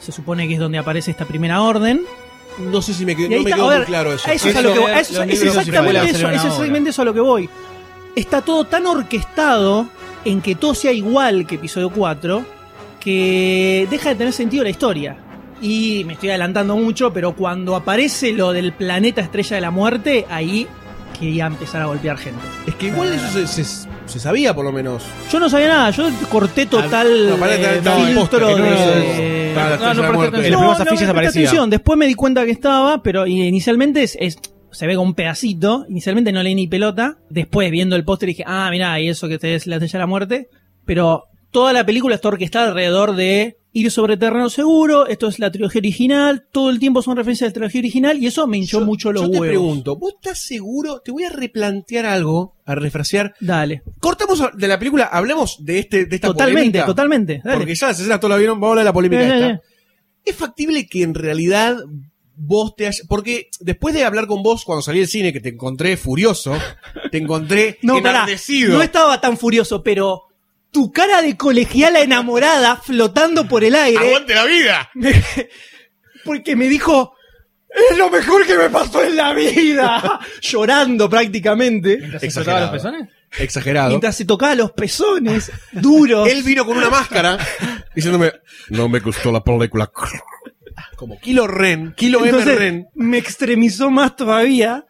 [0.00, 2.02] Se supone que es donde aparece esta primera orden.
[2.58, 4.30] No sé si me, qued- no me está, quedó a ver, muy claro eso.
[4.30, 5.50] es, a lo que voy, eso- exactamente eso,
[6.30, 7.50] es exactamente eso a lo que voy.
[8.16, 9.88] Está todo tan orquestado
[10.24, 12.44] en que todo sea igual que episodio 4
[13.04, 15.16] que deja de tener sentido la historia.
[15.60, 20.26] Y me estoy adelantando mucho, pero cuando aparece lo del planeta estrella de la muerte,
[20.30, 20.66] ahí
[21.18, 22.40] quería empezar a golpear gente.
[22.66, 25.04] Es que igual eso se, se- se sabía por lo menos.
[25.30, 29.54] Yo no sabía nada, yo corté total no, eh, filtro de...
[29.54, 31.70] En atención.
[31.70, 34.36] Después me di cuenta que estaba, pero inicialmente es, es-
[34.72, 35.86] se ve como un pedacito.
[35.88, 37.18] Inicialmente no leí ni pelota.
[37.30, 39.98] Después, viendo el póster, dije, ah, mirá, y eso que te es la estrella de
[40.00, 40.48] la muerte.
[40.84, 41.24] Pero
[41.54, 45.06] toda la película está orquestada alrededor de ir sobre terreno seguro.
[45.06, 46.46] Esto es la trilogía original.
[46.52, 48.18] Todo el tiempo son referencias de la trilogía original.
[48.18, 49.40] Y eso me hinchó Yo- mucho los yo huevos.
[49.46, 51.00] te pregunto, ¿vos estás seguro?
[51.04, 53.34] Te voy a replantear algo, a refrasear.
[53.40, 53.82] Dale.
[54.00, 57.40] Cortamos de la película, hablemos de este de esta Totalmente, polémica, totalmente.
[57.44, 57.56] Dale.
[57.58, 59.48] Porque ya las escenas todas la vieron, vamos a hablar de la polémica ya, esta.
[59.48, 59.60] ya.
[60.24, 61.76] ¿Es factible que en realidad
[62.36, 63.06] vos te hayas...
[63.08, 66.52] Porque después de hablar con vos cuando salí del cine, que te encontré furioso,
[67.12, 68.74] te encontré No, pará, enardecido.
[68.74, 70.22] no estaba tan furioso, pero
[70.74, 74.08] tu cara de colegiala enamorada flotando por el aire.
[74.08, 74.90] ¡Aguante la vida!
[74.94, 75.14] me-
[76.24, 77.14] porque me dijo,
[77.90, 80.18] es lo mejor que me pasó en la vida.
[80.42, 82.18] Llorando prácticamente.
[82.18, 83.08] ¿Se tocaba los pezones?
[83.38, 83.88] Exagerado.
[83.90, 86.28] Mientras se tocaba los pezones duros.
[86.28, 87.38] Él vino con una máscara
[87.94, 88.32] diciéndome,
[88.70, 89.90] no me gustó la película.
[90.96, 92.88] Como Kilo Ren, Kilo M Entonces, Ren.
[92.94, 94.86] me extremizó más todavía.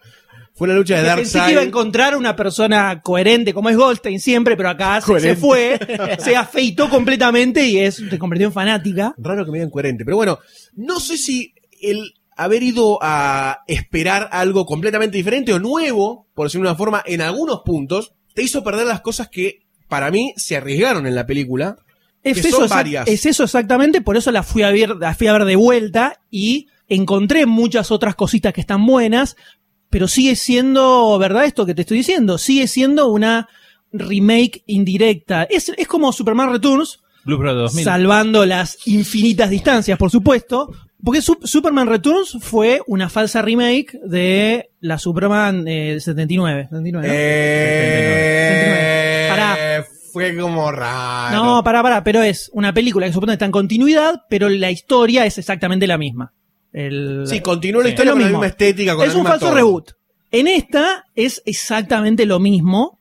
[0.55, 1.69] Fue una lucha de Que pensé que iba a Darkseid.
[1.69, 5.79] encontrar una persona coherente como es Goldstein siempre, pero acá se, fue,
[6.21, 9.15] se afeitó completamente y es, se convirtió en fanática.
[9.19, 10.05] Raro que me digan coherente.
[10.05, 10.39] Pero bueno,
[10.75, 16.69] no sé si el haber ido a esperar algo completamente diferente o nuevo, por decirlo
[16.69, 20.57] de una forma, en algunos puntos, te hizo perder las cosas que para mí se
[20.57, 21.77] arriesgaron en la película.
[22.23, 23.07] Es Que eso, son varias.
[23.07, 26.21] es eso exactamente, por eso la fui a ver, la fui a ver de vuelta
[26.31, 29.37] y encontré muchas otras cositas que están buenas,
[29.95, 31.45] pero sigue siendo, ¿verdad?
[31.45, 33.49] Esto que te estoy diciendo, sigue siendo una
[33.93, 35.45] remake indirecta.
[35.45, 37.85] Es, es como Superman Returns, Blue Brothers 2000.
[37.85, 40.69] salvando las infinitas distancias, por supuesto.
[41.05, 46.65] Porque Sup- Superman Returns fue una falsa remake de la Superman eh, 79.
[46.71, 47.15] 79, ¿no?
[47.15, 49.57] Eh, Pará.
[50.13, 51.37] Fue como raro.
[51.37, 55.25] No, pará, pará, pero es una película que supone está en continuidad, pero la historia
[55.25, 56.33] es exactamente la misma.
[56.75, 59.55] El- Sí, continúa la historia con la misma estética, con es la un falso todo.
[59.55, 59.93] reboot.
[60.31, 62.99] En esta es exactamente lo mismo,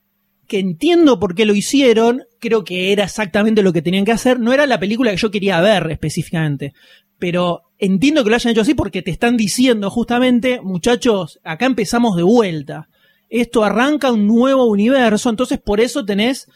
[0.47, 4.39] que entiendo por qué lo hicieron, creo que era exactamente lo que tenían que hacer,
[4.39, 6.73] no era la película que yo quería ver específicamente,
[7.17, 12.15] pero entiendo que lo hayan hecho así porque te están diciendo justamente, muchachos, acá empezamos
[12.15, 12.87] de vuelta.
[13.29, 16.47] Esto arranca un nuevo universo, entonces por eso tenés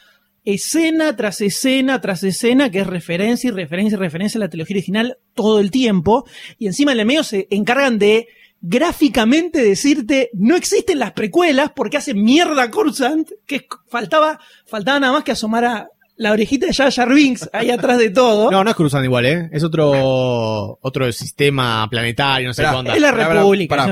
[0.54, 4.76] escena tras escena tras escena que es referencia y referencia y referencia a la trilogía
[4.76, 6.26] original todo el tiempo.
[6.58, 8.28] Y encima en el medio se encargan de
[8.62, 15.24] gráficamente decirte no existen las precuelas porque hace mierda Coruscant que faltaba, faltaba nada más
[15.26, 18.50] que asomara la orejita de Jar Jar Binks ahí atrás de todo.
[18.52, 19.50] No, no es cruzando igual, ¿eh?
[19.52, 22.96] Es otro otro sistema planetario, no sé Esperá, qué onda.
[22.96, 23.84] es la República.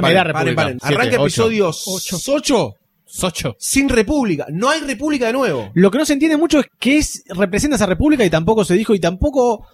[0.82, 1.24] Arranca ocho.
[1.24, 2.18] episodio Ocho.
[2.34, 2.76] 8
[3.16, 3.56] Socho.
[3.58, 4.46] sin República.
[4.52, 5.72] No hay República de nuevo.
[5.74, 8.74] Lo que no se entiende mucho es qué es, representa esa república y tampoco se
[8.74, 9.66] dijo y tampoco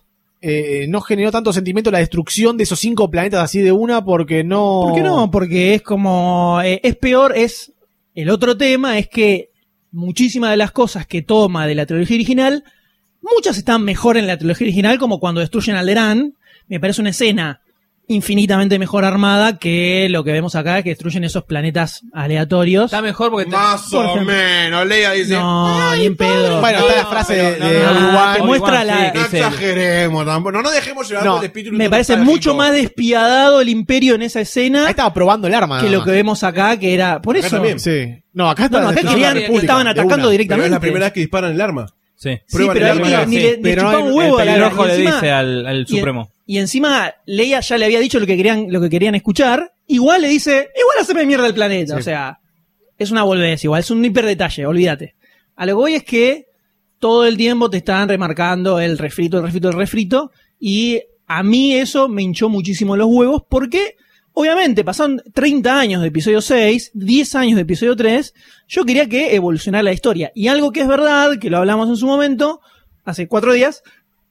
[0.41, 4.43] eh, no generó tanto sentimiento la destrucción de esos cinco planetas así de una porque
[4.43, 4.83] no...
[4.85, 5.31] ¿Por qué no?
[5.31, 6.61] Porque es como.
[6.63, 7.73] eh, es peor, es.
[8.13, 9.49] El otro tema es que
[9.91, 12.63] muchísimas de las cosas que toma de la trilogía original,
[13.21, 16.35] muchas están mejor en la trilogía original, como cuando destruyen Alderaan.
[16.67, 17.61] Me parece una escena
[18.11, 22.85] infinitamente mejor armada que lo que vemos acá, que destruyen esos planetas aleatorios.
[22.85, 24.33] Está mejor porque te- Más por o ejemplo.
[24.33, 24.85] menos.
[24.87, 25.33] Leia dice.
[25.33, 26.59] No, ni en pedo.
[26.61, 28.35] Bueno, está la frase de, no, de no, no, Obi-Wan.
[28.35, 30.51] te muestra la- sí, No exageremos tampoco.
[30.51, 31.75] No nos dejemos llevar por el espíritu.
[31.75, 35.81] Me parece mucho más despiadado el imperio en esa escena Ahí estaba probando el arma.
[35.81, 37.21] que lo que vemos acá, que era.
[37.21, 37.55] Por Acá eso.
[37.57, 37.79] también.
[37.79, 38.21] Sí.
[38.33, 40.15] No, acá está No, no, acá querían, estaban atacando una.
[40.23, 40.65] Pero directamente.
[40.67, 41.87] es la primera vez que disparan el arma.
[42.21, 42.37] Sí.
[42.45, 45.11] Sí, Prueba pero ahí ni, ni le, le un huevo el a la- le encima-
[45.15, 46.31] dice al, al y en- Supremo.
[46.45, 49.73] Y encima Leia ya le había dicho lo que querían, lo que querían escuchar.
[49.87, 51.95] Igual le dice, igual haceme mierda el planeta.
[51.95, 52.39] O sea,
[52.97, 55.15] es una boludez igual, es un hiper detalle, olvídate.
[55.55, 56.45] A lo que voy es que
[56.99, 60.31] todo el tiempo te están remarcando el refrito, el refrito, el refrito.
[60.59, 63.95] Y a mí eso me hinchó muchísimo los huevos porque,
[64.33, 68.33] obviamente, pasaron 30 años de episodio 6, 10 años de episodio 3.
[68.67, 70.31] Yo quería que evolucionara la historia.
[70.35, 72.61] Y algo que es verdad, que lo hablamos en su momento,
[73.03, 73.83] hace cuatro días,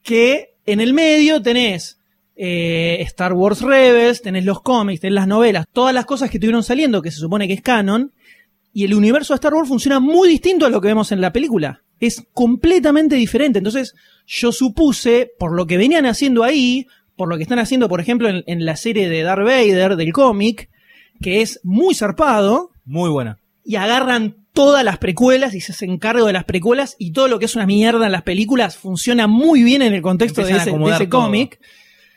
[0.03, 1.99] que en el medio tenés
[2.35, 6.63] eh, Star Wars Rebels, tenés los cómics, tenés las novelas, todas las cosas que estuvieron
[6.63, 8.11] saliendo, que se supone que es canon,
[8.73, 11.33] y el universo de Star Wars funciona muy distinto a lo que vemos en la
[11.33, 11.81] película.
[11.99, 13.59] Es completamente diferente.
[13.59, 13.93] Entonces,
[14.25, 16.87] yo supuse, por lo que venían haciendo ahí,
[17.21, 20.11] por lo que están haciendo, por ejemplo, en, en la serie de Darth Vader, del
[20.11, 20.71] cómic,
[21.21, 23.37] que es muy zarpado, Muy buena.
[23.63, 27.37] y agarran todas las precuelas y se hacen cargo de las precuelas y todo lo
[27.37, 30.81] que es una mierda en las películas funciona muy bien en el contexto de Empiezan
[30.83, 31.59] ese, de cómic.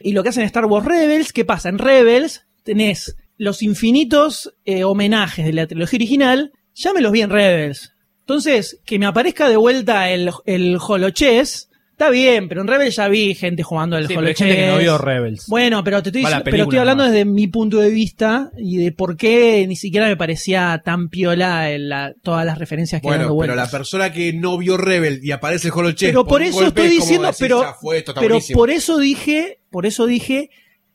[0.01, 1.69] Y lo que hacen en Star Wars Rebels, ¿qué pasa?
[1.69, 7.21] En Rebels tenés los infinitos eh, homenajes de la trilogía original, ya me los vi
[7.21, 7.93] en Rebels.
[8.21, 13.09] Entonces, que me aparezca de vuelta el, el Holochess, está bien, pero en Rebels ya
[13.09, 14.47] vi gente jugando al Sí, pero hay Holochess.
[14.49, 15.47] gente que no vio Rebels.
[15.49, 17.13] Bueno, pero te estoy, diciendo- pero estoy hablando nomás.
[17.15, 21.69] desde mi punto de vista y de por qué ni siquiera me parecía tan piola
[21.79, 25.31] la- todas las referencias que Bueno, dando pero la persona que no vio Rebel y
[25.31, 26.09] aparece el Holochess.
[26.11, 28.59] Pero por eso golpe estoy diciendo, decir, pero, ya fue, esto está pero buenísimo.
[28.59, 30.51] por eso dije, por eso dije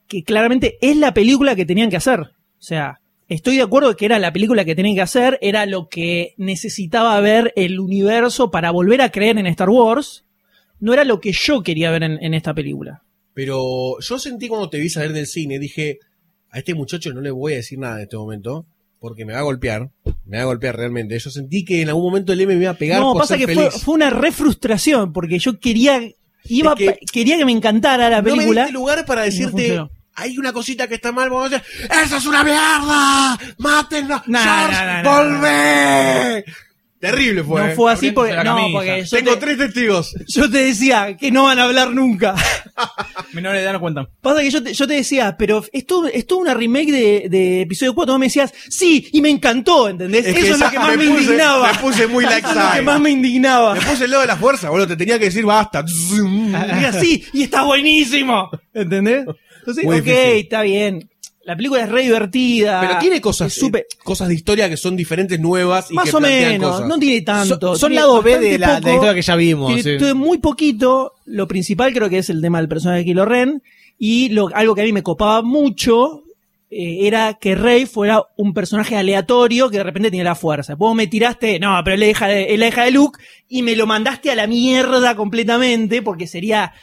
[0.08, 2.20] que claramente es la película que tenían que hacer.
[2.22, 3.00] O sea,
[3.30, 7.20] estoy de acuerdo que era la película que tenían que hacer, era lo que necesitaba
[7.22, 10.26] ver el universo para volver a creer en Star Wars.
[10.80, 13.04] No era lo que yo quería ver en, en esta película.
[13.34, 16.00] Pero yo sentí cuando te vi salir del cine, dije,
[16.52, 18.66] a este muchacho no le voy a decir nada en este momento,
[19.00, 19.90] porque me va a golpear,
[20.26, 21.18] me va a golpear realmente.
[21.18, 23.38] Yo sentí que en algún momento el M me iba a pegar No, por pasa
[23.38, 23.84] ser que fue, feliz.
[23.84, 26.02] fue una refrustración porque yo quería
[26.46, 28.62] iba Es que- quería que me encantara la no me película.
[28.64, 29.80] diste lugar para no decirte,
[30.16, 31.66] hay una cosita que está mal, vamos a decir,
[32.04, 33.38] ¡Eso es una mierda!
[33.58, 34.24] ¡Mátenla!
[34.28, 36.46] No, ¡George, no, no, no, volvé!
[37.00, 37.62] Terrible fue.
[37.62, 37.76] no eh.
[37.76, 40.14] fue así porque, no, porque yo Tengo te, tres testigos.
[40.28, 42.36] yo te decía que no van a hablar nunca.
[43.34, 44.08] Menores de edad no cuentan.
[44.22, 47.62] Pasa que yo te, yo te decía, pero esto es toda una remake de, de
[47.62, 48.14] episodio 4.
[48.14, 50.26] Vos me decías, sí, y me encantó, ¿entendés?
[50.26, 51.72] Es que Eso es lo que más me me, puse- indignaba.
[51.72, 53.74] me puse muy like Eso es lo que más me indignaba.
[53.76, 54.88] Me puse el lado de la fuerza, boludo.
[54.88, 55.84] Te tenía que decir basta.
[55.84, 58.50] Diga, sí, y está buenísimo.
[58.74, 59.26] ¿Entendés?
[59.60, 60.38] Entonces, Muy ok, difícil.
[60.40, 61.09] está bien.
[61.50, 62.80] La película es re divertida.
[62.80, 66.20] Pero tiene cosas, eh, cosas de historia que son diferentes, nuevas y más que o
[66.20, 66.88] menos, cosas.
[66.88, 67.70] no tiene tanto.
[67.70, 69.74] Son, son tiene lado B de la, de la historia que ya vimos.
[69.74, 69.98] Tiene sí.
[69.98, 71.16] tiene muy poquito.
[71.26, 73.64] Lo principal creo que es el tema del personaje de Kylo Ren.
[73.98, 76.22] Y lo, algo que a mí me copaba mucho
[76.70, 80.76] eh, era que Rey fuera un personaje aleatorio que de repente tenía la fuerza.
[80.76, 83.64] Vos me tiraste, no, pero es la hija de, es la hija de Luke, y
[83.64, 86.74] me lo mandaste a la mierda completamente, porque sería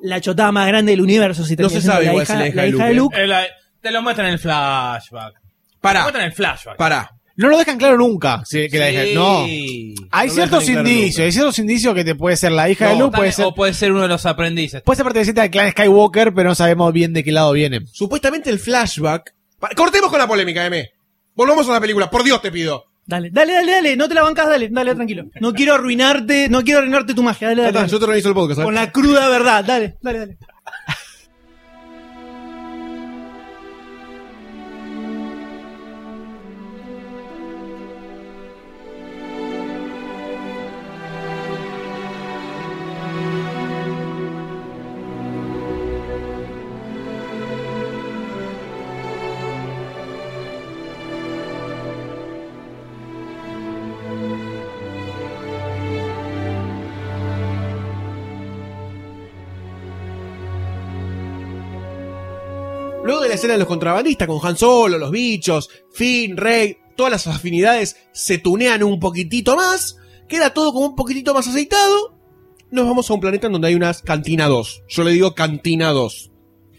[0.00, 2.46] la chotada más grande del universo si No se sabe la igual hija, si la
[2.46, 2.94] hija la de hija Luke, de.
[2.94, 3.16] Luke.
[3.20, 3.46] Eh, la-
[3.82, 5.34] te lo muestran en el flashback.
[5.34, 6.76] Te lo Pará, muestran en el flashback.
[6.76, 7.10] pará.
[7.34, 8.42] No lo dejan claro nunca.
[8.44, 8.94] sí, que la Sí.
[8.94, 9.38] hija- no.
[9.44, 11.24] Hay No lo ciertos dejan en claro indicios, nunca.
[11.24, 13.54] hay ciertos indicios que te puede ser la hija No, de Luke, puede ser, O
[13.54, 14.82] puede ser uno de los aprendices.
[14.82, 17.80] puede ser perteneciente al clan Skywalker, pero no sabemos bien de qué lado viene.
[17.90, 19.34] Supuestamente el flashback.
[19.58, 20.90] Pa- Cortemos con la polémica, M.
[21.34, 22.84] Volvamos a la película, por Dios te pido.
[23.06, 25.24] Dale, dale, dale, dale, no te la bancas, dale, dale, tranquilo.
[25.40, 27.88] No quiero arruinarte, no quiero arruinarte tu magia, dale, dale.
[27.88, 28.56] Yo te organizo el podcast.
[28.58, 28.66] ¿sabes?
[28.66, 30.38] Con la cruda verdad, dale, dale, dale.
[63.42, 68.38] Escena de los contrabandistas con Han Solo, los bichos, Finn, Rey, todas las afinidades se
[68.38, 69.96] tunean un poquitito más,
[70.28, 72.14] queda todo como un poquitito más aceitado.
[72.70, 74.84] Nos vamos a un planeta en donde hay unas cantina 2.
[74.88, 76.30] Yo le digo cantina 2.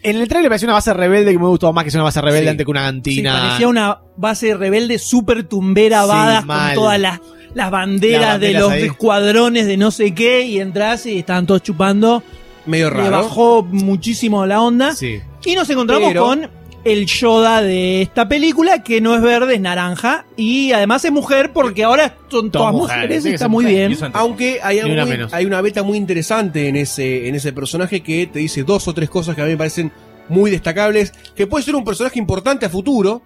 [0.02, 2.20] En el trailer parecía una base rebelde que me gustó más que sea una base
[2.20, 2.48] rebelde Sí.
[2.50, 3.40] antes que una Sí, cantina.
[3.40, 7.20] parecía una base rebelde súper tumbera, Sí, badas, con todas las,
[7.54, 8.82] las banderas Las de los ahí.
[8.82, 12.22] escuadrones de no sé qué, y entras y estaban todos chupando.
[12.66, 13.10] Medio raro.
[13.10, 14.94] bajó muchísimo la onda.
[14.96, 15.20] Sí.
[15.44, 16.48] Y nos encontramos Pero- con
[16.84, 20.26] el Yoda de esta película, que no es verde, es naranja.
[20.36, 23.92] Y además es mujer, porque ahora son todas mujeres, que está muy bien.
[23.92, 25.32] Y Aunque hay, algo Ni una muy- menos.
[25.32, 28.92] hay una beta muy interesante en ese, en ese personaje que te dice dos o
[28.94, 29.92] tres cosas que a mí me parecen
[30.28, 33.22] muy destacables, que puede ser un personaje importante a futuro,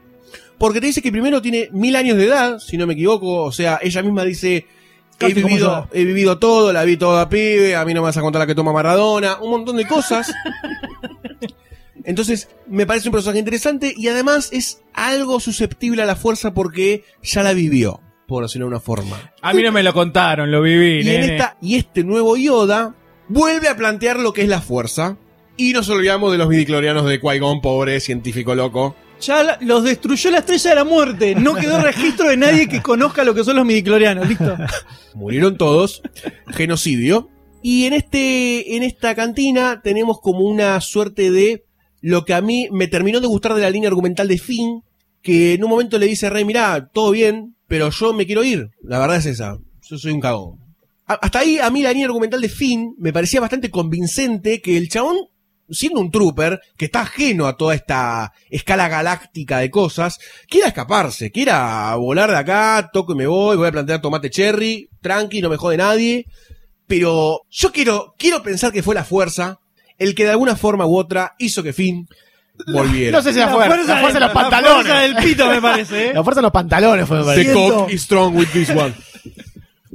[0.57, 3.53] porque te dice que primero tiene mil años de edad, si no me equivoco, o
[3.53, 4.67] sea, ella misma dice, he
[5.19, 8.17] Casi como vivido, he vivido todo, la vi toda pibe, a mí no me vas
[8.17, 10.33] a contar la que toma Maradona, un montón de cosas.
[12.05, 17.05] Entonces, me parece un personaje interesante y además es algo susceptible a la fuerza porque
[17.23, 19.33] ya la vivió, por decirlo de una forma.
[19.43, 21.01] A mí no me lo contaron, lo viví.
[21.07, 22.95] Y, en esta, y este nuevo Yoda
[23.29, 25.17] vuelve a plantear lo que es la fuerza.
[25.57, 28.95] Y nos olvidamos de los midiclorianos de Qui-Gon, pobre científico loco.
[29.21, 31.35] Ya la- los destruyó la estrella de la muerte.
[31.35, 34.29] No quedó registro de nadie que conozca lo que son los midiclorianos.
[34.29, 34.57] Listo.
[35.15, 36.01] Murieron todos.
[36.47, 37.29] Genocidio.
[37.61, 41.65] Y en este, en esta cantina tenemos como una suerte de
[42.01, 44.83] lo que a mí me terminó de gustar de la línea argumental de Finn,
[45.23, 48.45] que en un momento le dice a Rey, mirá, todo bien, pero yo me quiero
[48.45, 48.71] ir.
[48.83, 49.59] La verdad es esa.
[49.83, 50.59] Yo soy un cagón.
[51.07, 54.91] Hasta ahí a mí la línea argumental de Finn me parecía bastante convincente que el
[54.91, 55.17] chabón,
[55.71, 60.19] siendo un trooper, que está ajeno a toda esta escala galáctica de cosas,
[60.49, 64.91] quiera escaparse, quiera volar de acá, toco y me voy, voy a plantear tomate cherry,
[65.01, 66.27] tranqui, no me jode nadie.
[66.87, 69.61] Pero yo quiero, quiero pensar que fue la fuerza
[69.99, 72.09] el que de alguna forma u otra hizo que Finn
[72.73, 73.17] volviera.
[73.19, 74.87] No sé si la, fuerza, la fuerza de los pantalones.
[74.87, 76.09] La fuerza del pito, me parece.
[76.09, 76.13] ¿eh?
[76.15, 77.53] La fuerza de los pantalones fue, me The parece.
[77.53, 78.95] Siento- cock is strong with this one.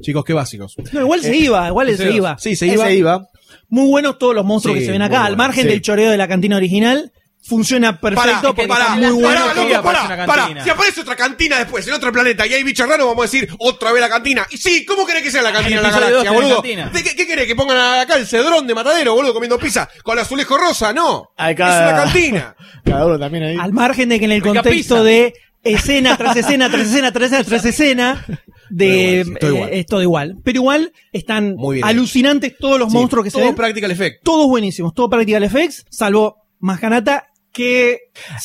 [0.02, 0.76] Chicos, qué básicos.
[0.92, 2.38] No, igual se iba, igual se sí, iba.
[2.38, 2.92] Sí, se iba.
[2.92, 3.28] iba.
[3.70, 5.26] Muy buenos todos los monstruos Sí, que se ven acá.
[5.26, 5.70] Al margen sí.
[5.70, 7.12] del choreo de la cantina original,
[7.46, 9.54] funciona perfecto porque pará, está muy pará, bueno.
[9.56, 10.42] loco, que aparece pará, una pará.
[10.44, 10.64] cantina.
[10.64, 13.50] Si aparece otra cantina después en otro planeta y hay bichos raros, vamos a decir
[13.60, 14.48] otra vez la cantina.
[14.50, 16.56] Y sí, ¿cómo querés que sea la cantina en la galaxia, boludo?
[16.56, 16.90] cantina.
[16.90, 17.46] ¿De qué, qué querés?
[17.48, 20.94] ¿Que pongan acá el cedrón de matadero, boludo, comiendo pizza con el azulejo rosa?
[20.94, 21.32] No.
[21.38, 22.56] Ay, Es una cantina.
[22.86, 23.58] Cada uno también ahí.
[23.60, 25.04] Al margen de que en el Rica contexto pizza.
[25.04, 25.34] de
[25.64, 28.26] escena tras escena, tras escena, tras escena, tras escena,
[28.70, 29.70] de, igual, sí, todo igual.
[29.70, 30.36] eh, es todo igual.
[30.44, 31.88] Pero igual están Muy bien.
[31.88, 33.56] alucinantes todos los Sí, monstruos que se todo ven.
[33.56, 34.24] practical effect.
[34.24, 38.00] Todos buenísimos, todo practical effects, salvo Mascanata, que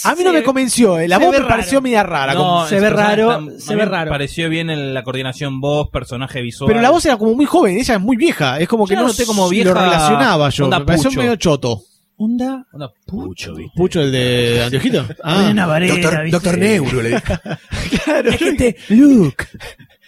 [0.05, 1.09] A mí no me convenció, eh.
[1.09, 2.35] la voz me pareció media rara.
[2.35, 4.10] No, como- se ve raro, está- se ve raro.
[4.10, 6.68] Pareció bien en la coordinación voz, personaje visual.
[6.68, 8.59] pero la voz era como muy joven, ella es muy vieja.
[8.60, 10.64] Es como que Yo no noté como lo vieja, relacionaba yo.
[10.66, 11.20] onda Me pareció pucho.
[11.20, 11.82] medio choto.
[12.20, 12.66] Onda.
[12.72, 13.72] Onda pucho, ¿viste?
[13.76, 15.06] Pucho, el de Anteojito.
[15.22, 16.30] Ah, una vareta, Doctor, ¿viste?
[16.36, 17.39] Doctor Neuro le dije.
[18.05, 19.44] Claro, es que te, Luke.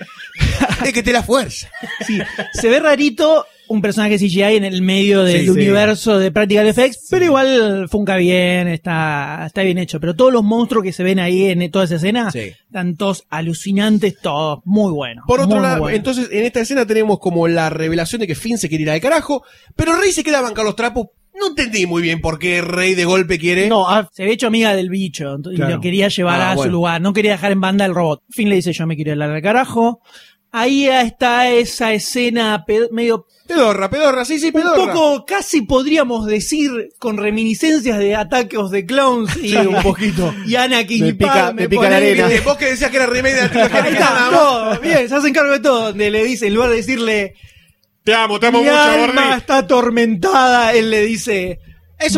[0.85, 1.69] es que te la fuerza.
[2.07, 2.19] Sí,
[2.53, 5.51] se ve rarito un personaje CGI en el medio del Sí, sí.
[5.51, 10.01] universo de Practical Effects, pero igual funca bien, está, está bien hecho.
[10.01, 14.17] Pero todos los monstruos que se ven ahí en toda esa escena, están todos alucinantes,
[14.21, 15.25] todos muy buenos.
[15.27, 18.69] Por otro lado, entonces en esta escena tenemos como la revelación de que Finn se
[18.69, 19.45] quiere ir al carajo,
[19.77, 21.07] pero Rey se queda a bancar los trapos.
[21.33, 23.69] No entendí muy bien por qué Rey de golpe quiere.
[23.69, 25.77] No, ah, se había hecho amiga del bicho y Claro.
[25.77, 27.01] lo quería llevar Ah, a su lugar.
[27.01, 28.25] No quería dejar en banda el robot.
[28.31, 30.01] Finn le dice: Yo me quiero ir al carajo.
[30.53, 34.93] Ahí está esa escena medio Pedorra, pedorra, sí, sí, un pedorra.
[34.93, 36.71] poco, casi podríamos decir,
[37.01, 40.33] con reminiscencias de ataques de clowns y, Sí, un poquito.
[40.47, 42.29] y Anakin Me pica- me pica la arena.
[42.45, 45.87] Vos que decías que era remake de la no, bien, se hacen cargo de todo,
[45.89, 47.35] donde le dice, en lugar de decirle,
[48.05, 51.59] Te amo, te mi alma está atormentada, él le dice,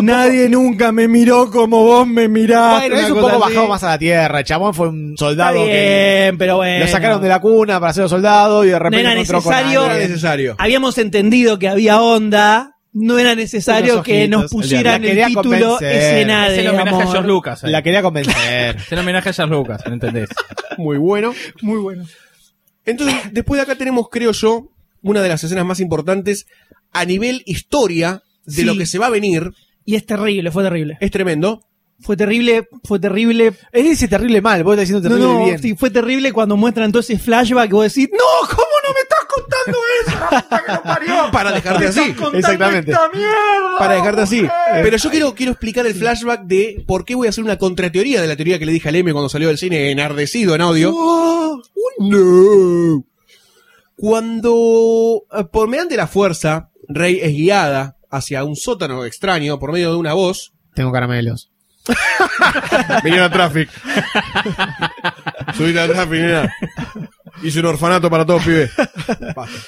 [0.02, 2.88] nadie nunca me miró como vos me miraste.
[2.90, 3.54] bueno, es un poco así.
[3.54, 4.38] bajado más a la tierra.
[4.38, 6.84] El chabón fue un Está soldado que pero bueno.
[6.84, 9.80] lo sacaron de la cuna para ser soldado y de repente era encontró con necesario.
[9.80, 10.54] No era necesario.
[10.58, 15.42] Habíamos entendido que había onda, no era necesario que nos el pusieran el quería título
[15.78, 15.96] convencer.
[15.96, 17.06] escena Es de el homenaje a.
[17.10, 17.64] George Lucas.
[17.64, 17.72] ahí.
[17.72, 18.76] La quería convencer.
[18.76, 20.28] Es el homenaje a George Lucas, ¿me entendés?
[20.78, 21.34] Muy bueno.
[21.62, 22.04] Muy bueno.
[22.84, 24.68] Entonces, después de acá tenemos, creo yo,
[25.02, 26.46] una de las escenas más importantes
[26.92, 28.64] a nivel historia de Sí.
[28.64, 29.50] lo que se va a venir.
[29.84, 30.96] Y es terrible, fue terrible.
[31.00, 31.60] Es tremendo.
[32.00, 33.52] Fue terrible, fue terrible.
[33.70, 35.62] Él dice terrible mal, vos estás diciendo No, terrible no, bien.
[35.62, 39.00] sí, fue terrible cuando muestran todo ese flashback y vos decís, no, ¿cómo no me
[39.00, 40.18] estás contando eso?
[40.18, 41.14] La puta que lo parió.
[41.32, 42.00] Para dejarte así.
[42.34, 42.90] Exactamente.
[42.90, 43.78] esta mierda?
[43.78, 44.48] Para dejarte así.
[44.82, 48.20] Pero yo quiero, quiero explicar el flashback de por qué voy a hacer una contrateoría
[48.20, 50.92] de la teoría que le dije al M cuando salió del cine enardecido en audio.
[50.92, 53.04] Oh, ¡Oh, no!
[53.94, 59.90] Cuando, eh, por mediante la fuerza, Rey es guiada hacia un sótano extraño por medio
[59.90, 60.52] de una voz.
[60.74, 61.50] Tengo caramelos.
[63.02, 63.68] Vinieron a Traffic.
[65.56, 66.54] Subite a Traffic, nena.
[67.42, 68.70] Hice un orfanato para todos, pibes.
[69.34, 69.58] Basta.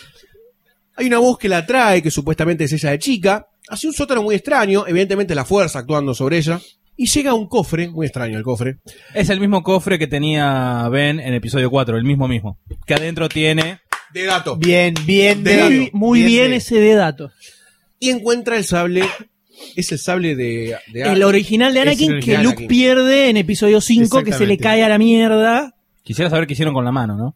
[0.97, 4.23] Hay una voz que la trae, que supuestamente es ella de chica, hacia un sótano
[4.23, 6.61] muy extraño, evidentemente la fuerza actuando sobre ella,
[6.97, 8.77] y llega a un cofre, muy extraño el cofre,
[9.12, 12.61] Es el mismo cofre que tenía Ben en episodio 4, el mismo mismo.
[12.87, 13.81] Que adentro tiene...
[14.12, 14.57] de dato.
[14.57, 15.71] Bien, bien De de dato.
[15.71, 17.33] Muy, muy Bien bien de- ese de dato.
[17.99, 19.05] Y encuentra el sable,
[19.77, 20.77] es el sable de...
[20.93, 22.69] de El original de Anakin original que Luke Anakin.
[22.69, 25.75] pierde en episodio 5, que se le cae a la mierda.
[26.03, 27.35] Quisiera saber qué hicieron con la mano, ¿no?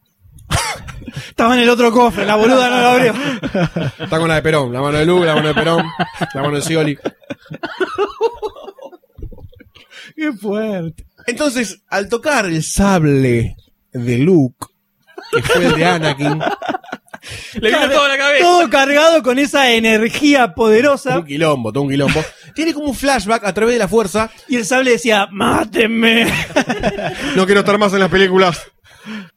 [1.29, 3.13] Estaba en el otro cofre, la boluda no lo abrió.
[3.99, 5.85] Está con la de Perón, la mano de Luke, la mano de Perón,
[6.33, 6.97] la mano de Scioli.
[10.15, 11.05] Qué fuerte.
[11.27, 13.55] Entonces, al tocar el sable
[13.93, 14.67] de Luke,
[15.31, 16.39] que fue el de Anakin,
[17.59, 18.43] Le vino toda la cabeza.
[18.43, 21.19] Todo cargado con esa energía poderosa.
[21.19, 22.23] un quilombo, todo un quilombo,
[22.55, 24.31] tiene como un flashback a través de la fuerza.
[24.47, 26.27] Y el sable decía, mátenme.
[27.35, 28.61] No quiero estar más en las películas.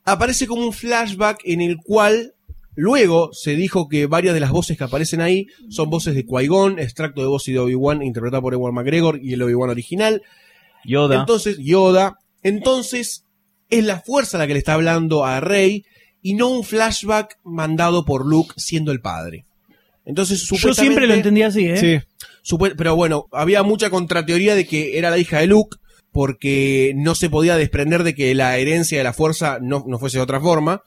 [0.04, 2.34] Aparece como un flashback en el cual
[2.74, 6.78] luego se dijo que varias de las voces que aparecen ahí son voces de Qui-Gon,
[6.78, 10.22] extracto de voz de Obi-Wan interpretado por Ewan McGregor y el Obi-Wan original.
[10.84, 11.20] Yoda.
[11.20, 12.18] Entonces, Yoda.
[12.42, 13.24] Entonces,
[13.68, 15.84] es la fuerza la que le está hablando a Rey
[16.23, 19.44] y no un flashback mandado por Luke siendo el padre.
[20.05, 22.03] Entonces, Yo supuestamente, siempre lo entendí así, ¿eh?
[22.43, 22.59] Sí.
[22.77, 25.77] pero bueno, había mucha contrateoría de que era la hija de Luke
[26.12, 30.19] porque no se podía desprender de que la herencia de la fuerza no, no fuese
[30.19, 30.82] de otra forma.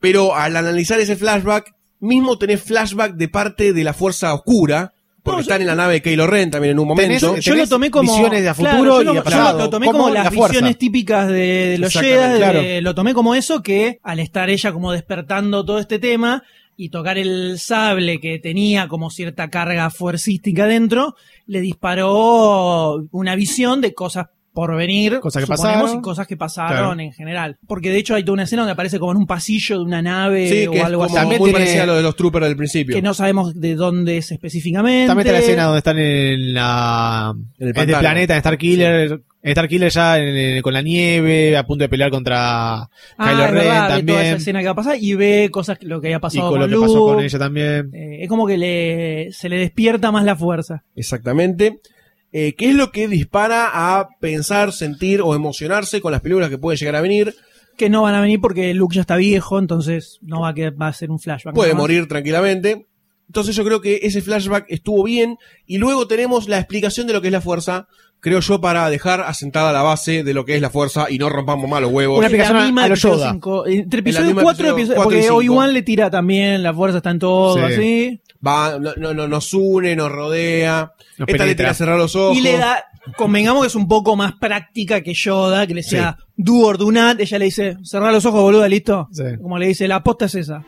[0.00, 4.93] Pero al analizar ese flashback, mismo tenés flashback de parte de la fuerza oscura,
[5.24, 7.34] porque No, están en la nave de Kylo Ren también en un momento.
[7.34, 9.86] Tenés- Yo lo tomé como visiones de a claro, futuro y de yo lo tomé
[9.86, 12.60] como como, la las visiones típicas de, de los Jedi, claro.
[12.60, 16.42] de- lo tomé como eso que al estar ella como despertando todo este tema
[16.76, 21.14] y tocar el sable que tenía como cierta carga fuercística dentro,
[21.46, 25.98] le disparó una visión de cosas por venir, Cosas que pasaron.
[25.98, 27.00] y cosas que pasaron Claro.
[27.00, 27.58] en general.
[27.66, 30.00] Porque de hecho hay toda una escena donde aparece como en un pasillo de una
[30.00, 31.14] nave Sí, o que es algo como así.
[31.16, 32.94] También muy a lo de los troopers del principio.
[32.94, 35.08] Que no sabemos de dónde es específicamente.
[35.08, 39.20] También está la escena donde están en la En el en el planeta, en Starkiller,
[39.42, 43.44] en Starkiller ya en- en- con la nieve, a punto de pelear contra Ah, Kylo
[43.46, 44.36] Ren verdad, ve toda esa también.
[44.36, 46.60] escena que va a pasar y ve cosas que- lo que había Y pasado con
[46.60, 47.14] con, lo que pasó Luke.
[47.16, 47.90] con ella también.
[47.92, 50.84] Eh, es como que le, se le despierta más la fuerza.
[50.96, 51.80] Exactamente.
[52.36, 56.58] Eh, ¿Qué es lo que dispara a pensar, sentir o emocionarse con las películas que
[56.58, 57.32] pueden llegar a venir?
[57.76, 60.74] Que no van a venir porque Luke ya está viejo, entonces no va a, quedar-
[60.80, 61.54] va a ser un flashback.
[61.54, 61.82] Puede más.
[61.82, 62.86] morir tranquilamente.
[63.28, 65.36] Entonces yo creo que ese flashback estuvo bien.
[65.64, 67.86] Y luego tenemos la explicación de lo que es la fuerza,
[68.20, 71.28] creo yo, para dejar asentada la base de lo que es la fuerza y no
[71.30, 72.18] rompamos mal los huevos.
[72.18, 73.30] Una la explicación a- a Yoda.
[73.32, 73.66] cinco.
[73.66, 75.30] Entre episodio misma 4 y episodio porque.
[75.30, 77.72] Obi-Wan le tira también, la fuerza está en todo, Sí.
[77.74, 78.20] así.
[78.46, 80.92] Va, no, no, no- nos une, nos rodea.
[81.18, 82.36] Nos Esta le tira a cerrar los ojos.
[82.36, 82.84] Y le da,
[83.16, 86.90] convengamos que es un poco más práctica que Yoda, que le decía do or do
[86.92, 87.20] not.
[87.20, 89.08] Ella le dice, cerrar los ojos, boluda, listo.
[89.12, 89.22] Sí.
[89.40, 90.64] Como le dice, la aposta es esa.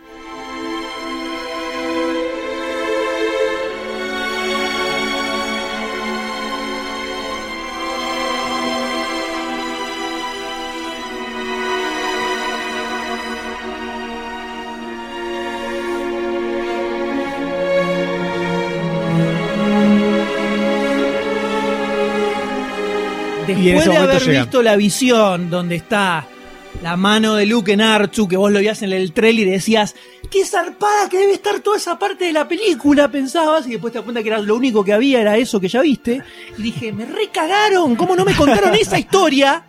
[23.73, 24.41] Después de haber llega.
[24.43, 26.27] visto la visión donde está
[26.83, 29.95] la mano de Luke en Artu, que vos lo veías en el trailer y decías,
[30.31, 33.99] qué zarpada que debe estar toda esa parte de la película, pensabas, y después te
[33.99, 36.23] das cuenta que era lo único que había, era eso que ya viste,
[36.59, 39.65] y dije, me recagaron, ¿cómo no me contaron esa historia?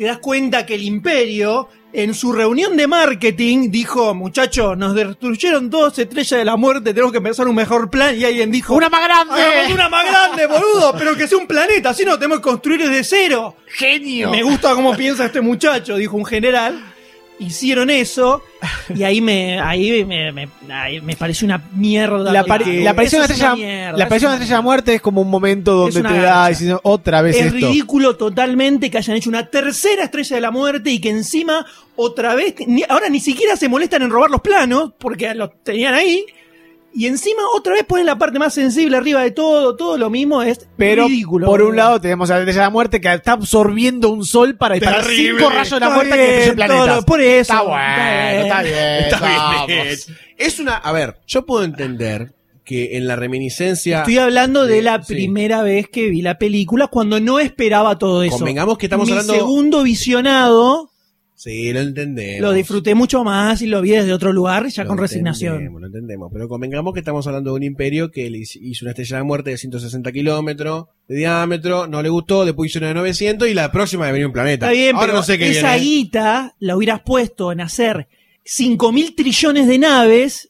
[0.00, 5.68] Te das cuenta que el imperio, en su reunión de marketing, dijo, muchachos, nos destruyeron
[5.68, 8.88] dos estrellas de la muerte, tenemos que pensar un mejor plan, y alguien dijo, ¡Una
[8.88, 9.74] más grande!
[9.74, 13.04] Una más grande, boludo, pero que sea un planeta, así no tenemos que construir desde
[13.04, 13.56] cero.
[13.66, 14.30] ¡Genio!
[14.30, 16.89] Me gusta cómo piensa este muchacho, dijo un general.
[17.40, 18.42] Hicieron eso
[18.94, 22.30] y ahí me ahí me, me, ahí me pareció una mierda.
[22.32, 25.22] La, aparición de la estrella, mierda, la aparición es estrella de la muerte es como
[25.22, 26.50] un momento donde te da
[26.82, 27.56] otra vez es esto.
[27.56, 31.64] ridículo totalmente que hayan hecho una tercera estrella de la muerte y que encima
[31.96, 35.94] otra vez, ni- ahora ni siquiera se molestan en robar los planos porque los tenían
[35.94, 36.24] ahí.
[36.92, 40.42] Y encima otra vez ponen la parte más sensible arriba de todo, todo lo mismo
[40.42, 41.46] es Pero ridículo.
[41.46, 44.56] por un lado tenemos a la estrella de la muerte que está absorbiendo un sol
[44.56, 45.38] para disparar Terrible.
[45.38, 47.04] cinco rayos de la muerte que destruyen planetas.
[47.04, 47.52] por eso.
[47.52, 48.74] Está bueno, está bien.
[49.04, 49.86] Está bien.
[50.36, 50.76] Es una.
[50.76, 52.32] A ver, yo puedo entender
[52.64, 53.98] que en la reminiscencia.
[54.00, 55.14] Estoy hablando de la Sí.
[55.14, 58.36] primera vez que vi la película cuando no esperaba todo eso.
[58.38, 60.89] Convengamos que estamos Mi hablando- segundo visionado
[61.42, 62.42] Sí, lo entendemos.
[62.42, 65.54] lo disfruté mucho más y lo vi desde otro lugar ya Lo con resignación.
[65.54, 68.90] entendemos, Lo entendemos, pero convengamos que estamos hablando de un imperio que le hizo una
[68.90, 72.94] estrella de muerte de 160 kilómetros de diámetro, no le gustó, después hizo una de
[72.94, 74.66] 900 y la próxima de venir un planeta.
[74.66, 75.82] Está bien, Ahora pero no sé qué esa viene.
[75.82, 78.06] guita la hubieras puesto en hacer
[78.44, 80.49] 5 mil trillones de naves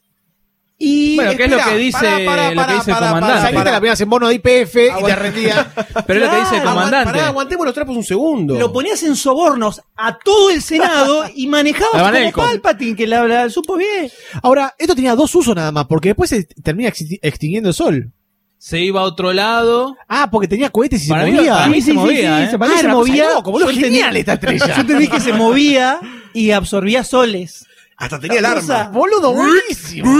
[0.83, 3.07] y Bueno, ¿qué es lo que dice, pará, pará, lo que pará, dice el pará,
[3.09, 3.37] comandante?
[3.39, 5.73] Esa guita la ponías en bono de IPF y te rendía.
[6.07, 7.11] Pero es lo que dice el comandante.
[7.11, 8.57] Pará, aguantemos los trapos un segundo.
[8.57, 12.47] lo ponías en sobornos a todo el Senado y manejabas A como.
[12.47, 14.09] Palpatine, que la, la supo bien.
[14.41, 18.11] Ahora, esto tenía dos usos nada más, porque después se termina exti- extinguiendo el sol.
[18.57, 19.97] Se iba a otro lado.
[20.07, 21.53] Ah, porque tenía cohetes y Para se mí- movía.
[21.53, 22.49] para mí se movía, ¿eh?
[22.51, 23.25] se, para Ah, se movía.
[23.33, 24.67] Yo entendí- genial esta estrella.
[24.75, 25.99] Yo entendí que se movía
[26.33, 27.65] y absorbía soles.
[28.01, 28.91] Hasta tenía el Cosa- arma.
[28.97, 30.11] Boludo, buenísimo.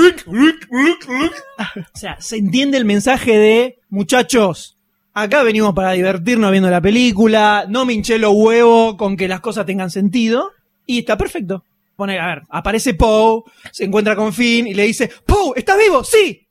[1.93, 4.77] O sea, se entiende el mensaje de, muchachos,
[5.13, 9.39] acá venimos para divertirnos viendo la película, no me hinché los huevos con que las
[9.39, 10.51] cosas tengan sentido,
[10.85, 11.63] y está perfecto.
[11.95, 16.03] Pone, a ver, aparece Poe, se encuentra con Finn y le dice, Poe, ¿estás vivo?
[16.03, 16.47] Sí,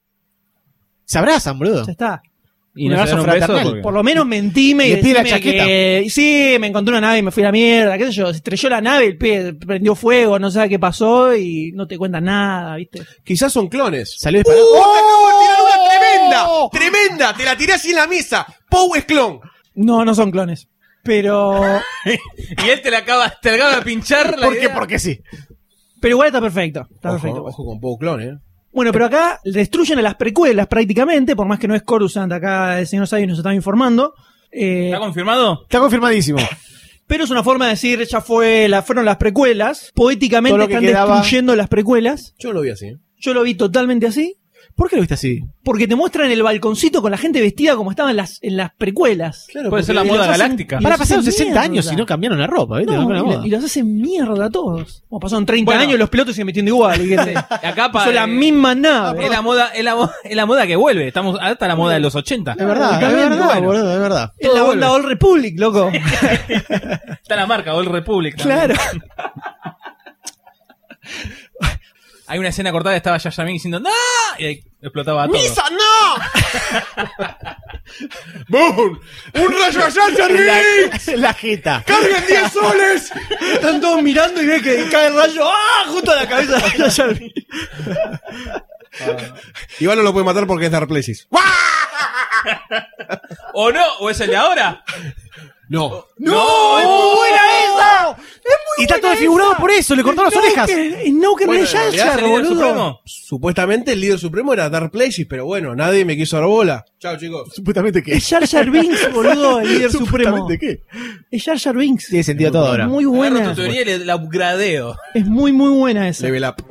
[1.05, 1.85] Se abrazan, boludo.
[1.87, 2.23] ya está.
[2.75, 3.65] Y Un no abrazo fraternal.
[3.65, 5.65] porque- Por lo menos mentime y Le pide la decime chaqueta.
[5.67, 8.27] que sí, me encontré una nave y me fui a la mierda, qué sé yo,
[8.31, 11.99] se estrelló la nave, el pie prendió fuego, no sabe qué pasó y no te
[11.99, 13.03] cuentan nada, ¿viste?
[13.25, 14.15] Quizás son clones.
[14.19, 14.65] Salió disparado.
[14.71, 14.75] ¡Uh!
[14.75, 16.71] ¡Te acabo de tirar una ¡Oh!
[16.71, 16.93] tremenda!
[17.11, 17.35] ¡Tremenda!
[17.37, 18.47] Te la tiré así en la mesa.
[18.69, 19.41] Poe es clon.
[19.75, 20.69] No, no son clones.
[21.03, 21.61] Pero
[22.05, 24.65] Y él te la acaba, te la acaba de pinchar la ¿Por qué?
[24.67, 24.75] idea.
[24.75, 25.19] Porque sí.
[26.01, 27.45] pero igual está perfecto, está Ojo, perfecto.
[27.47, 28.39] ojo con Poe clon, eh.
[28.73, 32.79] Bueno, pero acá destruyen a las precuelas prácticamente, por más que no es Coruscant, acá
[32.79, 34.15] el señor Sayo nos estaba informando.
[34.53, 35.63] Eh, ¿Está confirmado?
[35.63, 36.39] Está confirmadísimo.
[37.07, 39.91] pero es una forma de decir, ya fue, la, fueron las precuelas.
[39.95, 42.35] Poéticamente están quedaba- destruyendo las precuelas.
[42.39, 42.87] Yo lo vi así.
[42.87, 42.99] ¿eh?
[43.17, 44.37] Yo lo vi totalmente así.
[44.81, 45.45] ¿Por qué lo viste así?
[45.63, 48.73] Porque te muestran el balconcito con la gente vestida como estaban en las, en las
[48.73, 49.47] precuelas.
[49.69, 50.79] Puede ser la moda galáctica.
[50.81, 52.95] Para pasaron hacen 60 años y no cambiaron la ropa, ¿viste?
[52.97, 55.05] No, y, y los hacen mierda a todos.
[55.11, 55.83] Como pasaron 30 Bueno.
[55.83, 56.99] años y los pilotos siguen metiendo igual.
[57.05, 59.23] y que te- Acá pa- son las eh, mismas naves.
[59.23, 61.07] Es la moda, es la, es la moda que vuelve.
[61.07, 62.53] Estamos hasta la moda de los 80.
[62.53, 63.67] Es verdad, es verdad, bueno.
[63.67, 64.33] boludo, es verdad.
[64.39, 64.91] Es la onda.
[64.93, 65.91] All Republic, loco.
[67.23, 68.35] Está la marca Old Republic.
[68.39, 68.59] también.
[68.61, 68.75] claro.
[72.31, 73.91] Hay una escena cortada, estaba Yaya Ming diciendo ¡No!
[74.39, 75.37] Y ahí explotaba todo.
[75.37, 76.15] ¡Misa, no!
[78.49, 79.01] ¡Boom!
[79.35, 80.31] ¡Un rayo allá, Jar
[81.19, 81.83] La jeta.
[81.85, 83.13] ¡Carguen 10 soles!
[83.53, 85.87] Están todos mirando y ven que cae el rayo ¡ah!
[85.89, 87.21] justo a la cabeza de Jar Jar.
[89.81, 91.27] Igual no lo puede matar porque es Dark Places.
[93.55, 93.85] ¿O no?
[93.99, 94.85] ¿O es el de ahora?
[95.69, 96.07] No.
[96.19, 96.79] ¡No!
[96.79, 97.50] ¡Es muy buena!
[98.81, 100.71] Y está todo desfigurado por eso, le cortó las orejas.
[101.13, 103.01] No que no es Jar en realidad Jar, ¿Es el líder boludo.
[103.05, 106.85] Supuestamente el líder supremo era Dark Places, pero bueno, nadie me quiso dar bola.
[106.99, 107.53] Chao, chicos.
[107.55, 108.13] Supuestamente que.
[108.15, 110.37] Es Jar Jar Binks, boludo, el líder supremo.
[110.37, 110.83] ¿Supuestamente qué?
[111.31, 112.07] Es Jar Jar Binks.
[112.09, 112.87] Tiene sentido todo ahora.
[112.89, 113.55] Muy Agarro buena.
[113.55, 114.97] tu teoría y la upgradeo.
[115.15, 116.27] Es muy, muy buena esa.
[116.27, 116.65] Level up.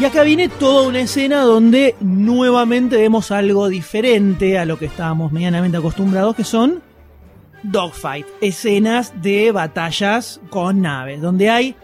[0.00, 5.30] Y acá viene toda una escena donde nuevamente vemos algo diferente a lo que estábamos
[5.30, 6.80] medianamente acostumbrados, que son
[7.62, 11.74] dogfight, escenas de batallas con naves, donde hay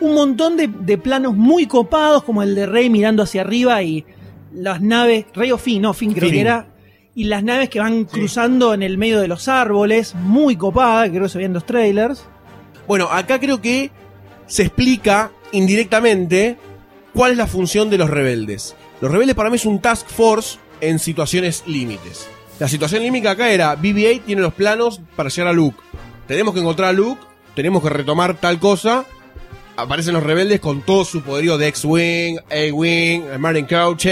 [0.00, 4.04] un montón de, de planos muy copados, como el de Rey mirando hacia arriba y
[4.52, 6.66] las naves, Rey o Finn, no, Finn creo que era,
[7.14, 11.12] y las naves que van cruzando en el medio de los árboles, muy copada, que
[11.12, 12.22] creo que se veían en los trailers.
[12.86, 13.90] Bueno, acá creo que
[14.46, 16.58] se explica indirectamente
[17.16, 18.76] cuál es la función de los rebeldes.
[19.00, 22.28] Los rebeldes para mí es un task force en situaciones límites.
[22.60, 25.76] La situación límite acá era BB-8 tiene los planos para llegar a Luke.
[26.28, 27.20] Tenemos que encontrar a Luke,
[27.54, 29.04] tenemos que retomar tal cosa.
[29.76, 34.06] Aparecen los rebeldes con todo su poderío de X-Wing, A-Wing, Martin Crouch,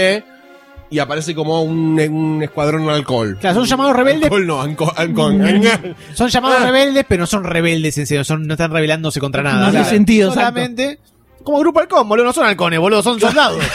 [0.91, 3.37] y aparece como un, un escuadrón de alcohol.
[3.41, 4.25] Claro, son llamados rebeldes.
[4.25, 6.65] Alcohol no, anco- ancon- anca- Son llamados Ah.
[6.67, 8.23] rebeldes, pero no son rebeldes en serio.
[8.23, 9.57] Son, no están rebelándose contra nada.
[9.61, 9.89] No hace Claro.
[9.89, 10.99] sentido, Solamente.
[11.45, 12.25] Como grupo halcón, boludo.
[12.25, 13.01] No son halcones, boludo.
[13.01, 13.63] Son soldados.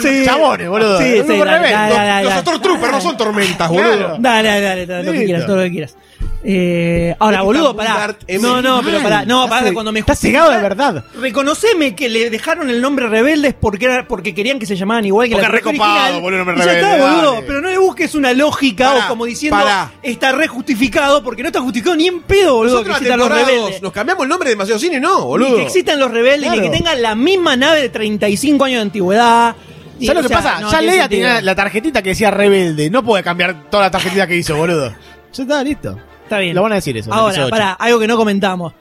[0.00, 0.22] Sí.
[0.24, 0.98] Chabones, boludo.
[0.98, 1.72] Sí, sí, dale, rebelde.
[1.72, 2.34] dale, dale, Los.
[2.42, 4.16] Stormtroopers no son tormentas, boludo.
[4.20, 5.96] Dale, dale, dale, dale, lo que quieras, todo lo que quieras.
[6.42, 8.16] Eh, ahora, Está boludo, pará.
[8.40, 9.24] No, no, pero pará.
[9.26, 11.04] No, pará, cuando me Está justifica- cegado de verdad.
[11.14, 15.28] Reconoceme que le dejaron el nombre rebeldes porque era porque querían que se llamaban igual
[15.28, 17.32] que Porque la recopado, boludo, nombre Y ya está, boludo.
[17.34, 17.46] dale.
[17.46, 19.92] Pero no le busques una lógica Pará, o como diciendo pará.
[20.02, 23.28] está re justificado porque no está justificado ni en pedo, boludo, que Nosotros existan los
[23.30, 23.82] rebeldes.
[23.82, 25.56] nos cambiamos el nombre de demasiado cine, no, Ni boludo.
[25.56, 26.70] que existan los rebeldes, ni Claro.
[26.72, 29.56] que tengan la misma nave de 35 años de antigüedad.
[30.00, 30.60] ¿Sabes lo que sea, pasa?
[30.60, 31.08] no ya sentido.
[31.10, 32.88] tenía la tarjetita que decía rebelde.
[32.88, 34.94] No puede cambiar toda la tarjetita que hizo, boludo.
[35.34, 35.98] Ya está, listo.
[36.30, 36.54] Está bien.
[36.54, 37.10] Lo van a decir eso.
[37.10, 38.72] en el Ahora, episodio para algo que no comentamos.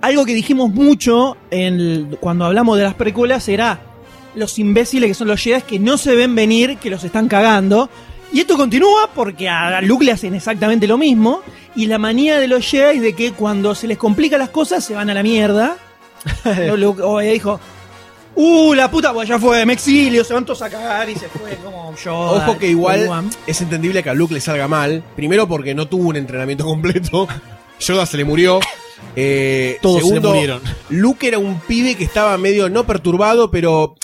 [0.00, 3.78] Algo que dijimos mucho en el- cuando hablamos de las precuelas era
[4.34, 7.90] los imbéciles que son los Jedi que no se ven venir, que los están cagando.
[8.32, 11.42] Y esto continúa porque a Luke le hacen exactamente lo mismo.
[11.76, 14.94] Y la manía de los Jedi de que cuando se les complica las cosas se
[14.94, 15.76] van a la mierda.
[16.66, 17.60] No, Luke, o ella dijo,
[18.36, 21.28] uh, la puta, pues ya fue, me exilio, se van todos a cagar y se
[21.28, 22.14] fue como yo.
[22.16, 23.08] Ojo que igual
[23.46, 25.02] es entendible que a Luke le salga mal.
[25.16, 27.26] Primero porque no tuvo un entrenamiento completo.
[27.80, 28.60] Yoda se le murió.
[29.16, 30.60] Eh, Todos se le segundo, murieron.
[30.90, 33.96] Luke era un pibe que estaba medio no perturbado, pero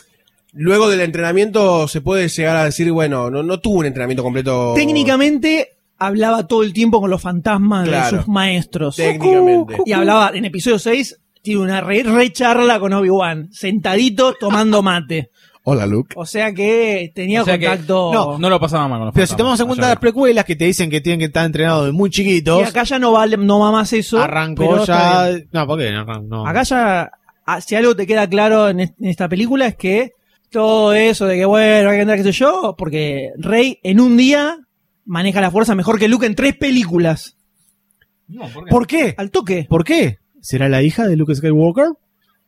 [0.52, 4.73] luego del entrenamiento se puede llegar a decir, bueno, no, no tuvo un entrenamiento completo.
[4.74, 8.16] Técnicamente hablaba todo el tiempo con los fantasmas Claro.
[8.16, 8.97] de sus maestros.
[8.97, 9.77] Técnicamente.
[9.85, 15.31] Y hablaba en episodio 6, tiene una re, re charla con Obi-Wan, sentadito tomando mate.
[15.65, 16.15] Hola, Luke.
[16.17, 18.11] O sea que tenía O sea que- contacto.
[18.12, 20.57] no, No lo pasaba mal con los Pero si tomamos en cuenta las precuelas que
[20.57, 23.27] te dicen que tienen que estar entrenados de muy y chiquitos, acá ya no va,
[23.27, 24.21] no va más eso.
[24.21, 25.31] arrancó ya.
[25.53, 25.93] No, ¿por qué?
[25.93, 26.47] No, no.
[26.47, 27.11] Acá ya,
[27.45, 30.12] ah, si algo te queda claro en, est- en esta película es que
[30.51, 34.17] todo eso de que bueno, hay que andar, qué sé yo, porque Rey en un
[34.17, 34.57] día
[35.05, 37.37] maneja la fuerza mejor que Luke en tres películas.
[38.71, 39.15] ¿Por qué?
[39.19, 39.67] Al toque.
[39.69, 40.19] ¿Por qué?
[40.41, 41.89] ¿Será la hija de Luke Skywalker?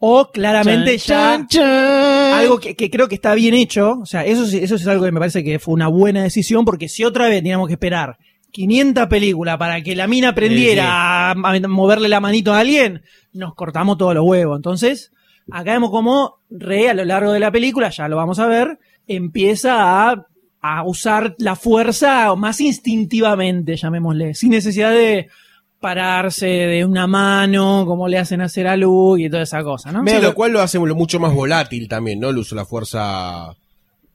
[0.05, 4.01] O claramente ya Chan, algo que, que creo que está bien hecho.
[4.01, 6.89] O sea, eso, eso es algo que me parece que fue una buena decisión, porque
[6.89, 8.19] si otra vez teníamos que esperar
[8.51, 11.43] 500 películas para que la mina aprendiera Sí, sí.
[11.45, 13.03] A, a moverle la manito a alguien,
[13.33, 14.57] nos cortamos todos los huevos.
[14.57, 15.13] Entonces,
[15.51, 18.79] acá vemos como Rey a lo largo de la película, ya lo vamos a ver,
[19.07, 20.27] empieza a,
[20.61, 25.29] a usar la fuerza más instintivamente, llamémosle, sin necesidad de
[25.83, 30.03] pararse de una mano, como le hacen hacer a Luke y toda esa cosa, ¿no?
[30.07, 32.31] Sí, lo cual lo hace mucho más volátil también, ¿no?
[32.31, 33.55] El uso de la fuerza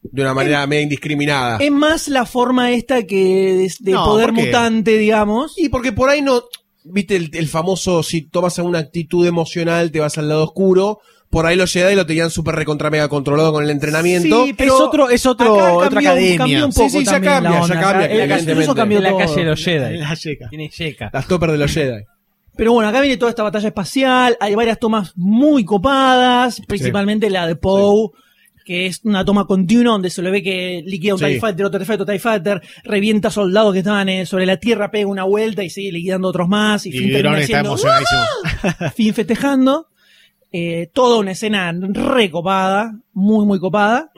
[0.02, 1.58] de una manera media indiscriminada.
[1.60, 5.54] Es más la forma esta que de, de No, poder mutante, digamos.
[5.58, 6.44] Y porque por ahí no,
[6.86, 11.02] viste el, el famoso, si tomas alguna actitud emocional, te vas al lado oscuro.
[11.30, 14.46] Por ahí los Jedi lo tenían súper recontra mega controlado con el entrenamiento.
[14.46, 16.38] Sí, pero es otro, es otro, acá otra cambió- academia.
[16.38, 17.80] cambió un Sí, poco sí, ya también cambia, la ya onda.
[17.82, 18.52] cambia, evidentemente.
[18.52, 19.98] incluso cambió En la calle de los Jedi.
[19.98, 20.48] La checa.
[20.50, 21.10] Tiene yeca.
[21.14, 22.04] Las toppers de los Jedi.
[22.56, 24.38] Pero bueno, acá viene toda esta batalla espacial.
[24.40, 28.10] Hay varias tomas muy copadas, principalmente la de Poe.
[28.66, 31.26] Que es una toma continua donde se le ve que liquida un Sí.
[31.26, 34.58] TIE Fighter, otro TIE Fighter, otro TIE Fighter, revienta soldados que estaban eh, sobre la
[34.58, 36.86] tierra, pega una vuelta y sigue liquidando otros más.
[36.86, 38.22] Y, Y Finn está emocionadísimo.
[38.96, 39.88] fin festejando.
[40.52, 44.12] Eh, toda una escena recopada, muy, muy copada.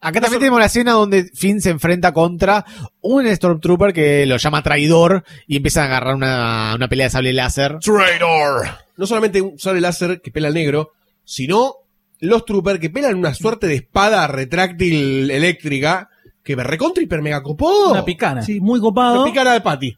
[0.00, 2.64] Acá también tenemos la escena donde Finn se enfrenta contra
[3.00, 7.32] un Stormtrooper que lo llama traidor y empieza a agarrar una, una pelea de sable
[7.32, 7.78] láser.
[7.78, 8.66] Traidor.
[8.96, 10.90] No solamente un sable láser que pela al negro,
[11.24, 11.76] sino
[12.18, 16.08] los troopers que pelan una suerte de espada retráctil eléctrica
[16.42, 17.90] que me recontra hiper mega copó.
[17.90, 18.42] Una picana.
[18.42, 19.24] Sí, muy copado.
[19.24, 19.96] Me picara de Patty.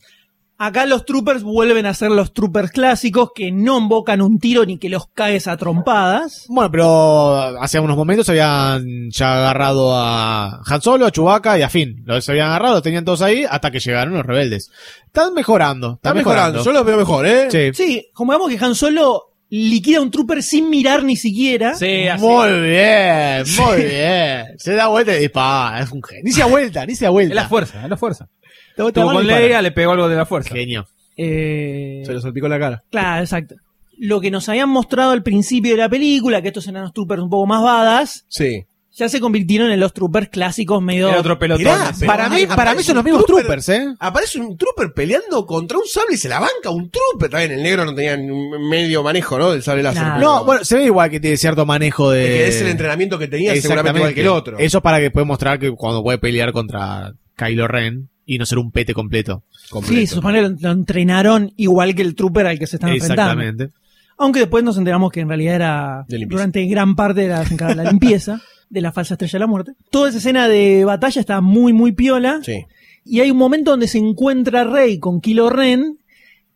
[0.56, 4.78] Acá los troopers vuelven a ser los troopers clásicos que no invocan un tiro ni
[4.78, 6.44] que los caes a trompadas.
[6.48, 11.68] Bueno, pero hace unos momentos habían ya agarrado a Han Solo, a Chewbacca y a
[11.68, 12.02] Finn.
[12.06, 14.70] Los habían agarrado, los tenían todos ahí hasta que llegaron los rebeldes.
[15.06, 16.58] Están mejorando, Está están mejorando.
[16.58, 16.64] mejorando.
[16.64, 17.48] Yo los veo mejor, ¿eh?
[17.50, 17.70] Sí.
[17.74, 21.74] Sí, como vemos que Han Solo liquida a un trooper sin mirar ni siquiera.
[21.74, 22.24] Sí, así.
[22.24, 24.46] Muy bien, muy bien.
[24.58, 25.80] Se da vuelta y dispara.
[25.82, 26.22] Es un genio.
[26.24, 27.32] Ni se da vuelta, ni se da vuelta.
[27.34, 28.28] Es la fuerza, es la fuerza.
[28.76, 29.38] Da vuelta Tuvo la mano con.
[29.40, 30.54] Leia, le pegó algo de la fuerza.
[30.54, 30.86] Genio.
[31.16, 32.82] Eh, Se lo salpicó la cara.
[32.90, 33.54] Claro, exacto.
[33.98, 37.22] Lo que nos habían mostrado al principio de la película, que estos eran los troopers
[37.22, 38.64] un poco más badas, Sí.
[38.92, 41.08] ya se convirtieron en los troopers clásicos medio...
[41.08, 41.64] Era otro pelotón.
[41.64, 42.04] Mirá, ese.
[42.04, 43.44] para mí, para mí son los mismos trooper.
[43.44, 43.86] troopers, ¿eh?
[44.00, 47.30] Aparece un trooper peleando contra un sable y se la banca un trooper.
[47.30, 49.52] También el negro no tenía medio manejo, ¿no?
[49.52, 50.02] Del sable láser.
[50.20, 52.24] No, bueno, se ve igual que tiene cierto manejo de.
[52.24, 54.58] Es que es el entrenamiento que tenía seguramente igual que el otro.
[54.58, 58.46] Eso es para que pueda mostrar que cuando puede pelear contra Kylo Ren y no
[58.46, 59.42] ser un pete completo.
[59.84, 62.90] Sí, se supone que lo, lo entrenaron igual que el trooper al que se están
[62.90, 63.42] enfrentando.
[63.42, 63.78] Exactamente.
[64.16, 67.90] Aunque después nos enteramos que en realidad era durante gran parte de la, de la
[67.90, 68.40] limpieza
[68.70, 69.72] de la falsa estrella de la muerte.
[69.90, 72.40] Toda esa escena de batalla está muy, muy piola.
[72.42, 72.64] Sí.
[73.04, 75.98] Y hay un momento donde se encuentra Rey con Kilo Ren.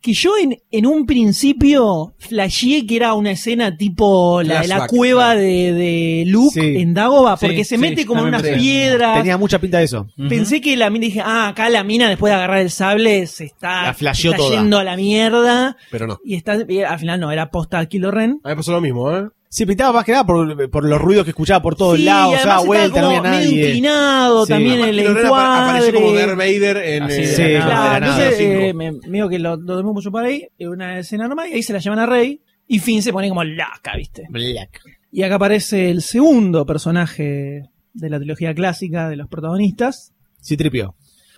[0.00, 4.90] Que yo en, en un principio flasheé que era una escena tipo la, la Flashback,
[4.90, 6.76] cueva de, de Luke Sí.
[6.80, 8.60] en Dagobah, Sí, porque se sí, mete como en también unas pensé.
[8.60, 9.16] piedras.
[9.18, 10.06] Tenía mucha pinta de eso.
[10.28, 13.44] Pensé que la mina dije, ah, acá la mina después de agarrar el sable se
[13.46, 14.56] está, La se flasheó está toda.
[14.56, 15.76] yendo a la mierda.
[15.90, 16.18] Pero no.
[16.24, 18.40] Y está, y al final no, era posta a Kilo Ren.
[18.44, 19.24] A mí me pasó lo mismo, ¿eh?
[19.50, 22.32] Sí, pintaba más que nada por, por los ruidos que escuchaba por todos Sí, lados,
[22.32, 23.48] y o sea, además vuelta, no había nadie.
[23.66, 24.52] inclinado Sí.
[24.52, 25.70] también Además, el encuadre.
[25.70, 27.96] apareció como Darth Vader en Así eh, de Sí, la claro, de nada.
[27.98, 28.60] entonces cinco.
[28.60, 31.54] eh, me, medio que lo, lo tomé mucho por ahí, es una escena normal, y
[31.54, 34.26] ahí se la llaman a Rey, y Finn se pone como loca, ¿viste?
[34.28, 34.80] Black.
[35.10, 37.62] Y acá aparece el segundo personaje
[37.94, 40.12] de la trilogía clásica de los protagonistas.
[40.42, 40.94] Sí, tripió.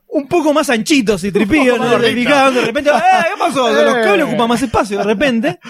[0.08, 1.88] Un poco más anchito, si tripío, ¿no?
[1.88, 2.92] De repente, ¡eh!
[3.32, 3.70] ¿Qué pasó?
[3.84, 5.60] Los cables ocupan más espacio de repente.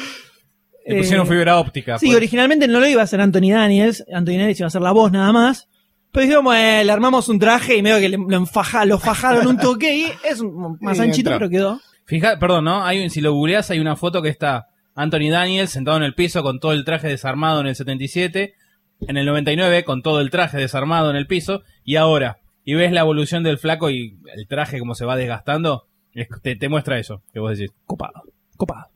[0.86, 1.98] Le pusieron Eh, fibra óptica.
[1.98, 2.16] Sí, pues.
[2.16, 4.04] originalmente no lo iba a hacer Anthony Daniels.
[4.12, 5.68] Anthony Daniels iba a hacer la voz nada más.
[6.12, 9.58] Pero dijimos, le armamos un traje y medio que le- lo, enfaja, lo fajaron un
[9.58, 11.38] toque y es un- más Sí, anchito, entró.
[11.38, 11.80] pero quedó.
[12.06, 12.84] Fija, perdón, ¿no?
[12.84, 14.66] Hay, un- si lo googleás, hay una foto que está
[14.96, 18.54] Anthony Daniels sentado en el piso con todo el traje desarmado en el 77,
[19.06, 22.90] en el 99 con todo el traje desarmado en el piso, y ahora, y ves
[22.90, 26.98] la evolución del flaco y el traje como se va desgastando, es- te, te muestra
[26.98, 27.72] eso, que vos decís.
[27.86, 28.24] Copado,
[28.60, 28.86] copado.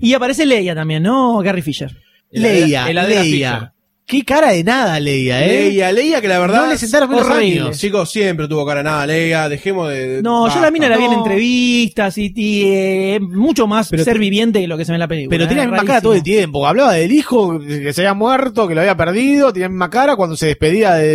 [0.00, 1.38] Y aparece Leia también, ¿no?
[1.38, 1.90] Gary Fisher.
[2.30, 3.22] Leia, Leia.
[3.22, 3.70] Fisher.
[4.06, 5.48] Qué cara de nada, Leia, ¿eh?
[5.70, 6.64] Leia, Leia, que la verdad.
[6.64, 7.60] No le sentaron horrible.
[7.62, 7.78] años.
[7.78, 9.48] Chicos, siempre tuvo cara nada, Leia.
[9.48, 10.08] Dejemos de.
[10.16, 10.60] de- No, yo basta.
[10.60, 11.18] la mina la vi en No.
[11.18, 14.96] entrevistas y, y, eh, mucho más Pero ser te- viviente que lo que se ve
[14.96, 15.30] en la película.
[15.34, 16.66] Pero eh, tenía la misma cara todo el tiempo.
[16.66, 19.50] Hablaba del hijo que se había muerto, que lo había perdido.
[19.54, 21.06] Tenía la misma cara cuando se despedía de,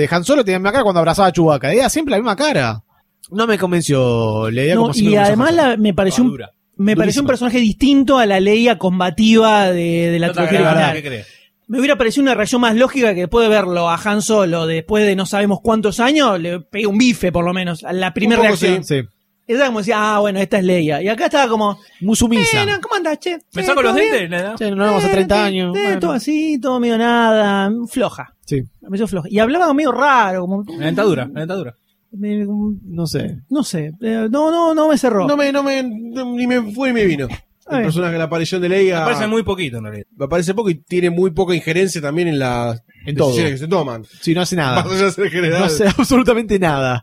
[0.00, 0.44] de Han Solo.
[0.44, 1.72] Tenía la misma cara cuando abrazaba a Chewbacca.
[1.72, 2.82] Era siempre la misma cara.
[3.30, 6.36] No me convenció Leia No, como y además la- me pareció un,
[6.76, 10.90] Me pareció un personaje distinto a la Leia combativa de, de la No trilogía agrada,
[10.90, 11.02] original.
[11.02, 11.26] ¿qué crees?
[11.68, 15.04] Me hubiera parecido una reacción más lógica que después de verlo a Han Solo después
[15.04, 18.40] de no sabemos cuántos años, le pegué un bife por lo menos, a la primera
[18.40, 18.84] reacción.
[18.84, 19.00] Sí.
[19.48, 21.00] Esa como decía, ah, bueno, esta es Leia.
[21.02, 22.66] Y acá estaba como, Muy sumisa.
[22.82, 23.38] ¿cómo andás, che?
[23.54, 24.28] ¿Me Eh, saco los dientes?
[24.28, 24.54] nena?
[24.56, 25.76] Che, no vamos a 30 Eh, años.
[25.76, 26.00] eh, Bueno.
[26.00, 28.34] Todo así, todo medio nada, floja.
[28.44, 28.62] Sí.
[28.80, 29.28] Me pareció floja.
[29.30, 30.64] Y hablaba medio raro, como...
[30.78, 31.74] La dentadura, la dentadura.
[32.12, 33.40] No sé.
[33.50, 35.26] no sé, eh, no, no, no me cerró.
[35.26, 37.28] No me, no me, no- ni me fue ni me vino.
[37.68, 39.00] A El personaje, la aparición de Leia.
[39.00, 40.06] Me parece muy poquito en realidad.
[40.16, 43.28] me parece poco y tiene muy poca injerencia también en las En todo.
[43.28, 44.04] decisiones que se toman.
[44.20, 44.84] Sí, no hace nada.
[44.86, 47.02] No hace absolutamente nada.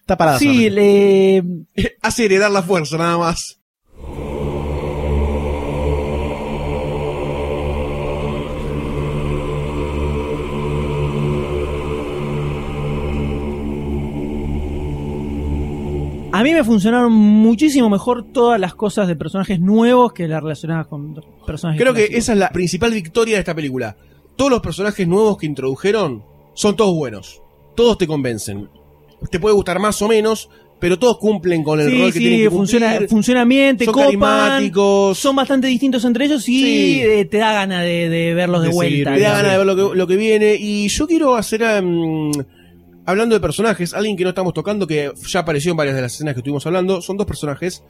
[0.00, 0.38] Está parada.
[0.38, 0.70] sí, solamente.
[1.74, 3.58] le, Hace heredar la fuerza, nada más.
[16.32, 20.86] A mí me funcionaron muchísimo mejor todas las cosas de personajes nuevos que las relacionadas
[20.86, 21.14] con
[21.46, 23.96] personajes Creo que esa es la principal victoria de esta película.
[24.36, 26.22] Todos los personajes nuevos que introdujeron
[26.54, 27.40] son todos buenos.
[27.74, 28.68] Todos te convencen.
[29.30, 32.18] Te puede gustar más o menos, pero todos cumplen con el sí, rol que sí,
[32.18, 33.08] tienen que funciona, cumplir.
[33.08, 35.18] funciona bien, te son copan, carismáticos.
[35.18, 37.00] son bastante distintos entre ellos y Sí.
[37.02, 39.10] eh, te da ganas de, de verlos de, De seguir vuelta.
[39.12, 39.36] Me da Sí.
[39.36, 40.56] ganas de ver lo que, lo que viene.
[40.58, 42.30] Y yo quiero hacer, em,
[43.06, 46.14] hablando de personajes, alguien que no estamos tocando, que ya apareció en varias de las
[46.14, 47.82] escenas que estuvimos hablando, son dos personajes.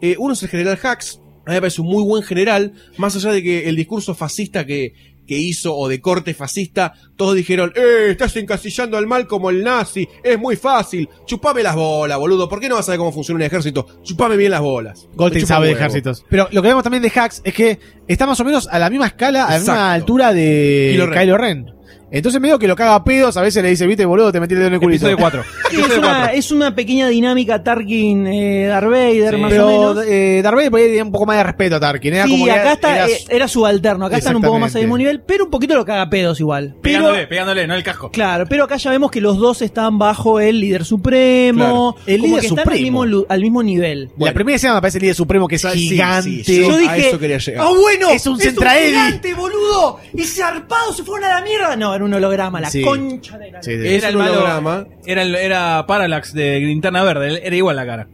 [0.00, 3.16] Eh, uno es el general Hax, a mí me parece un muy buen general, más
[3.16, 4.94] allá de que el discurso fascista que,
[5.26, 9.62] que hizo, o de corte fascista, todos dijeron, eh, estás encasillando al mal como el
[9.62, 13.12] nazi, es muy fácil, chupame las bolas, boludo, ¿por qué no vas a saber cómo
[13.12, 13.86] funciona un ejército?
[14.02, 15.08] Chupame bien las bolas.
[15.14, 16.24] Goldstein sabe de ejércitos.
[16.28, 18.90] Pero lo que vemos también de Hacks es que está más o menos a la
[18.90, 21.81] misma escala, a la misma altura de Kylo Kylo Ren.
[22.12, 24.52] Entonces medio que lo caga a pedos, a veces le dice, viste, boludo, te metí
[24.54, 25.06] el dedo en el culito.
[25.06, 25.42] Episodio 4.
[25.72, 29.40] Sí, es, una, es una pequeña dinámica Tarkin eh, Darth Vader, Sí.
[29.40, 30.04] más o Pero menos.
[30.06, 32.12] eh, Darth Vader por ahí tenía un poco más de respeto a Tarkin.
[32.12, 34.74] Era Sí, que acá era- está, era- eh, era subalterno, acá están un poco más
[34.76, 34.98] al mismo Exactamente.
[34.98, 36.74] nivel, pero un poquito lo caga a pedos igual.
[36.82, 38.10] Pero, Pegándole, pegándole, no el casco.
[38.10, 42.06] claro, pero acá ya vemos que los dos están bajo el líder supremo, Claro.
[42.06, 42.82] El como líder que están al supremo.
[42.82, 44.10] mismo, lu- al mismo nivel.
[44.18, 46.44] La primera escena me parece el líder supremo que es Sí, sí, gigante.
[46.44, 47.64] sí, Yo a dije, eso quería llegar.
[47.66, 48.10] ¡Ah, bueno!
[48.10, 48.88] Es un Centraedi".
[48.90, 49.98] gigante, boludo!
[50.14, 51.76] ¡Y zarpado se fueron a la mierda!
[51.76, 52.82] No, era un holograma, la Sí.
[52.82, 53.62] concha de la...
[53.62, 54.32] Sí, Era el malo.
[54.32, 54.86] holograma.
[55.06, 57.40] Era, el- era Parallax de Linterna Verde.
[57.46, 58.08] Era igual la cara.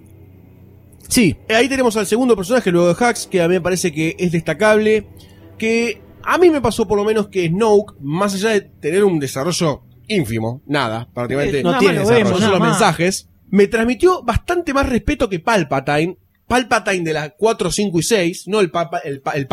[1.08, 3.92] Sí, Eh, Ahí tenemos al segundo personaje luego de Hax, que a mí me parece
[3.92, 5.06] que es destacable.
[5.56, 9.18] Que a mí me pasó por lo menos que Snoke, más allá de tener un
[9.18, 11.60] desarrollo ínfimo, nada, prácticamente.
[11.60, 12.78] Eh, no nada tiene más lo desarrollo, vemos, son nada solo más.
[12.80, 16.16] mensajes, me transmitió bastante más respeto que Palpatine.
[16.48, 19.46] Palpatine de la 4, 5 y 6, no el, papa, el, el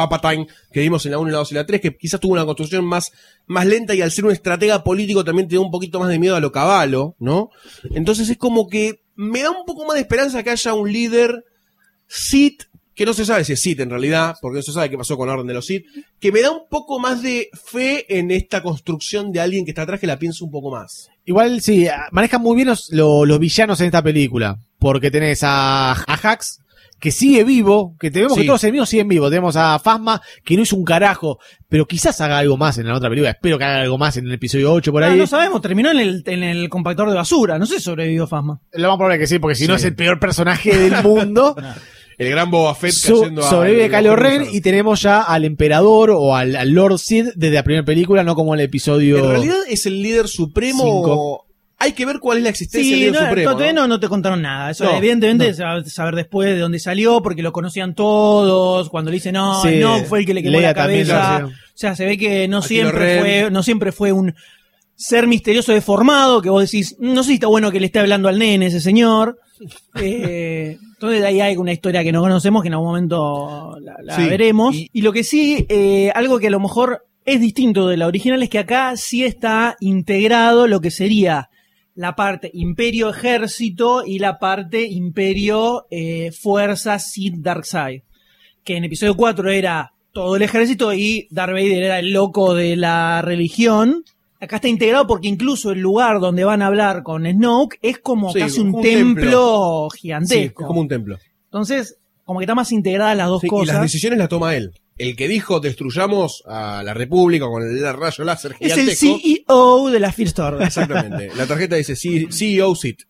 [0.72, 2.85] que vimos en la 1, la 2 y la 3, que quizás tuvo una construcción
[2.85, 3.11] más,
[3.45, 6.17] más lenta y al ser un estratega político también te da un poquito más de
[6.19, 7.49] miedo a lo caballo, ¿no?
[7.93, 11.43] Entonces es como que me da un poco más de esperanza que haya un líder
[12.07, 12.63] Sith,
[12.93, 15.17] que no se sabe si es Sith en realidad, porque no se sabe qué pasó
[15.17, 15.85] con la Orden de los Sith,
[16.19, 19.81] que me da un poco más de fe en esta construcción de alguien que está
[19.81, 21.09] atrás que la pienso un poco más.
[21.26, 24.57] igual sí, manejan muy bien los, lo- los villanos en esta película.
[24.80, 26.17] Porque tenés a, a
[26.99, 28.41] que sigue vivo, que tenemos Sí.
[28.41, 29.30] que todos los enemigos siguen vivos.
[29.30, 31.39] Tenemos a Fasma, que no hizo un carajo,
[31.69, 33.31] pero quizás haga algo más en la otra película.
[33.31, 35.17] Espero que haga algo más en el episodio 8 por Ah, ahí.
[35.19, 38.59] no sabemos, terminó en el, en el compactor de basura, no sé si sobrevivió Fasma.
[38.73, 41.55] Lo más probable que sí, porque si no es el peor personaje del mundo.
[42.17, 46.11] El gran Boba Fett So- cayendo sobrevive a- Kylo Ren y tenemos ya al emperador
[46.11, 49.17] o al, al Lord Sid desde la primera película, no como el episodio.
[49.17, 50.81] En realidad es el líder supremo.
[50.84, 51.44] Cinco.
[51.77, 53.52] Hay que ver cuál es la existencia del Sí, líder no, supremo.
[53.52, 53.81] todavía ¿no?
[53.81, 54.72] no, no te contaron nada.
[54.72, 58.89] Eso No, evidentemente se va a saber después de dónde salió, porque lo conocían todos,
[58.89, 61.45] cuando le dicen, no, Sí, no fue el que le quemó la cabeza.
[61.45, 64.34] O sea, se ve que no siempre fue, no siempre fue un
[64.95, 68.30] ser misterioso deformado, que vos decís, no sé si está bueno que le esté hablando
[68.30, 69.39] al nene ese señor.
[70.02, 74.15] Eh, entonces ahí hay una historia que no conocemos, que en algún momento la, la
[74.15, 74.73] Sí, veremos.
[74.76, 78.07] y- Y, lo que sí, eh, algo que a lo mejor es distinto de la
[78.07, 81.49] original es que acá sí está integrado lo que sería
[81.95, 88.01] la parte imperio ejército y la parte imperio eh, fuerza Sith Darkseid.
[88.63, 92.76] Que en episodio 4 era todo el ejército y Darth Vader era el loco de
[92.76, 94.03] la religión.
[94.39, 98.31] Acá está integrado porque incluso el lugar donde van a hablar con Snoke es como
[98.34, 99.88] Sí, casi un, un templo, templo.
[99.93, 100.63] Sí, gigantesco.
[100.63, 101.17] es como un templo.
[101.45, 103.76] Entonces, como que está más integradas las dos Sí, y cosas.
[103.76, 104.72] las decisiones las toma él.
[104.97, 109.19] El que dijo destruyamos a la República con el rayo láser es el gigantesco.
[109.45, 110.65] CEO de la First Order.
[110.67, 111.31] Exactamente.
[111.35, 113.01] La tarjeta dice CEO Sith.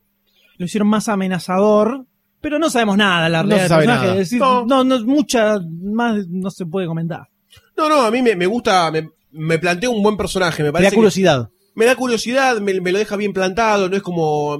[0.57, 2.05] Lo hicieron más amenazador,
[2.41, 4.05] pero no sabemos nada, la No realidad se del personaje.
[4.07, 4.13] nada.
[4.13, 4.65] Es decir, No.
[4.65, 7.27] no, no, mucha más no se puede comentar.
[7.77, 10.63] No, no, a mí me, me gusta, me, me plantea un buen personaje.
[10.63, 11.49] Me da curiosidad.
[11.75, 14.57] me da curiosidad, me, me lo deja bien plantado, no es como...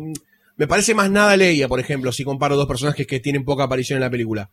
[0.58, 3.98] Me parece más nada Leia, por ejemplo, si comparo dos personajes que tienen poca aparición
[3.98, 4.52] en la película.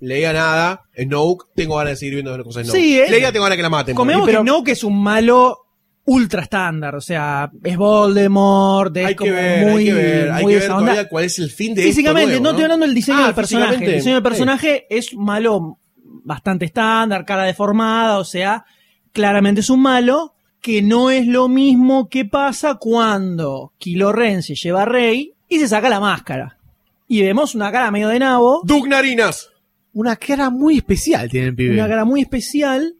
[0.00, 2.80] Leia nada, Snoke, tengo ganas de seguir viendo las cosas de Snoke.
[2.80, 3.10] Sí, eh.
[3.10, 3.94] Leia tengo ganas que la maten.
[3.94, 4.44] Comemos ejemplo.
[4.44, 5.58] que no, que es un malo
[6.06, 10.30] ultra estándar, o sea, es Voldemort, es hay como que ver, muy, hay que ver,
[10.32, 12.94] hay que todavía cuál es el fin de Físicamente, esto no nuevo, estoy hablando del
[12.94, 13.84] diseño Ah, del personaje.
[13.84, 14.28] El diseño del sí.
[14.28, 15.78] personaje es un malo
[16.24, 18.64] bastante estándar, cara deformada, o sea,
[19.12, 24.54] claramente es un malo que no es lo mismo que pasa cuando Kylo Ren se
[24.54, 26.58] lleva a Rey y se saca la máscara.
[27.06, 29.49] Y vemos una cara medio de nabo, Duke Narinas.
[29.92, 31.74] Una cara muy especial tiene el pibe.
[31.74, 32.94] una cara muy especial.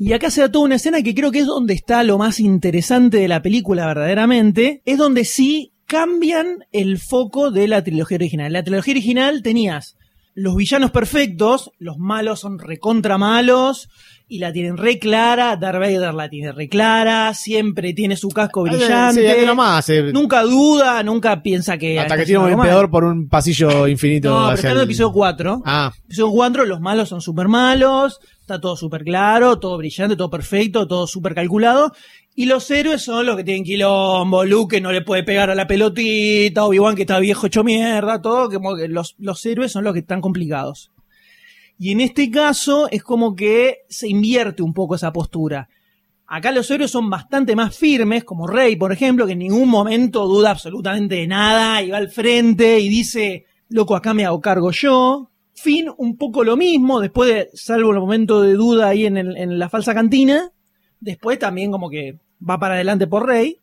[0.00, 2.38] Y acá se da toda una escena que creo que es donde está lo más
[2.38, 4.80] interesante de la película verdaderamente.
[4.84, 8.52] Es donde sí cambian el foco de la trilogía original.
[8.52, 9.96] La trilogía original tenías
[10.34, 13.88] los villanos perfectos, los malos son recontra malos
[14.30, 15.56] y la tienen re clara.
[15.56, 19.20] Darth Vader la tiene re clara, siempre tiene su casco Ah, brillante.
[19.22, 21.98] sí, ahí nomás, eh, Nunca duda, nunca piensa que.
[21.98, 24.28] hasta que tiene un emperador por un pasillo infinito.
[24.30, 25.62] No, pero está en el episodio 4.
[25.64, 30.30] Ah, Episodio 4, los malos son súper malos, está todo súper claro, todo brillante, todo
[30.30, 31.92] perfecto, todo súper calculado.
[32.34, 35.56] Y los héroes son los que tienen quilombo, Luke que no le puede pegar a
[35.56, 39.92] la pelotita, Obi-Wan que está viejo hecho mierda, todo, que los, los héroes son los
[39.92, 40.92] que están complicados.
[41.78, 45.68] Y en este caso es como que se invierte un poco esa postura.
[46.26, 50.26] Acá los héroes son bastante más firmes, como Rey, por ejemplo, que en ningún momento
[50.26, 54.70] duda absolutamente de nada y va al frente y dice, loco, acá me hago cargo
[54.72, 55.30] yo.
[55.54, 59.58] Finn, un poco lo mismo, después de, salvo el momento de duda ahí en, en
[59.58, 60.52] la falsa cantina,
[61.00, 62.18] después también como que
[62.48, 63.58] va para adelante por Rey.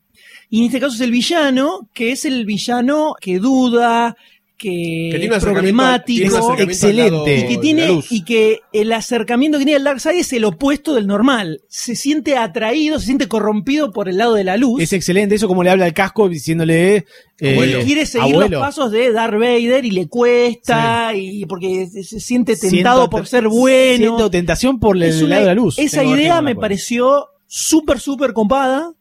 [0.48, 4.16] Y en este caso es el villano, que es el villano que duda,
[4.58, 6.06] que, Que problemático.
[6.06, 7.38] tiene un acercamiento al excelente.
[7.38, 11.06] y que tiene y que el acercamiento que tiene el Darkseid es el opuesto del
[11.06, 11.60] normal.
[11.68, 14.80] Se siente atraído, se siente corrompido por el lado de la luz.
[14.80, 17.04] Es excelente eso como le habla al casco diciéndole...
[17.38, 17.80] eh, Abuelo.
[17.84, 18.58] quiere seguir abuelo.
[18.58, 23.26] los pasos de Darth Vader y le cuesta y porque se siente tentado te- por
[23.26, 23.96] ser bueno.
[23.98, 25.78] Siento tentación por el una- lado de la luz.
[25.78, 28.92] Esa Tengo idea me pareció súper, súper compada.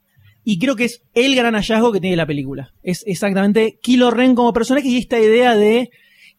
[0.47, 2.71] Y creo que es el gran hallazgo que tiene la película.
[2.83, 5.89] Es exactamente Kilo Ren como personaje y esta idea de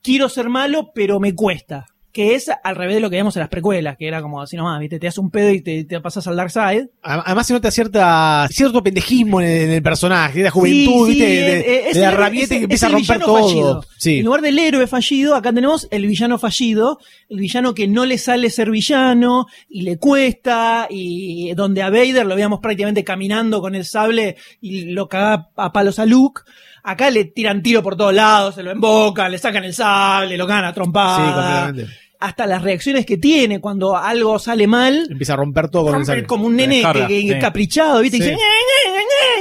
[0.01, 1.87] quiero ser malo, pero me cuesta.
[2.17, 4.57] Que es al revés de lo que vemos en las precuelas, que era como así
[4.57, 4.99] nomás, ¿viste?
[4.99, 6.89] Te hace un pedo y te, te pasas al Dark Side.
[7.03, 11.13] Además se nota cierta cierto pendejismo en el, en el personaje, de la juventud, Sí,
[11.13, 11.27] ¿viste?
[11.27, 13.85] sí, de, de- es de la rabieta que empieza a romper todo.
[13.99, 14.21] Sí.
[14.21, 16.99] En lugar del héroe fallido, acá tenemos el villano fallido,
[17.29, 22.25] el villano que no le sale ser villano y le cuesta, y donde a Vader
[22.25, 26.41] lo veíamos prácticamente caminando con el sable y lo caga a palos a Luke.
[26.83, 30.47] Acá le tiran tiro por todos lados, se lo embocan, le sacan el sable, lo
[30.47, 31.65] ganan a Sí, trompadas.
[31.73, 32.06] completamente.
[32.19, 36.07] Hasta las reacciones que tiene cuando algo sale mal, Empieza a romper todo con el
[36.07, 37.39] rompe como un nene Descarga, que, que- sí.
[37.39, 38.17] caprichado, ¿viste?
[38.17, 38.93] Y dice, "Ñe, Ñe,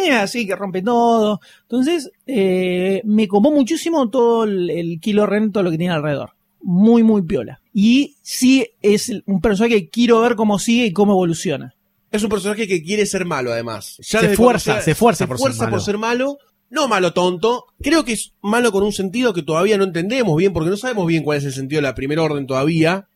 [0.03, 1.39] Ñe, Ñe", así que rompe todo.
[1.64, 6.31] Entonces, eh, me copó muchísimo todo el, el Kilo Ren, todo lo que tiene alrededor.
[6.61, 7.61] Muy, muy piola.
[7.73, 11.76] Y sí es un personaje que quiero ver cómo sigue y cómo evoluciona.
[12.11, 13.97] Es un personaje que quiere ser malo, además.
[14.07, 16.38] Ya Se esfuerza, se esfuerza por por ser malo.
[16.70, 17.66] No malo tonto.
[17.82, 21.08] Creo que es malo con un sentido que todavía no entendemos bien, porque no sabemos
[21.08, 23.08] bien cuál es el sentido de la primera orden todavía.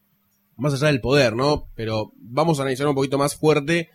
[0.56, 1.68] Más allá del poder, ¿no?
[1.76, 3.90] Pero vamos a analizar un poquito más fuerte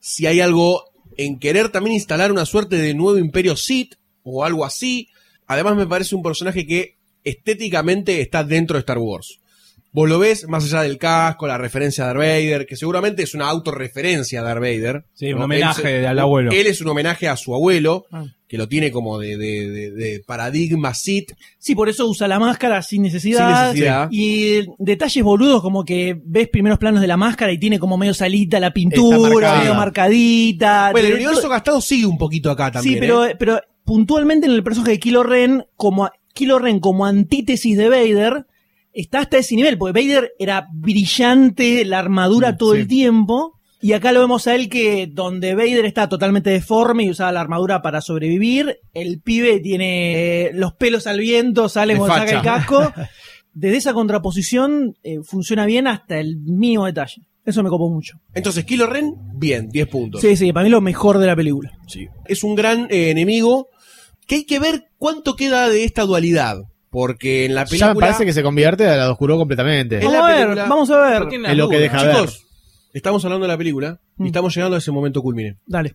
[0.00, 0.84] si hay algo
[1.16, 5.08] en querer también instalar una suerte de nuevo imperio Sith o algo así.
[5.46, 9.40] Además me parece un personaje que estéticamente está dentro de Star Wars.
[9.92, 13.34] Vos lo ves más allá del casco, la referencia a Darth Vader, que seguramente es
[13.34, 15.04] una autorreferencia a Darth Vader.
[15.14, 16.52] Sí, un homenaje Él al abuelo.
[16.52, 18.24] Él es un homenaje a su abuelo, Ah.
[18.46, 21.32] que lo tiene como de, de- de- de paradigma Sith.
[21.58, 23.48] Sí, por eso usa la máscara sin necesidad.
[23.72, 24.08] Sin necesidad.
[24.12, 28.14] Y detalles boludos como que ves primeros planos de la máscara y tiene como medio
[28.14, 30.90] salita la pintura, medio marcadita.
[30.92, 32.94] Bueno, el universo gastado sigue un poquito acá también.
[32.94, 33.36] Sí, pero, ¿eh?
[33.38, 37.88] pero puntualmente en el personaje de Kylo Ren, como a- Kylo Ren como antítesis de
[37.88, 38.46] Vader,
[38.92, 42.80] está hasta ese nivel, porque Vader era brillante, la armadura Mm, todo sí.
[42.80, 43.56] el tiempo.
[43.82, 47.40] Y acá lo vemos a él que donde Vader está totalmente deforme y usaba la
[47.40, 52.42] armadura para sobrevivir, el pibe tiene eh, los pelos al viento, sale cuando saca el
[52.42, 52.92] casco.
[53.54, 57.22] Desde esa contraposición eh, funciona bien hasta el mínimo detalle.
[57.44, 58.18] Eso me copó mucho.
[58.34, 60.20] Entonces, Kilo Ren, bien, 10 puntos.
[60.20, 61.72] Sí, sí, para mí lo mejor de la película.
[61.88, 62.06] Sí.
[62.26, 63.68] Es un gran eh, enemigo
[64.26, 66.58] que hay que ver cuánto queda de esta dualidad.
[66.90, 67.88] Porque en la película.
[67.88, 69.98] Ya me parece que se convierte a la oscuro completamente.
[69.98, 71.28] En Vamos a ver, vamos a ver.
[71.50, 72.14] Es lo que deja ver.
[72.16, 72.46] Chicos,
[72.92, 74.26] estamos hablando de la película y Mm.
[74.26, 75.56] estamos llegando a ese momento culmine.
[75.66, 75.94] Dale.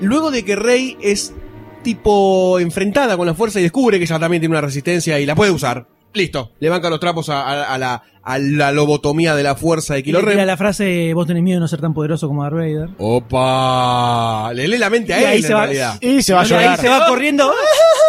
[0.00, 1.32] Luego de que Rey es
[1.82, 5.34] tipo enfrentada con la fuerza y descubre que ella también tiene una resistencia y la
[5.36, 5.86] puede usar.
[6.14, 9.94] Listo, le banca los trapos a, a- a la, a la lobotomía de la fuerza
[9.94, 10.46] de Kilo Ren.
[10.46, 12.88] la frase, vos tenés miedo de no ser tan poderoso como Darth Vader.
[12.98, 15.98] Opa, le lee la mente a Y él ahí en se va- realidad.
[16.00, 17.52] Y se va a Y ahí se va corriendo.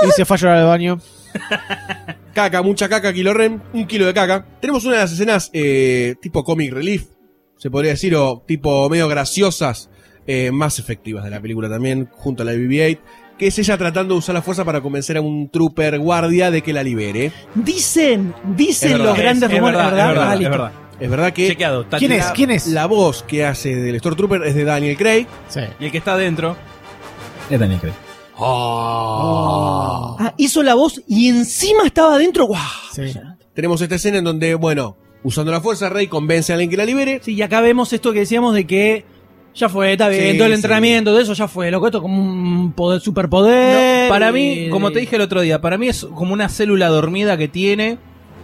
[0.08, 1.00] Y se fue a llorar al baño.
[2.34, 4.46] Caca, mucha caca, Kilo Ren, un kilo de caca.
[4.60, 7.06] Tenemos una de las escenas eh, tipo comic relief,
[7.58, 9.90] se podría decir, o tipo medio graciosas,
[10.26, 12.98] eh, más efectivas de la película también, junto a la BB-8,
[13.44, 16.62] que es ella tratando de usar la fuerza para convencer a un trooper guardia de
[16.62, 17.34] que la libere.
[17.54, 20.72] Dicen, dicen verdad, los grandes es, rumores, verdad, ¿verdad?
[20.98, 21.86] es verdad, Ah, es que Chequeado.
[21.98, 22.26] ¿Quién es?
[22.28, 22.68] ¿Quién es?
[22.68, 25.28] la voz que hace del Stormtrooper es de Daniel Craig.
[25.50, 25.60] Sí.
[25.78, 26.56] Y el que está adentro
[27.50, 27.94] es Daniel Craig.
[28.38, 32.48] Ah, hizo la voz y encima estaba adentro.
[32.94, 33.14] Sí.
[33.54, 36.86] Tenemos esta escena en donde, bueno, usando la fuerza, Rey convence a alguien que la
[36.86, 37.20] libere.
[37.22, 39.04] Sí, y acá vemos esto que decíamos de que
[39.56, 40.56] ya fue, está bien, Sí, todo el sí.
[40.56, 44.04] entrenamiento de eso ya fue, loco, esto como un poder, superpoder.
[44.06, 46.88] No, para mí, como te dije el otro día, para mí es como una célula
[46.88, 47.98] dormida que tiene,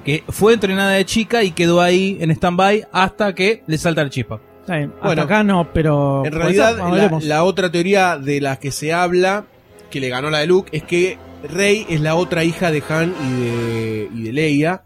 [0.06, 4.10] que fue entrenada de chica y quedó ahí en stand-by hasta que le salta el
[4.10, 4.40] chispa.
[4.62, 6.24] Está bien, hasta Bueno, acá no, pero.
[6.26, 6.78] En realidad,
[7.24, 9.46] la otra teoría de la que se habla,
[9.90, 11.18] que le ganó la de Luke, es que
[11.52, 14.84] Rey es la otra hija de Han y de, y de Leia,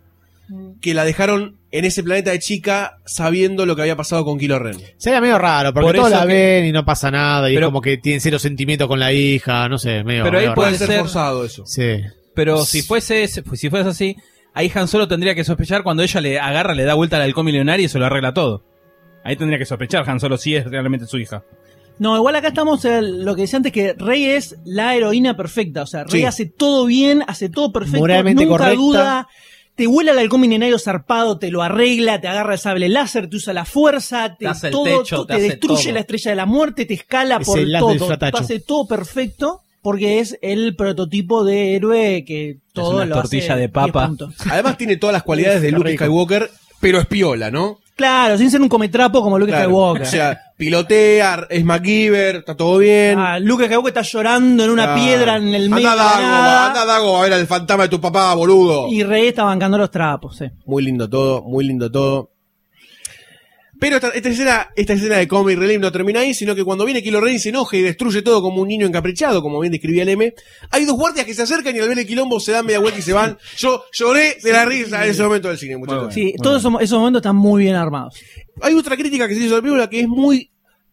[0.81, 4.59] que la dejaron en ese planeta de chica sabiendo lo que había pasado con Kylo
[4.59, 4.77] Ren.
[4.97, 7.67] Sería medio raro, porque Por todos la que- ven y no pasa nada, y Pero-
[7.67, 10.55] es como que tienen cero sentimiento con la hija, no sé, medio, Pero ahí medio
[10.55, 10.77] puede Puede raro.
[10.77, 11.65] ser ser- forzado eso.
[11.65, 11.97] Sí.
[12.35, 14.15] Pero si fuese ese- si fuese así,
[14.53, 17.45] ahí Han Solo tendría que sospechar cuando ella le agarra, le da vuelta al halcón
[17.45, 18.63] milenario y se lo arregla todo.
[19.23, 21.43] Ahí tendría que sospechar Han Solo si es realmente su hija.
[21.99, 25.83] No, igual acá estamos en lo que decía antes que Rey es la heroína perfecta.
[25.83, 26.25] O sea, Rey Sí.
[26.25, 28.75] hace todo bien, hace todo perfecto, Moralmente nunca correcta.
[28.81, 29.27] duda,
[29.75, 33.37] te vuela el halcón milenario zarpado, te lo arregla, te agarra el sable láser, te
[33.37, 35.93] usa la fuerza, te, todo, techo, todo- te destruye todo.
[35.93, 39.61] la estrella de la muerte, te escala Es por el todo, te hace todo perfecto
[39.81, 44.11] porque es el prototipo de héroe que todo una lo tortilla hace de 10 papa.
[44.49, 46.05] Además tiene todas las cualidades de Luke rico.
[46.05, 47.79] Skywalker, pero es piola, ¿no?
[47.95, 49.65] Claro, sin ser un cometrapo como Luke Claro.
[49.65, 50.01] Skywalker.
[50.01, 53.19] O sea, pilotea, es MacGyver, está todo bien.
[53.19, 56.21] Ah, Luke Skywalker está llorando en una piedra en el medio anda de la Dago,
[56.27, 58.87] nada, anda Dago a ver al fantasma de tu papá, boludo.
[58.89, 60.37] y Rey está bancando los trapos.
[60.37, 60.45] sí.
[60.65, 62.31] Muy lindo todo, muy lindo todo.
[63.83, 66.85] Pero esta, esta escena, esta escena de Comic Relief no termina ahí, sino que cuando
[66.85, 70.03] viene Kilo Ren se enoja y destruye todo como un niño encaprichado, como bien describía
[70.03, 70.33] el M,
[70.71, 72.99] hay dos guardias que se acercan y al ver el quilombo se dan media vuelta
[72.99, 73.37] y se van.
[73.57, 76.03] Yo lloré de la risa en ese momento del cine, muchachos.
[76.05, 76.13] bueno.
[76.13, 78.15] Sí, todos esos, esos momentos están muy bien armados.
[78.61, 80.49] Hay otra crítica que se hizo de la película que es muy,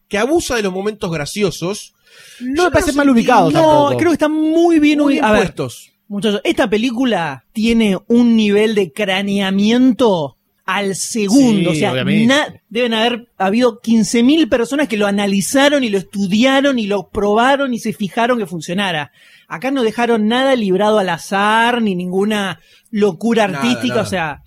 [0.09, 1.93] que abusa de los momentos graciosos.
[2.41, 3.97] No Yo me parece no mal ubicado No, tampoco.
[3.97, 5.91] creo que está muy bien Muy ubi- bien A ver, puestos.
[6.09, 10.37] muchachos, esta película tiene un nivel de craneamiento
[10.75, 11.71] al segundo.
[11.71, 16.79] Sí, o sea, na- deben haber habido 15.000 personas que lo analizaron y lo estudiaron
[16.79, 19.11] y lo probaron y se fijaron que funcionara.
[19.47, 23.95] Acá no dejaron nada librado al azar ni ninguna locura artística.
[23.95, 24.01] nada.
[24.03, 24.41] O sea,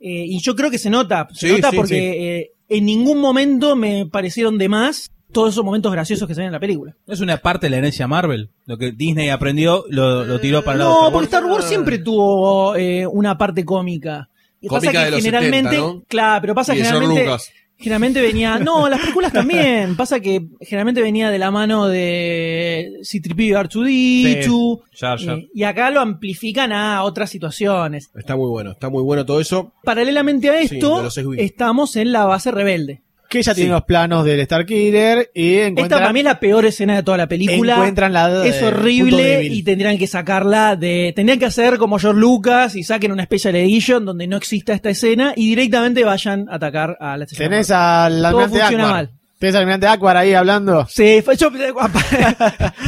[0.00, 1.26] eh, y yo creo que se nota.
[1.32, 5.64] Se Sí, nota sí, porque eh, en ningún momento me parecieron de más todos esos
[5.64, 6.94] momentos graciosos que se ven en la película.
[7.06, 8.50] Es una parte de la herencia Marvel.
[8.64, 11.24] Lo que Disney aprendió lo, lo tiró para el lado No, porque.
[11.26, 14.28] Star Wars siempre tuvo eh, una parte cómica.
[14.60, 16.02] Y Cómica pasa que de los generalmente, 70, ¿no?
[16.08, 17.52] claro, pero pasa Y generalmente, Lucas.
[17.76, 23.42] generalmente venía, no, las películas también, pasa que generalmente venía de la mano de C-3PO
[23.44, 25.38] y R2D2, Sí, Jar Jar.
[25.38, 28.10] eh, y acá lo amplifican a otras situaciones.
[28.14, 29.72] Está muy bueno, está muy bueno todo eso.
[29.84, 31.06] Paralelamente a esto,
[31.36, 33.02] estamos en la base rebelde.
[33.28, 33.72] Que ella tiene Sí.
[33.72, 37.26] los planos del Starkiller y Esta para mí es la peor escena de toda la
[37.26, 37.74] película.
[37.74, 41.12] encuentran la es eh, punto horrible y tendrían que sacarla de.
[41.16, 44.90] Tendrían que hacer como George Lucas y saquen una Special Edition donde no exista esta
[44.90, 47.50] escena y directamente vayan a atacar a la estación.
[47.50, 49.10] Tenés de al almirante funciona mal.
[49.38, 50.86] Tenés al almirante Akbar ahí hablando.
[50.88, 51.50] Sí, fue- yo-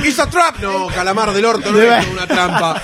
[0.05, 0.61] ¡It's a trap!
[0.63, 2.83] No, calamar del orto, no es una trampa.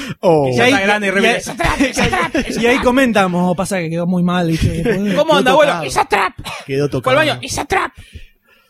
[0.20, 0.48] Oh.
[0.52, 4.48] y, ahí, está grande y y- ahí comentamos, pasa que quedó muy mal.
[4.48, 4.82] ¿viste?
[5.16, 5.72] ¿Cómo anda, Quedó abuelo?
[5.72, 6.34] tocado.
[6.66, 7.16] Quedó Fue tocado.
[7.16, 7.38] baño.
[7.42, 7.92] ¡Esa trap!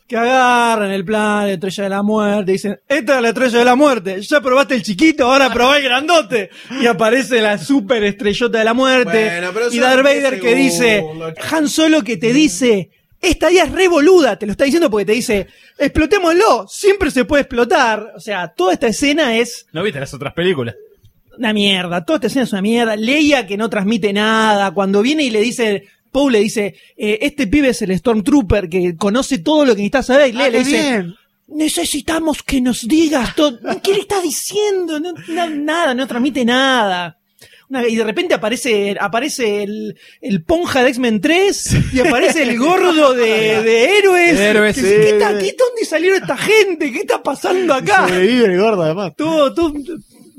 [0.06, 3.58] Que agarran el plan de Estrella de la Muerte y dicen, esta es la Estrella
[3.60, 6.50] de la Muerte, ya probaste el chiquito, ahora probá el grandote.
[6.80, 9.30] Y aparece la super estrellota de la muerte.
[9.40, 11.04] Bueno, y Darth 10 Vader que dice.
[11.52, 12.90] Han Solo que te dice,
[13.20, 15.46] esta idea es revoluda, te lo está diciendo porque te dice,
[15.78, 18.12] explotémoslo, siempre se puede explotar.
[18.16, 20.74] O sea, toda esta escena es ¿No viste las otras películas?
[21.40, 22.94] Una mierda, toda esta escena es una mierda.
[22.96, 27.46] Leia que no transmite nada, cuando viene y le dice, Poe le dice, eh, este
[27.46, 30.58] pibe es el Stormtrooper que conoce todo lo que necesitas saber, y Leia Ah, le
[30.58, 31.14] qué dice, bien.
[31.48, 33.58] necesitamos que nos digas todo.
[33.82, 35.00] ¿Qué le estás diciendo?
[35.00, 37.16] No, no- nada, no transmite nada.
[37.68, 42.58] Una- y de repente aparece, aparece el, el ponja de X-Men 3 y aparece el
[42.58, 43.26] gordo de,
[43.62, 44.36] de héroes.
[44.38, 44.86] De héroes, ¿Qué- sí.
[44.88, 46.90] ¿qué está- qué- ¿Dónde salieron esta gente?
[46.92, 48.08] ¿Qué está pasando acá?
[48.08, 49.12] Sobrevive el gordo, además.
[49.16, 49.72] Todo, todo,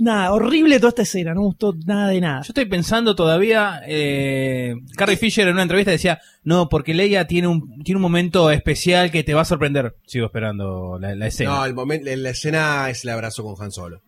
[0.01, 2.41] nada, horrible toda esta escena, no me gustó nada de nada.
[2.41, 7.47] Yo estoy pensando todavía, eh, Carrie Fisher en una entrevista decía, no, porque Leia tiene
[7.47, 9.95] un, tiene un momento especial que te va a sorprender.
[10.05, 11.51] Sigo esperando la, la escena.
[11.51, 14.01] No, el momento, la escena es el abrazo con Han Solo.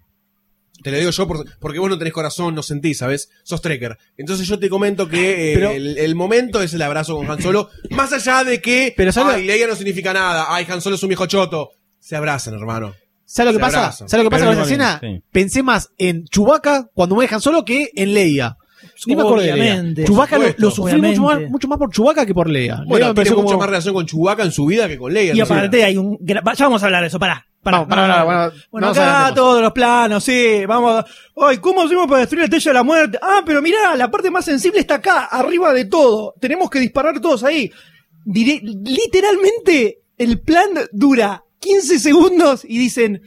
[0.81, 3.29] Te lo digo yo por- porque vos no tenés corazón, no sentís, ¿sabes?
[3.43, 3.95] Sos trekker.
[4.17, 7.41] Entonces yo te comento que eh, Pero- el, el momento es el abrazo con Han
[7.41, 7.69] Solo.
[7.91, 10.47] Más allá de que, Pero ¿sabes- ay, Leia no significa nada.
[10.49, 11.69] Ay, Han Solo es un viejo choto.
[11.99, 12.93] Se abrazan, hermano.
[13.33, 13.91] ¿Sabes lo que pasa?
[13.91, 14.99] ¿Sabes lo que pasa con esa escena?
[15.01, 15.21] sí.
[15.31, 18.57] Pensé más en Chewbacca cuando me dejan solo que en Leia.
[19.07, 20.05] Ni me acuerdo de Leia.
[20.05, 22.75] Chewbacca lo, lo sufrí mucho más, mucho más por Chewbacca que por Leia.
[22.75, 24.97] Leia Bueno, me tiene pareció mucha como- más relación con Chewbacca en su vida que
[24.97, 25.33] con Leia.
[25.33, 25.45] Y ¿no?
[25.45, 26.17] aparte hay un...
[26.21, 27.45] Ya vamos a hablar de eso, pará.
[27.63, 28.25] pará, Vamos, pará, pará, pará.
[28.25, 31.03] bueno, Bueno, no acá todos los planos, sí, vamos.
[31.37, 33.17] Ay, ¿cómo hacemos para destruir la estrella de la muerte?
[33.21, 36.35] Ah, pero mirá, la parte más sensible está acá, arriba de todo.
[36.39, 37.71] Tenemos que disparar todos ahí.
[38.25, 43.21] Dire- literalmente, el plan dura 15 segundos y dicen,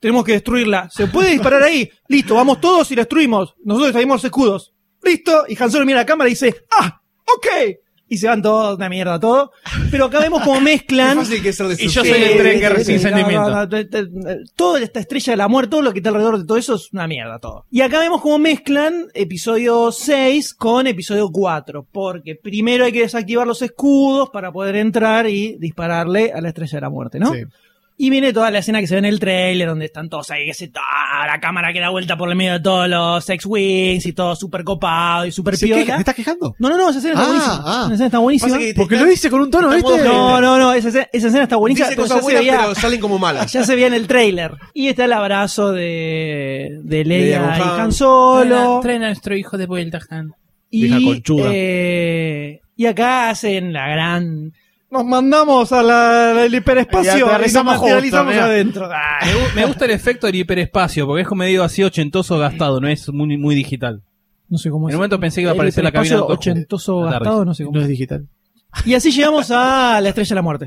[0.00, 0.90] tenemos que destruirla.
[0.90, 1.88] ¿Se puede disparar ahí?
[2.08, 3.54] Listo, vamos todos y la destruimos.
[3.64, 4.72] Nosotros traemos los escudos.
[5.02, 5.44] Listo.
[5.48, 7.76] Y Han Solo mira la cámara y dice, ah, ok.
[8.08, 9.50] Y se van todos, una mierda, todo.
[9.90, 11.16] Pero acá vemos como Es mezclan.
[11.18, 13.68] fácil que ser Y yo soy el sí, sin sí, sentimiento.
[14.54, 16.92] Toda esta estrella de la muerte, todo lo que está alrededor de todo eso es
[16.92, 17.66] una mierda, todo.
[17.70, 21.88] Y acá vemos cómo mezclan episodio 6 con episodio 4.
[21.90, 26.76] Porque primero hay que desactivar los escudos para poder entrar y dispararle a la estrella
[26.76, 27.32] de la muerte, ¿no?
[27.32, 27.40] Sí.
[27.98, 30.44] Y viene toda la escena que se ve en el trailer, donde están todos ahí,
[30.44, 30.84] que se toda
[31.26, 34.64] la cámara que da vuelta por el medio de todos los X-Wings y todo súper
[34.64, 35.78] copado y súper ¿Se queja?
[35.80, 35.94] piola.
[35.94, 36.54] ¿Me estás quejando?
[36.58, 37.62] No, no, no, esa escena está Ah, buenísima.
[37.64, 37.82] ah.
[37.86, 38.58] Esa escena está buenísima.
[38.58, 40.04] Que te Porque lo dice con un tono, ¿viste?
[40.04, 41.88] No, no, no, esa, escena- esa escena está buenísima.
[41.88, 43.50] Dice pero cosas ya se buenas, veía- pero salen como malas.
[43.52, 44.52] Ya se veía en el trailer.
[44.74, 47.92] Y está el abrazo de, de Leia Leia y con Han.
[47.92, 48.80] Solo.
[48.82, 50.32] Traen a nuestro hijo de vuelta, Han.
[50.70, 51.48] Y, conchuda.
[51.50, 54.52] eh, y acá hacen la gran.
[54.96, 58.88] Nos mandamos a la- al hiperespacio y nos materializamos justo, adentro.
[58.88, 59.26] Dale.
[59.26, 62.80] Me, gu- me gusta el efecto del hiperespacio, porque es como medio así ochentoso gastado,
[62.80, 64.02] no es muy, muy digital.
[64.48, 64.94] No sé cómo En es.
[64.94, 67.76] un momento pensé que iba a aparecer la cabina ochentoso gastado, no sé cómo.
[67.76, 68.26] No es digital.
[68.84, 70.66] Y así llegamos a la estrella de la muerte.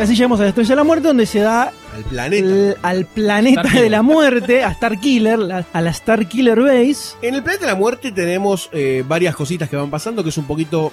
[0.00, 2.46] Así llegamos a la estrella de la muerte, donde se da Al planeta.
[2.46, 7.16] el- al planeta de la muerte, a Starkiller, la- a la Starkiller Base.
[7.20, 10.38] En el planeta de la muerte tenemos eh, varias cositas que van pasando, que es
[10.38, 10.90] un poquito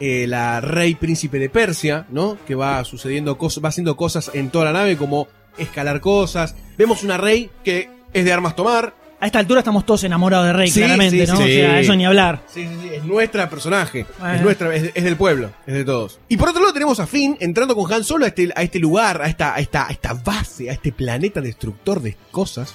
[0.00, 2.36] eh, la rey príncipe de Persia, ¿no?
[2.46, 5.26] Que va sucediendo cosas, va haciendo cosas en toda la nave, como
[5.58, 6.54] escalar cosas.
[6.78, 8.94] Vemos una rey que es de armas tomar.
[9.18, 11.38] A esta altura estamos todos enamorados de Rey, Sí, claramente, sí, ¿no?
[11.38, 11.42] sí.
[11.44, 12.42] O sea, eso ni hablar.
[12.52, 14.04] Sí, sí, sí, es nuestra personaje.
[14.34, 16.18] Es nuestra, es, es del pueblo, es de todos.
[16.28, 18.78] Y por otro lado tenemos a Finn entrando con Han Solo a este, a este
[18.78, 22.74] lugar, a esta, a esta, a esta base, a este planeta destructor de cosas,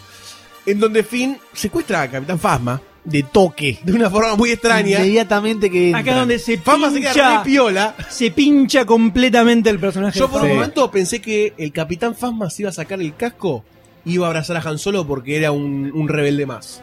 [0.66, 3.78] en donde Finn secuestra a Capitán Phasma De toque.
[3.84, 4.98] de una forma muy extraña.
[4.98, 5.90] Inmediatamente que.
[5.90, 6.18] Acá entran.
[6.20, 7.96] donde se Phasma se queda pincha, re piola.
[8.10, 10.18] se pincha completamente el personaje.
[10.18, 13.16] Yo de por un momento pensé que el Capitán Phasma se iba a sacar el
[13.16, 13.64] casco
[14.06, 16.82] iba a abrazar a Han Solo porque era un, un rebelde más.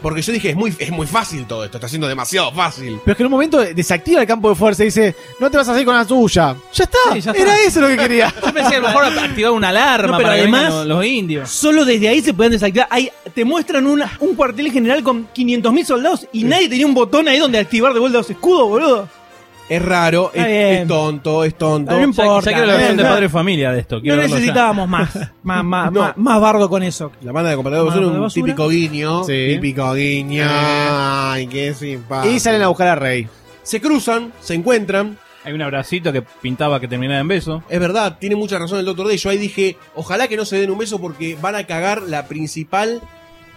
[0.00, 2.98] Porque yo dije, es muy, es muy fácil todo esto, está siendo demasiado fácil.
[3.04, 5.56] Pero es que en un momento desactiva el campo de fuerza y dice: No te
[5.58, 6.56] vas a hacer con la tuya.
[6.74, 6.98] Ya está.
[7.12, 7.40] Sí, ya está.
[7.42, 8.34] Era eso lo que quería.
[8.44, 10.88] Yo pensé que a lo mejor activar una alarma No, pero para que además- vengan
[10.88, 11.50] los, los indios.
[11.50, 12.88] Solo desde ahí se pueden desactivar.
[12.90, 17.28] Ahí te muestran una- un cuartel general con 500.000 soldados y nadie tenía un botón
[17.28, 19.08] ahí donde activar de vuelta los escudos, boludo.
[19.74, 21.92] Es raro, es, es tonto, es tonto.
[21.92, 22.50] No importa.
[22.50, 24.00] ya quiero la versión de padre de familia de esto.
[24.02, 25.18] No necesitábamos más.
[25.42, 26.00] Más, más, No.
[26.00, 27.10] más, más bardo con eso.
[27.22, 28.28] La banda de basura de un basura.
[28.46, 29.24] típico guiño.
[29.24, 29.46] Sí.
[29.54, 30.44] Típico guiño.
[30.48, 32.32] Ay, qué simpático.
[32.34, 33.26] Y salen a buscar a Rey.
[33.62, 35.18] Se cruzan, se encuentran.
[35.44, 37.62] Hay un abracito que pintaba que terminara en beso.
[37.68, 39.16] Es verdad, tiene mucha razón el Doctor D.
[39.16, 42.26] Yo ahí dije, ojalá que no se den un beso porque van a cagar la
[42.26, 43.00] principal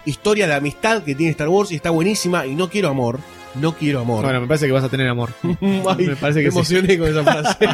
[0.06, 3.20] historia de amistad que tiene Star Wars y está buenísima y no quiero amor.
[3.60, 4.24] No quiero amor.
[4.24, 5.30] Bueno, me parece que vas a tener amor.
[5.44, 7.58] Ay, me parece que me emocioné con esa frase.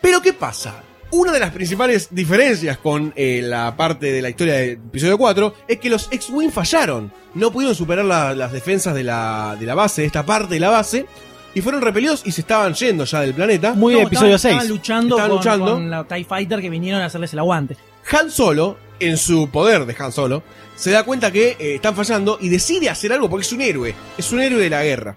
[0.00, 0.82] Pero ¿qué pasa?
[1.10, 5.54] Una de las principales diferencias con eh, la parte de la historia del episodio 4
[5.68, 7.12] es que los X-Wing fallaron.
[7.34, 10.60] No pudieron superar la- las defensas de la, de la base, de esta parte de
[10.60, 11.06] la base,
[11.54, 13.72] y fueron repelidos y se estaban yendo ya del planeta.
[13.74, 14.62] Muy No, episodio estaban- 6.
[14.62, 15.72] Estaban luchando, Estaban con, luchando.
[15.74, 17.76] con la TIE Fighter que vinieron a hacerles el aguante.
[18.12, 20.42] Han Solo, en su poder de Han Solo,
[20.74, 23.94] se da cuenta que eh, están fallando y decide hacer algo porque es un héroe.
[24.18, 25.16] Es un héroe de la guerra.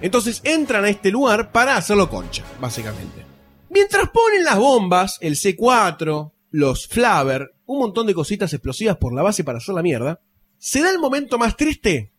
[0.00, 3.24] Entonces entran a este lugar para hacerlo concha, básicamente.
[3.70, 9.22] Mientras ponen las bombas, el C4, los Flaver, un montón de cositas explosivas por la
[9.22, 10.20] base para hacer la mierda,
[10.58, 12.12] se da el momento más triste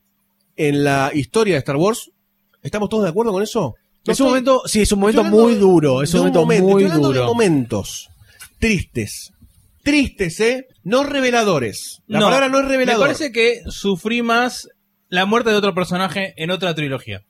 [0.56, 2.12] en la historia de Star Wars.
[2.62, 3.76] ¿Estamos todos de acuerdo con eso?
[4.06, 6.02] No Es un momento, sí, es un momento muy duro.
[6.02, 7.26] Es un momento muy de duro.
[7.26, 8.10] momentos
[8.60, 9.34] tristes.
[9.84, 10.68] Tristes, ¿eh?
[10.88, 12.02] No reveladores.
[12.08, 13.08] La palabra no es Me revelador.
[13.08, 14.70] parece que sufrí más
[15.10, 17.24] la muerte de otro personaje en otra trilogía.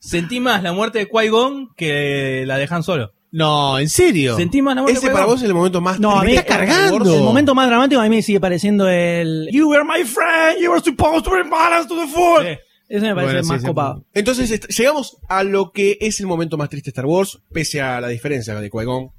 [0.00, 3.12] Sentí más la muerte de Qui-Gon que la de Han Solo.
[3.30, 4.36] No, en serio.
[4.36, 6.32] Sentí más la muerte Ese de para vos es el momento más No, a mí-
[6.32, 6.40] triste.
[6.40, 7.14] está cargando.
[7.14, 10.70] El momento más dramático a mí me sigue pareciendo el You were my friend, you
[10.72, 12.54] were supposed to bring balance to the force.
[12.54, 12.60] Sí.
[12.88, 13.66] Ese me parece Bueno, más sí.
[13.68, 14.04] copado.
[14.14, 18.00] Entonces llegamos a lo que es el momento más triste de Star Wars, pese a
[18.00, 19.12] la diferencia de Qui-Gon,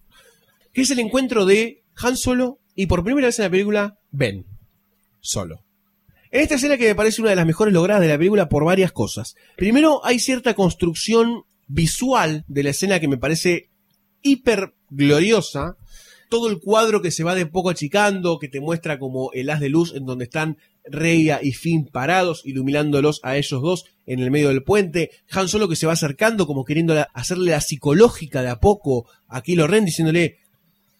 [0.73, 4.45] que es el encuentro de Han Solo y por primera vez en la película Ben
[5.19, 5.63] Solo.
[6.31, 8.63] En esta escena que me parece una de las mejores logradas de la película por
[8.63, 9.35] varias cosas.
[9.57, 13.69] Primero, hay cierta construcción visual de la escena que me parece
[14.21, 15.75] hiper gloriosa.
[16.29, 19.59] Todo el cuadro que se va de poco achicando, que te muestra como el haz
[19.59, 24.31] de luz en donde están Reia y Finn parados, iluminándolos a ellos dos en el
[24.31, 25.11] medio del puente.
[25.31, 29.41] Han Solo que se va acercando, como queriendo hacerle la psicológica de a poco a
[29.41, 30.37] Kylo Ren, diciéndole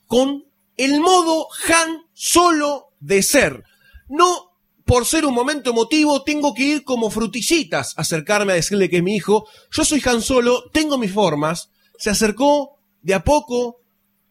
[0.08, 0.51] con
[0.86, 3.64] el modo Han Solo de ser.
[4.08, 4.52] No
[4.86, 8.98] por ser un momento emotivo, tengo que ir como frutillitas a acercarme a decirle que
[8.98, 9.48] es mi hijo.
[9.72, 11.70] Yo soy Han Solo, tengo mis formas.
[11.98, 13.82] Se acercó de a poco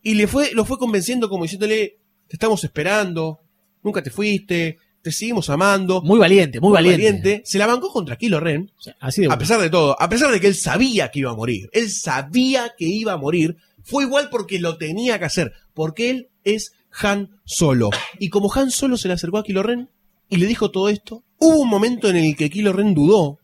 [0.02, 1.98] y le fue, lo fue convenciendo como diciéndole,
[2.28, 3.40] te estamos esperando,
[3.82, 6.02] nunca te fuiste, te seguimos amando.
[6.02, 7.42] Muy valiente, muy, valiente.
[7.44, 10.40] Se la bancó contra Kylo Ren, Así de a pesar de todo, a pesar de
[10.40, 11.68] que él sabía que iba a morir.
[11.72, 13.56] Él sabía que iba a morir.
[13.82, 16.72] Fue igual porque lo tenía que hacer, porque él es
[17.02, 17.90] Han Solo.
[18.18, 19.88] Y como Han Solo se le acercó a Kylo Ren
[20.28, 23.38] y le dijo todo esto, hubo un momento en el que Kylo Ren dudó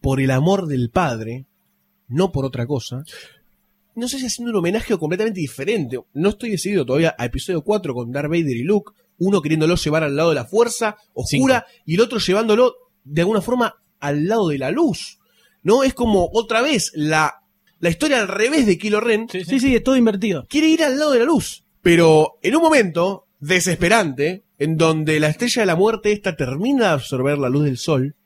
[0.00, 1.46] por el amor del padre,
[2.08, 3.04] no por otra cosa.
[3.94, 5.98] No sé si haciendo un homenaje o completamente diferente.
[6.14, 10.04] No estoy decidido todavía a episodio 4 con Darth Vader y Luke, uno queriéndolo llevar
[10.04, 12.74] al lado de la fuerza oscura y el otro llevándolo
[13.04, 15.18] de alguna forma al lado de la luz.
[15.62, 15.82] ¿No?
[15.82, 17.42] Es como otra vez la,
[17.80, 20.46] la historia al revés de Kylo Ren Sí, sí, es todo invertido.
[20.48, 21.64] quiere ir al lado de la luz.
[21.82, 26.92] Pero en un momento desesperante, en donde la estrella de la muerte esta termina de
[26.92, 28.16] absorber la luz del sol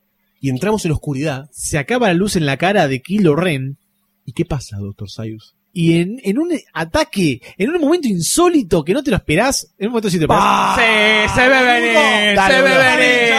[0.41, 1.49] y entramos en oscuridad.
[1.51, 3.77] Se acaba la luz en la cara de Kylo Ren
[4.25, 5.55] ¿Y qué pasa, Doctor Sayus?
[5.77, 9.87] Y en, en un ataque, en un momento insólito que no te lo esperás, en
[9.87, 10.75] un momento sí te lo esperás.
[10.77, 13.35] Sí, se ve venir, se ve venir.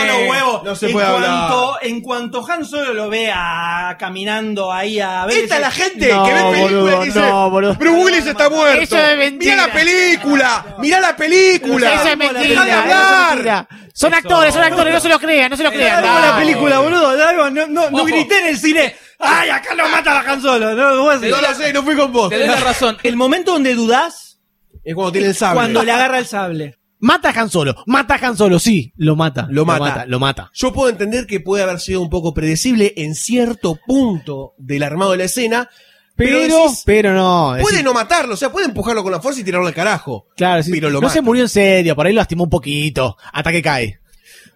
[0.62, 1.78] No se en puede cuanto, hablar.
[1.82, 5.44] En cuanto Han Solo lo vea caminando ahí a ver.
[5.44, 7.74] Esta es la gente No, que ve películas y dice, no, boludo.
[7.76, 8.82] Bruce Willis está muerto.
[8.82, 9.54] Eso es mentira.
[9.54, 11.94] Mirá la película, mirá la película.
[11.94, 13.28] Eso es mentira, de eso es hablar.
[13.30, 13.68] mentira.
[13.94, 16.02] Son actores, son actores, no se lo crean, no se lo crean.
[16.02, 17.16] Dale, la película, boludo.
[17.50, 18.94] no, no, no grité en el cine.
[19.18, 20.74] ¡Ay, acá lo mata a Han Solo!
[20.74, 21.34] No, vos decís.
[21.36, 22.28] No lo sé, no fui con vos.
[22.30, 22.96] Te doy la razón.
[23.02, 24.38] El momento donde dudás,
[24.84, 25.54] Es cuando tiene el sable.
[25.56, 26.78] cuando le agarra el sable.
[26.98, 29.46] Mata a Han Solo, mata a Han Solo, sí, lo mata.
[29.50, 30.06] Lo mata.
[30.06, 30.50] Lo mata.
[30.54, 35.10] Yo puedo entender que puede haber sido un poco predecible en cierto punto del armado
[35.12, 35.68] de la escena,
[36.16, 37.54] pero, Pero, decís, pero no.
[37.60, 40.26] puede no matarlo, o sea, puede empujarlo con la fuerza y tirarlo al carajo.
[40.34, 41.12] Claro, sí, pero lo no mata.
[41.12, 44.00] se murió en serio, por ahí lo lastimó un poquito, hasta que cae.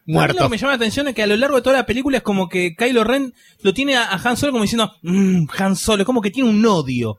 [0.06, 0.36] Muerto.
[0.38, 2.16] Lo que me llama la atención es que a lo largo de toda la película
[2.18, 3.32] es como que Kylo Ren
[3.62, 6.64] lo tiene a, Han Solo como diciendo, mmm, Han Solo, es como que tiene un
[6.66, 7.18] odio.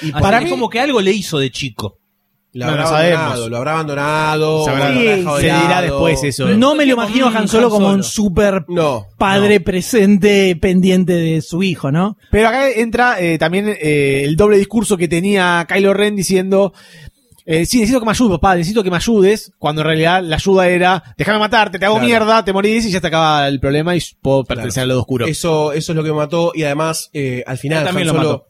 [0.00, 1.98] Y para para mí- mí como que algo le hizo de chico.
[2.54, 4.64] Lo No habrá abandonado, lo habrá abandonado.
[4.64, 6.48] Se habrá- Sí, se dirá después eso.
[6.48, 9.06] No me lo imagino a Han Solo como un super No.
[9.16, 12.18] padre presente pendiente de su hijo, ¿no?
[12.30, 16.74] Pero acá entra eh, también eh, el doble discurso que tenía Kylo Ren diciendo,
[17.44, 20.36] eh, sí, necesito que me ayudes, papá, necesito que me ayudes, cuando en realidad la
[20.36, 22.06] ayuda era, déjame matarte, te hago Claro.
[22.08, 25.26] mierda, te morís y ya te acaba el problema y puedo pertenecer al lado oscuro.
[25.26, 26.52] Eso, eso es lo que me mató.
[26.54, 28.46] Y además, eh, al final, Él también Han lo Solo, mató.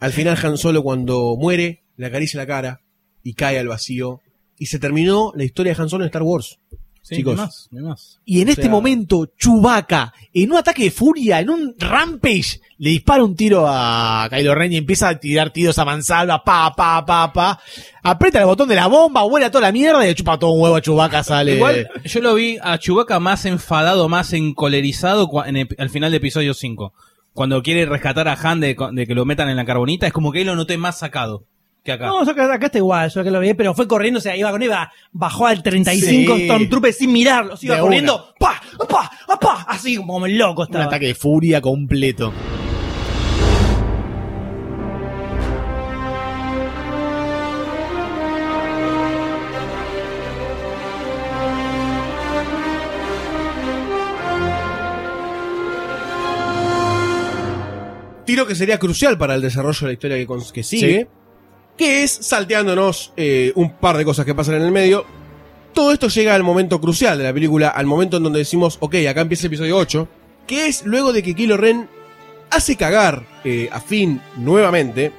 [0.00, 2.80] al final Han Solo cuando muere, le acaricia la cara
[3.22, 4.20] y cae al vacío.
[4.58, 6.58] Y se terminó la historia de Han Solo en Star Wars.
[7.08, 7.36] Sí, Chicos.
[7.36, 8.18] más, más.
[8.24, 12.90] Y en este sea- momento, Chewbacca, en un ataque de furia, en un rampage, le
[12.90, 17.06] dispara un tiro a Kylo Ren y empieza a tirar tiros a mansalva, pa, pa,
[17.06, 17.60] pa, pa.
[18.02, 20.60] Aprieta el botón de la bomba, vuela toda la mierda y le chupa todo un
[20.62, 21.54] huevo a Chewbacca, sale.
[21.54, 26.54] Igual yo lo vi a Chewbacca más enfadado, más encolerizado en al final de episodio
[26.54, 26.92] 5.
[27.32, 30.32] Cuando quiere rescatar a Han de, de que lo metan en la carbonita, es como
[30.32, 31.44] que ahí lo noté más sacado
[31.86, 32.06] que acá.
[32.06, 34.36] No, yo acá, acá está igual, yo que lo vi, pero fue corriendo, o sea,
[34.36, 36.44] iba con iba, bajó al 35 Sí.
[36.44, 39.10] Stormtroopers sin mirarlos, iba De corriendo, pa, pa,
[39.40, 40.84] pa, así como el loco un estaba.
[40.84, 42.32] ataque de furia completo.
[58.24, 61.08] Tiro que sería crucial para el desarrollo de la historia que, cons- que sigue.
[61.76, 65.04] Que es salteándonos eh, un par de cosas que pasan en el medio.
[65.74, 68.94] Todo esto llega al momento crucial de la película, al momento en donde decimos, ok,
[69.08, 70.08] acá empieza el episodio 8.
[70.46, 71.88] Que es luego de que Kylo Ren
[72.50, 75.12] hace cagar eh, a Finn nuevamente.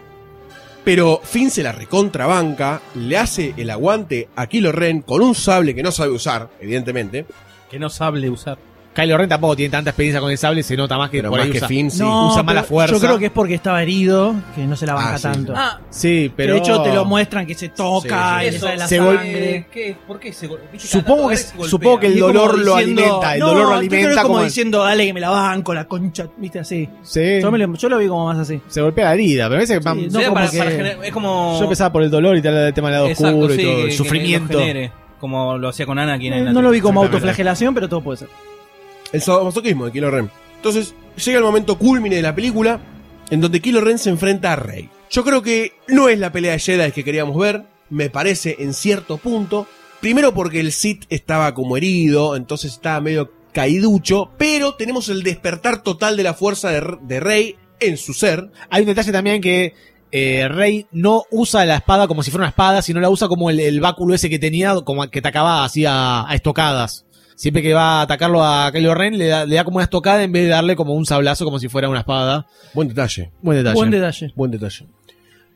[0.83, 5.75] Pero Finn se la recontrabanca, le hace el aguante a Kylo Ren con un sable
[5.75, 7.25] que no sabe usar, evidentemente.
[7.69, 8.57] Que no sabe usar.
[8.99, 11.37] Kylo Ren tampoco tiene tanta experiencia con el sable, se nota más que Pero por
[11.37, 11.99] más ahí que usa, Finn, sí.
[11.99, 12.95] No, usa mala fuerza.
[12.95, 15.23] Yo creo que es porque estaba herido, que no se la banca Ah, sí.
[15.23, 15.53] tanto.
[15.55, 16.53] Ah, Sí, pero...
[16.53, 19.67] de hecho, te lo muestran que se toca Sí, y sale la Se sangre.
[19.71, 19.95] ¿qué?
[20.07, 20.49] ¿Por qué se
[20.79, 23.67] Supongo que, se supongo que el dolor lo diciendo, alimenta, el no, dolor lo yo
[23.69, 24.43] creo alimenta como, como...
[24.45, 26.89] diciendo, dale que me la banco, la concha, viste así.
[27.03, 28.59] Sí, Yo, me lo, yo lo vi como más así.
[28.67, 30.71] se golpea la herida, pero a veces Sí, van- no Sería como para- que- para
[30.71, 31.55] generar- es como...
[31.59, 33.85] yo empezaba por el dolor y tal el tema del lado Exacto, oscuro y todo,
[33.85, 34.59] el sufrimiento.
[35.19, 38.17] como lo hacía con Anakin en Eh, no lo vi como autoflagelación, pero todo puede
[38.17, 38.29] ser.
[39.11, 40.29] El sadomasoquismo de Kylo Ren.
[40.55, 40.93] Entonces,
[41.23, 42.79] llega el momento culmine de la película,
[43.29, 44.89] en donde Kylo Ren se enfrenta a Rey.
[45.09, 48.73] Yo creo que no es la pelea de Jedi que queríamos ver, me parece en
[48.73, 49.67] cierto punto.
[50.01, 55.81] Primero porque el Sith estaba como herido, entonces estaba medio caiducho, pero tenemos el despertar
[55.81, 58.51] total de la fuerza de, Rey en su ser.
[58.69, 59.73] Hay un detalle también que
[60.11, 63.49] eh, Rey no usa la espada como si fuera una espada, sino la usa como
[63.49, 67.06] el, báculo ese que tenía, como que te acababa así a estocadas.
[67.37, 70.23] Siempre que va a atacarlo a Kylo Ren, le da, le da como una estocada
[70.23, 72.47] en vez de darle como un sablazo como si fuera una espada.
[72.73, 73.31] Buen detalle.
[73.43, 73.75] Buen detalle.
[73.75, 74.33] Buen detalle.
[74.35, 74.87] Buen detalle.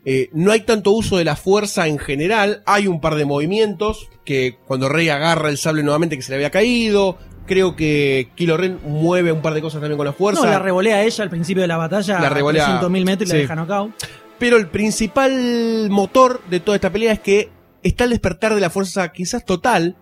[0.04, 2.62] Eh, no hay tanto uso de la fuerza en general.
[2.66, 6.36] Hay un par de movimientos que cuando Rey agarra el sable nuevamente que se le
[6.36, 7.18] había caído.
[7.46, 10.44] Creo que Kylo Ren mueve un par de cosas también con la fuerza.
[10.44, 13.30] No, la revolea ella al principio de la batalla La revolea- a 300.000 metros y
[13.32, 13.36] sí.
[13.36, 13.92] la deja knockout.
[14.38, 17.50] pero el principal motor de toda esta pelea es que
[17.82, 19.96] está el despertar de la fuerza quizás total,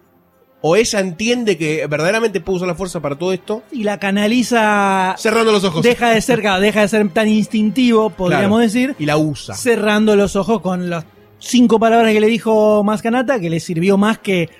[0.62, 5.15] o ella entiende que verdaderamente puede usar la fuerza para todo esto, Y la canaliza.
[5.19, 5.82] cerrando los ojos.
[5.82, 8.62] Deja de ser, deja de ser tan instintivo, podríamos Claro.
[8.62, 8.95] decir.
[8.99, 9.55] Y la usa.
[9.55, 11.05] cerrando los ojos con las
[11.39, 14.51] cinco palabras que le dijo Mascanata, que le sirvió más que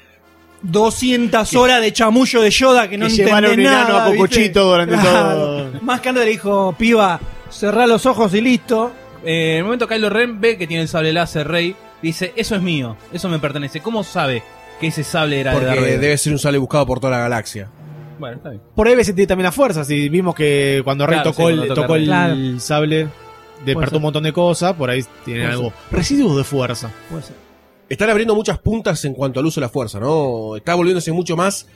[0.63, 4.07] 200 horas de chamullo de Yoda que no Que un enano nada.
[4.07, 4.11] a.
[4.11, 5.71] Cocochito durante todo.
[5.83, 7.19] Mascanata le dijo, piba,
[7.51, 8.93] cerrá los ojos y listo.
[9.25, 12.55] Eh, en el momento Kylo Ren ve que tiene el sable láser Rey, dice, eso
[12.57, 13.81] es mío, eso me pertenece.
[13.81, 14.43] ¿Cómo sabe
[14.81, 16.01] que ese sable era de Porque Vader?
[16.01, 17.69] debe ser un sable buscado por toda la galaxia.
[18.19, 18.63] Bueno, está bien.
[18.75, 19.85] Por ahí debe sentir también la fuerza.
[19.85, 22.61] Si vimos que cuando Rey Claro, tocó, sí, el, cuando toca tocó el Rey.
[22.61, 23.09] sable,
[23.65, 23.97] despertó ser.
[23.97, 24.73] un montón de cosas.
[24.75, 25.73] Por ahí tiene Puede algo.
[25.91, 26.91] Residuos de fuerza.
[27.09, 27.37] Puede ser.
[27.89, 30.57] Están abriendo muchas puntas en cuanto al uso de la fuerza, ¿no?
[30.57, 31.67] Está volviéndose mucho más.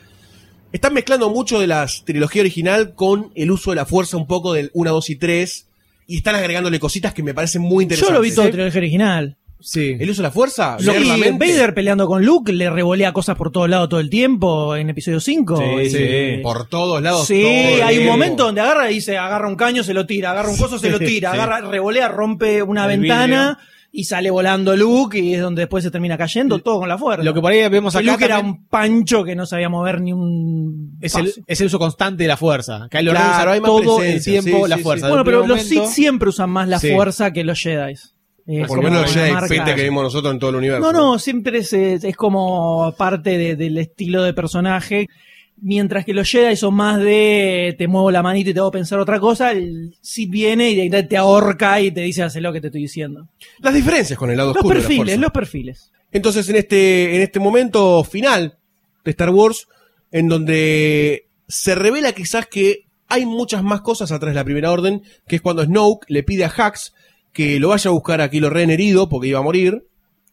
[0.73, 4.53] Están mezclando mucho de la trilogía original con el uso de la fuerza, un poco
[4.53, 5.69] del 1, 2 y 3.
[6.07, 8.15] Y están agregándole cositas que me parecen muy Yo interesantes.
[8.15, 9.37] lo vi todo el trilogía original.
[9.65, 9.97] Sí.
[9.99, 10.77] ¿El uso de la fuerza?
[11.19, 11.33] Mente.
[11.53, 15.21] Vader peleando con Luke, le revolea cosas por todos lados todo el tiempo en episodio
[15.21, 15.57] 5.
[15.81, 16.41] Sí, sí.
[16.43, 17.27] Por todos lados.
[17.27, 20.33] Sí, todo hay un momento donde agarra y dice, agarra un caño, se lo tira,
[20.33, 21.39] agarra un coso, se lo tira, Sí.
[21.39, 23.59] agarra, revolea, rompe una El ventana
[23.97, 27.23] y sale volando Luke y es donde después se termina cayendo, todo con la fuerza.
[27.23, 30.13] Lo que por ahí vemos acá Luke era un pancho que no sabía mover ni
[30.13, 32.89] un es, el, es el uso constante de la fuerza.
[32.91, 33.13] Claro,
[33.63, 35.07] todo el tiempo sí, la sí, fuerza.
[35.07, 35.11] sí.
[35.11, 36.91] Bueno, pero los Sith siempre usan más la Sí.
[36.93, 37.95] fuerza que los Jedi.
[38.47, 39.49] Es Por lo menos marca.
[39.49, 40.81] Fate que vimos nosotros en todo el universo.
[40.81, 45.09] No, no, siempre es, es como parte de- del estilo de personaje.
[45.63, 48.99] Mientras que los Jedi son más de te muevo la manito y te hago pensar
[48.99, 52.67] otra cosa, el Sith viene y te ahorca y te dice hace lo que te
[52.67, 53.29] estoy diciendo.
[53.61, 54.75] Las diferencias con el lado Los oscuro.
[54.75, 55.21] de la perfiles, fuerza.
[55.23, 55.91] los perfiles.
[56.13, 58.59] Entonces, en este, en este momento final
[59.05, 59.69] de Star Wars,
[60.11, 65.03] en donde se revela quizás que hay muchas más cosas atrás de la primera orden,
[65.29, 66.93] que es cuando Snoke le pide a Hax
[67.35, 69.87] que lo vaya a buscar a Kylo Ren herido, porque iba a morir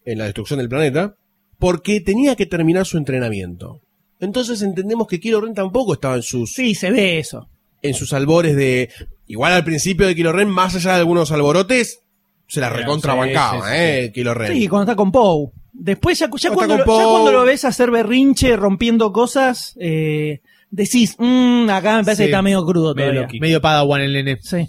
[0.06, 1.16] en la destrucción del planeta,
[1.60, 3.82] porque tenía que terminar su entrenamiento.
[4.20, 7.50] Entonces entendemos que Kylo Ren tampoco estaba en sus, Sí, se ve eso.
[7.82, 8.90] en sus albores de...
[9.28, 12.02] Igual al principio de Kylo Ren, más allá de algunos alborotes,
[12.48, 14.54] se la recontrabancaba, sí, sí, eh, Kylo Ren.
[14.54, 15.50] Sí, cuando está con Poe.
[15.74, 20.42] Después, ya, ya Cuando lo, con ya cuando lo ves hacer berrinche, rompiendo cosas, eh,
[20.70, 22.28] decís, "Mm, acá me parece Sí.
[22.28, 23.22] que está medio crudo Medio todavía.
[23.22, 23.40] loqui.
[23.40, 24.38] Medio Padawan el nene.
[24.42, 24.68] Sí.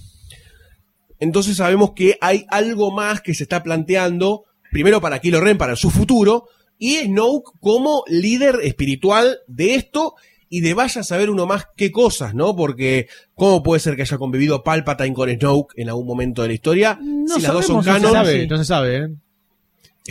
[1.22, 4.42] Entonces sabemos que hay algo más que se está planteando,
[4.72, 10.16] primero para Kylo Ren, para su futuro, y Snoke como líder espiritual de esto,
[10.48, 12.56] y de vaya a saber uno más qué cosas, ¿no?
[12.56, 16.54] Porque, ¿cómo puede ser que haya convivido Palpatine con Snoke en algún momento de la
[16.54, 16.98] historia?
[17.00, 19.08] No si las dos son si No se No, canon, sabe, no se sabe, ¿eh?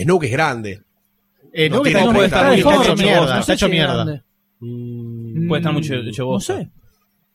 [0.03, 0.81] Snoke es grande.
[1.51, 4.23] Eh, No no, que está, está, estar está hecho mierda, no está hecho mierda.
[4.61, 6.45] Puede estar mucho hecho No vos.
[6.45, 6.69] sé.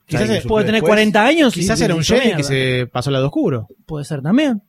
[0.07, 0.91] Quizás, Puede tener después.
[0.91, 1.53] 40 años.
[1.53, 3.69] quizás y era un Jedi que se pasó al lado oscuro.
[3.87, 4.63] Puede ser también.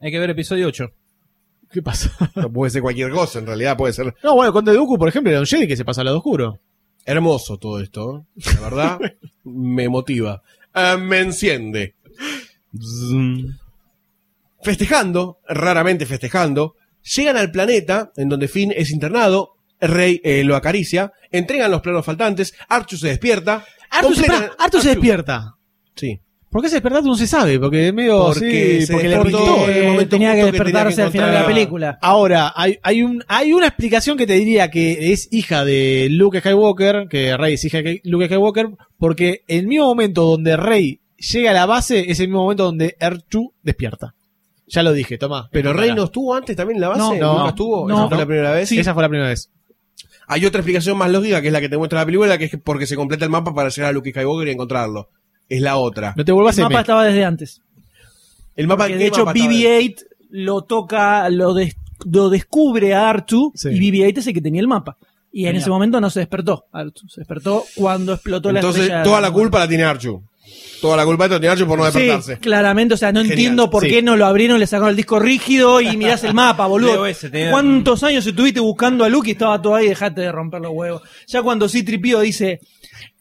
[0.00, 0.86] Hay que ver episodio 8.
[1.70, 2.10] ¿Qué pasa?
[2.34, 5.30] No puede ser cualquier cosa, en realidad puede ser No, bueno, Conde Dooku, por ejemplo,
[5.30, 6.58] era un Jedi que se pasó al lado oscuro.
[7.04, 8.26] hermoso todo esto.
[8.54, 8.98] La verdad,
[9.44, 10.42] me motiva.
[10.74, 11.94] Ah, me enciende.
[14.62, 16.74] festejando, raramente festejando,
[17.16, 22.04] llegan al planeta en donde Finn es internado, Rey eh, lo acaricia, entregan los planos
[22.04, 23.64] faltantes, Archu se despierta.
[23.90, 25.56] Artu, se, despierta.
[25.94, 26.20] Sí.
[26.48, 27.00] ¿Por qué se despierta?
[27.00, 29.68] No se sabe, porque es medio Porque sí, se porque le despertó pintó.
[29.70, 31.98] en el momento tenía que despertarse tenía que al final de la película.
[32.00, 36.40] Ahora, hay, hay, un, hay una explicación que te diría que es hija de Luke
[36.40, 41.50] Skywalker, que Rey es hija de Luke Skywalker, porque el mismo momento donde Rey llega
[41.50, 44.14] a la base es el mismo momento donde R2 despierta.
[44.66, 45.48] Ya lo dije, toma.
[45.50, 47.96] Pero Rey no estuvo antes también en la base, No, no, nunca estuvo, no.
[47.96, 48.72] esa fue la primera vez.
[48.72, 49.50] Esa fue la primera vez.
[50.32, 52.52] Hay otra explicación más lógica que es la que te muestra la película, que es
[52.62, 55.08] porque se completa el mapa para llegar a Luke Skywalker y encontrarlo.
[55.48, 56.14] Es la otra.
[56.16, 57.60] No te vuelvas El a mapa estaba desde antes.
[58.54, 59.52] El mapa Porque ¿qué de hecho mapa estaba?
[59.52, 59.96] BB-8
[60.30, 61.74] lo toca, lo, des-
[62.10, 63.70] lo descubre a Artu Sí.
[63.70, 64.96] y BB-8 es el que tenía el mapa.
[65.32, 65.62] Y en Genial.
[65.62, 67.08] ese momento no se despertó Artu.
[67.08, 70.22] Se despertó cuando explotó la Entonces, toda la culpa la tiene Archu.
[70.80, 72.34] Toda la culpa tiene Archu por no despertarse.
[72.36, 73.90] Sí, claramente, o sea, no Genial, entiendo por sí.
[73.90, 76.92] qué no lo abrieron, le sacaron el disco rígido y mirás el mapa, boludo.
[76.94, 79.88] Leo ese, tenía- ¿Cuántos años estuviste buscando a Luke y estaba todo ahí?
[79.88, 81.02] Dejate de romper los huevos.
[81.26, 82.60] Ya cuando C-Tripio dice,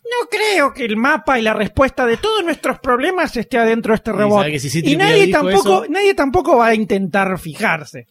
[0.04, 3.96] no creo que el mapa y la respuesta de todos nuestros problemas esté adentro de
[3.98, 4.40] este robot.
[4.40, 8.08] sabe que si Y, C-3PO nadie dijo tampoco, eso- nadie tampoco va a intentar fijarse.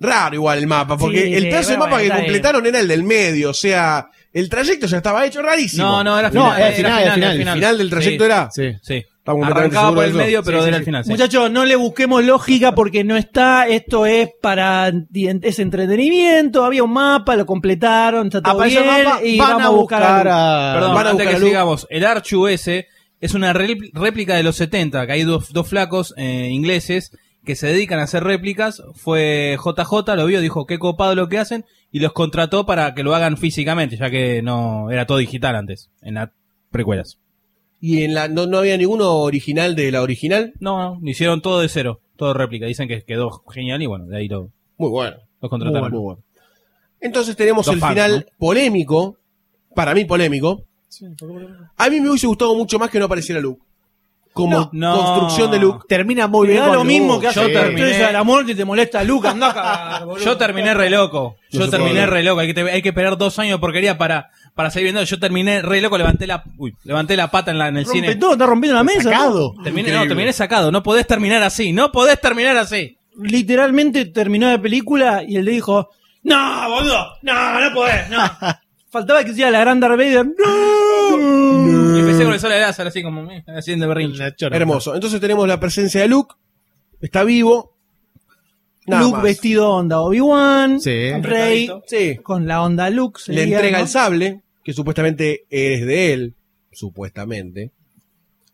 [0.00, 2.26] Raro igual el mapa, porque Sí, el pedazo de bueno, mapa que está bien.
[2.26, 5.84] completaron era el del medio, o sea, el trayecto ya estaba hecho, rarísimo.
[5.86, 6.60] No, no, era No, final.
[6.60, 7.36] era final, era final.
[7.40, 8.48] El final del trayecto Sí, era.
[8.50, 8.72] Sí.
[8.82, 9.04] Sí.
[9.42, 10.18] Arrancaba por el eso.
[10.18, 10.78] medio, pero Sí, era sí.
[10.80, 11.04] el final.
[11.04, 11.10] sí.
[11.10, 13.68] Muchachos, no le busquemos lógica porque no está.
[13.68, 16.64] Esto es para es entretenimiento.
[16.64, 19.68] Había un mapa, lo completaron, está todo Apareció bien el mapa, y van vamos a
[19.70, 20.72] buscar a...
[20.74, 22.86] Perdón, Van a antes buscar que sigamos, el Archu ese
[23.20, 27.10] es una répl- réplica de los 70, que hay dos, dos flacos eh, ingleses
[27.44, 31.38] que se dedican a hacer réplicas, fue JJ, lo vio, dijo qué copado lo que
[31.38, 35.56] hacen y los contrató para que lo hagan físicamente, ya que no era todo digital
[35.56, 36.30] antes, en las
[36.70, 37.18] precuelas.
[37.80, 40.52] Y en la, no, no había ninguno original de la original.
[40.60, 42.66] No, no, hicieron todo de cero, todo réplica.
[42.66, 45.16] Dicen que quedó genial y bueno, de ahí lo, Muy bueno.
[45.40, 45.90] los contrataron.
[45.90, 46.22] Muy bueno.
[47.00, 49.18] Entonces tenemos Los el fans, final polémico,
[49.74, 50.64] para mí polémico.
[51.76, 53.62] A mí me hubiese gustado mucho más que no apareciera Luke.
[54.42, 54.96] Como No.
[54.96, 55.84] construcción de Luke.
[55.88, 56.64] Termina muy bien.
[56.72, 57.22] lo mismo Luke.
[57.22, 59.00] que hace Yo terminé- estrella de la muerte y te molesta.
[59.00, 60.24] Andá boludo.
[60.24, 61.36] Yo terminé re loco.
[61.50, 62.40] Yo No terminé re loco.
[62.40, 65.02] Hay que, hay que esperar dos años de porquería para, para seguir viendo.
[65.02, 65.98] Yo terminé re loco.
[65.98, 68.14] Levanté la, uy, levanté la pata en, la, en el Rompe cine.
[68.16, 69.02] todo, está rompiendo la mesa.
[69.02, 69.54] Sacado.
[69.64, 70.70] Terminé, no, terminé sacado.
[70.72, 71.72] No podés terminar así.
[71.72, 72.96] No podés terminar así.
[73.20, 75.90] Literalmente terminó la película y él le dijo,
[76.22, 78.18] no, boludo, no, no podés, no.
[78.90, 80.24] Faltaba que hiciera la gran Darth Vader.
[80.24, 80.87] No.
[81.16, 84.20] Y empecé con el sol de láser así como, eh, haciendo berrinche.
[84.22, 84.56] Una chora.
[84.56, 84.94] Hermoso.
[84.94, 86.34] Entonces tenemos la presencia de Luke.
[87.00, 87.74] Está vivo.
[88.86, 89.22] Nada Luke más.
[89.22, 90.80] vestido onda Obi-Wan.
[90.80, 91.12] Sí.
[91.20, 92.16] Rey Sí.
[92.22, 93.20] con la onda Luke.
[93.26, 93.84] Le sería, entrega ¿no?
[93.84, 96.34] el sable, que supuestamente es de él.
[96.72, 97.70] Supuestamente.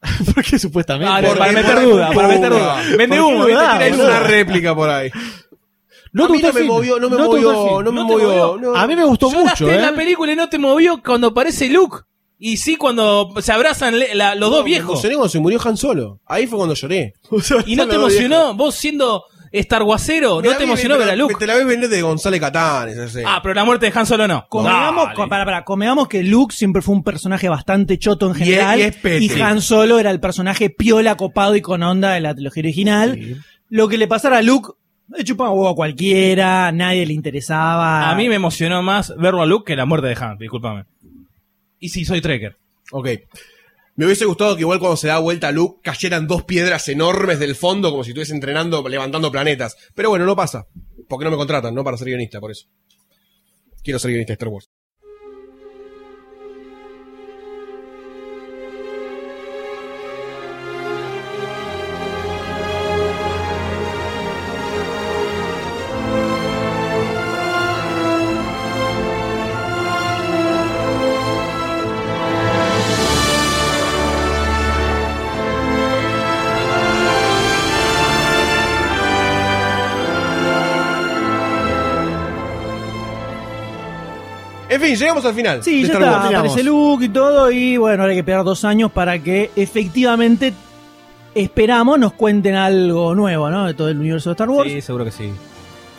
[0.34, 1.12] ¿Por qué supuestamente?
[1.12, 2.82] Ah, Porque para meter duda, para meter duda.
[2.98, 3.62] Vende ¿Por qué humo, ¿viste?
[3.62, 5.10] Tira Es una réplica por ahí.
[6.12, 8.12] No a te mí gustó no me movió, no me movió, no me ¿No te
[8.12, 8.28] movió.
[8.28, 8.56] movió?
[8.72, 8.76] no.
[8.76, 9.82] A mí me gustó Lloraste mucho, en ¿eh?
[9.82, 11.98] la película y no te movió cuando aparece Luke.
[12.38, 14.90] Y sí cuando se abrazan le- la- los No, dos me viejos.
[14.92, 16.20] emocioné cuando se murió Han Solo.
[16.26, 17.14] Ahí fue cuando lloré.
[17.66, 21.36] Y no te emocionó, vos siendo Star Warsero, Me no te emocionó ver a Luke.
[21.38, 22.88] Te la ves vender de González Catán.
[22.88, 23.36] esa escena.
[23.36, 24.46] Ah, pero la muerte de Han Solo no.
[24.48, 25.16] Convengamos, Dale.
[25.16, 28.48] co- para, para, convengamos que Luke siempre fue un personaje bastante choto en Y es-
[28.48, 28.78] general.
[28.80, 29.24] y es pete.
[29.24, 33.42] y Han Solo era el personaje piola, copado y con onda de la trilogía original.
[33.68, 34.70] Lo que le pasara a Luke,
[35.16, 38.10] le chupaba huevo a cualquiera, nadie le interesaba.
[38.10, 40.84] A mí me emocionó más verlo a Luke que la muerte de Han, discúlpame.
[41.78, 42.56] Y sí, soy Trekker.
[42.92, 43.08] Ok.
[43.96, 47.54] Me hubiese gustado que igual cuando se da vuelta Luke cayeran dos piedras enormes del
[47.54, 49.76] fondo como si estuviese entrenando, levantando planetas.
[49.94, 50.66] Pero bueno, no pasa.
[51.08, 52.66] Porque no me contratan, no para ser guionista, por eso.
[53.82, 54.68] Quiero ser guionista de Star Wars.
[84.84, 85.62] Fin, llegamos al final.
[85.62, 86.34] Sí, de ya Star está, Wars.
[86.34, 90.52] aparece Luke y todo, y bueno, ahora hay que esperar dos años para que efectivamente
[91.34, 93.66] esperamos nos cuenten algo nuevo, ¿no?
[93.66, 94.70] De todo el universo de Star Wars.
[94.70, 95.32] Sí, seguro que sí.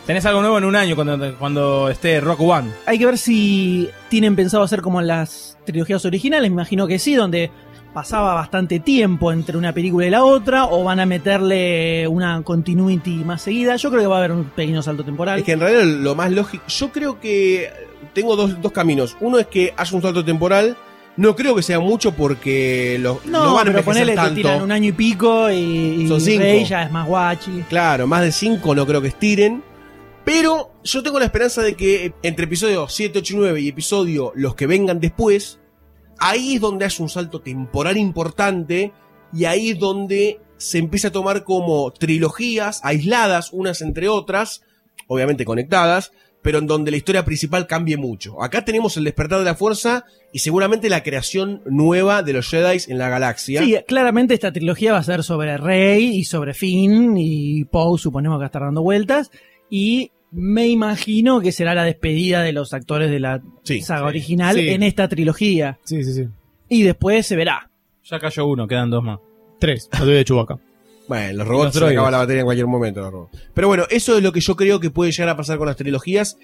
[0.06, 2.70] Tenés algo nuevo en un año cuando, cuando esté Rock One.
[2.86, 6.98] Hay que ver si tienen pensado hacer como en las trilogías originales, me imagino que
[7.00, 7.50] sí, donde
[7.92, 13.24] pasaba bastante tiempo entre una película y la otra, o van a meterle una continuity
[13.24, 13.74] más seguida.
[13.76, 15.38] Yo creo que va a haber un pequeño salto temporal.
[15.38, 16.62] Es que en realidad lo más lógico.
[16.68, 17.70] Yo creo que
[18.16, 19.14] tengo dos, dos caminos.
[19.20, 20.74] Uno es que haya un salto temporal.
[21.18, 24.34] No creo que sea mucho porque lo, no, no van a pero ponele que tanto.
[24.34, 26.42] tiran un año y pico y, y Son cinco.
[26.42, 27.64] Rey ya es más guachi.
[27.68, 29.62] Claro, más de 5 no creo que estiren.
[30.24, 34.32] Pero yo tengo la esperanza de que entre episodio 7, 8 y 9 y episodio
[34.34, 35.60] los que vengan después,
[36.18, 38.92] ahí es donde hace un salto temporal importante
[39.32, 44.62] y ahí es donde se empieza a tomar como trilogías aisladas unas entre otras,
[45.06, 46.12] obviamente conectadas,
[46.46, 48.40] pero en donde la historia principal cambie mucho.
[48.40, 52.78] Acá tenemos el despertar de la fuerza y seguramente la creación nueva de los Jedi
[52.86, 53.64] en la galaxia.
[53.64, 58.36] Sí, claramente esta trilogía va a ser sobre Rey y sobre Finn y Poe, suponemos
[58.36, 59.32] que va a estar dando vueltas.
[59.68, 64.06] Y me imagino que será la despedida de los actores de la Sí, saga sí,
[64.06, 64.68] original sí.
[64.68, 65.80] en esta trilogía.
[65.82, 66.28] Sí, sí, sí.
[66.68, 67.72] Y después se verá.
[68.04, 69.18] Ya cayó uno, quedan dos más.
[69.58, 69.90] Tres.
[69.98, 70.60] Lo de Chubaca.
[71.08, 71.96] Bueno, los robots Los se droides.
[71.98, 73.00] acaba la batería en cualquier momento.
[73.00, 73.38] los robots.
[73.54, 75.76] Pero bueno, eso es lo que yo creo que puede llegar a pasar con las
[75.76, 76.36] trilogías,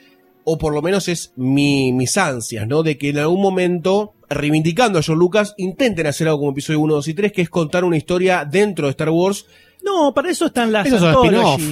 [0.44, 2.82] o por lo menos es mi, mis ansias, ¿no?
[2.82, 6.94] De que en algún momento, reivindicando a George Lucas, intenten hacer algo como episodio 1,
[6.94, 9.46] 2 y 3, que es contar una historia dentro de Star Wars.
[9.84, 11.62] No, para eso están las spin-off.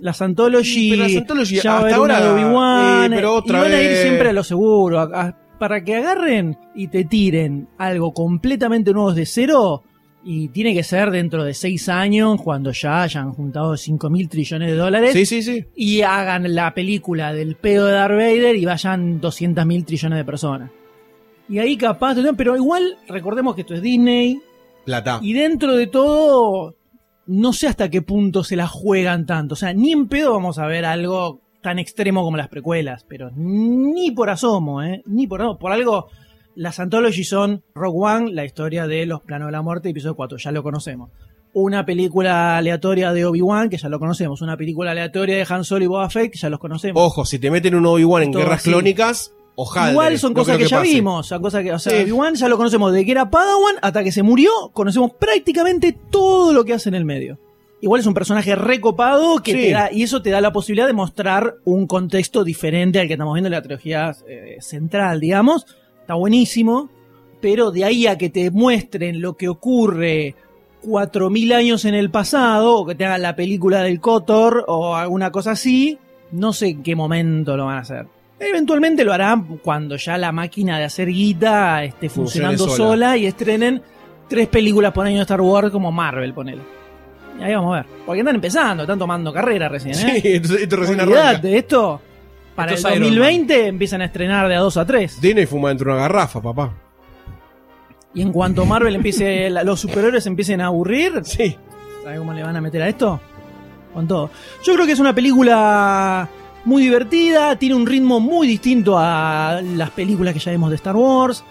[0.00, 0.90] Las Anthology.
[0.90, 3.12] Pero las Anthology, ya va a hasta ahora, Obi-Wan.
[3.12, 4.02] eh, pero otra y van a ir vez.
[4.02, 5.00] siempre a lo seguro.
[5.00, 9.82] a- a- para que agarren y te tiren algo completamente nuevo de cero.
[10.30, 14.68] Y tiene que ser dentro de seis años, cuando ya hayan juntado 5 mil trillones
[14.68, 15.14] de dólares.
[15.14, 15.64] Sí, sí, sí.
[15.74, 20.24] y hagan la película del pedo de Darth Vader y vayan 200 mil trillones de
[20.26, 20.70] personas.
[21.48, 24.38] Y ahí capaz, pero igual recordemos que esto es Disney
[24.84, 25.18] Plata.
[25.22, 26.76] y dentro de todo
[27.24, 29.54] no sé hasta qué punto se la juegan tanto.
[29.54, 33.30] O sea, ni en pedo vamos a ver algo tan extremo como las precuelas, pero
[33.34, 35.02] ni por asomo, ¿eh?
[35.06, 35.58] Ni por asomo.
[35.58, 36.08] Por algo,
[36.58, 40.38] las anthologies son Rogue One, la historia de los planos de la muerte, episodio 4,
[40.38, 41.10] ya lo conocemos.
[41.54, 45.84] una película aleatoria de Obi-Wan, que ya lo conocemos, una película aleatoria de Han Solo
[45.84, 47.02] y Boba Fett, que ya los conocemos.
[47.02, 48.70] Ojo, si te meten un Obi-Wan en Todo guerras así.
[48.70, 49.90] clónicas, ojalá.
[49.92, 52.02] Igual son no cosas que, ya vimos, son cosas que, o sea, Sí.
[52.04, 56.52] Obi-Wan ya lo conocemos de que era Padawan hasta que se murió, conocemos prácticamente todo
[56.52, 57.38] lo que hace en el medio.
[57.80, 59.58] Igual es un personaje recopado que Sí.
[59.58, 63.14] te da, y eso te da la posibilidad de mostrar un contexto diferente al que
[63.14, 65.64] estamos viendo en la trilogía eh, central, digamos.
[66.08, 66.88] Está buenísimo,
[67.38, 70.34] pero de ahí a que te muestren lo que ocurre
[70.80, 75.30] 4000 años en el pasado, o que te hagan la película del Kotor o alguna
[75.30, 75.98] cosa así,
[76.32, 78.06] no sé en qué momento lo van a hacer.
[78.40, 82.76] Eventualmente lo harán cuando ya la máquina de hacer guita esté funcionando sola.
[82.76, 83.16] sola.
[83.18, 83.82] y estrenen
[84.30, 86.62] tres películas por año de Star Wars como Marvel, ponele.
[87.38, 87.86] Y ahí vamos a ver.
[88.06, 90.36] Porque están empezando, están tomando carrera recién, Sí, ¿eh?
[90.36, 91.46] esto, esto recién arranca.
[91.50, 92.00] Esto
[92.58, 95.20] para Esto el es Iron 2020 empiezan a estrenar de a 2 a 3.
[95.20, 96.74] Disney fuma dentro de una garrafa, papá.
[98.14, 101.56] Y en cuanto Marvel empiece, la- los superhéroes empiecen a aburrir, Sí.
[102.02, 103.20] ¿Sabes cómo le van a meter a esto?
[103.94, 104.30] Con todo.
[104.64, 106.28] Yo creo que es una película
[106.64, 110.96] muy divertida, tiene un ritmo muy distinto a las películas que ya vimos de Star
[110.96, 111.44] Wars.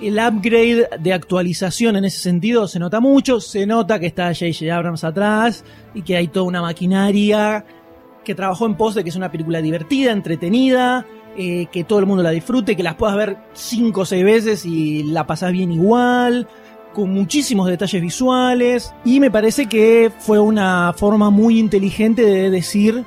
[0.00, 4.74] El upgrade de actualización en ese sentido se nota mucho, se nota que está J.J.
[4.74, 5.64] Abrams atrás
[5.94, 7.64] y que hay toda una maquinaria
[8.24, 12.06] que trabajó en pos de que es una película divertida, entretenida, eh, que todo el
[12.06, 15.72] mundo la disfrute, que las puedas ver cinco o seis veces y la pasás bien
[15.72, 16.46] igual
[16.92, 18.94] con muchísimos detalles visuales.
[19.04, 23.04] Y me parece que fue una forma muy inteligente de decir,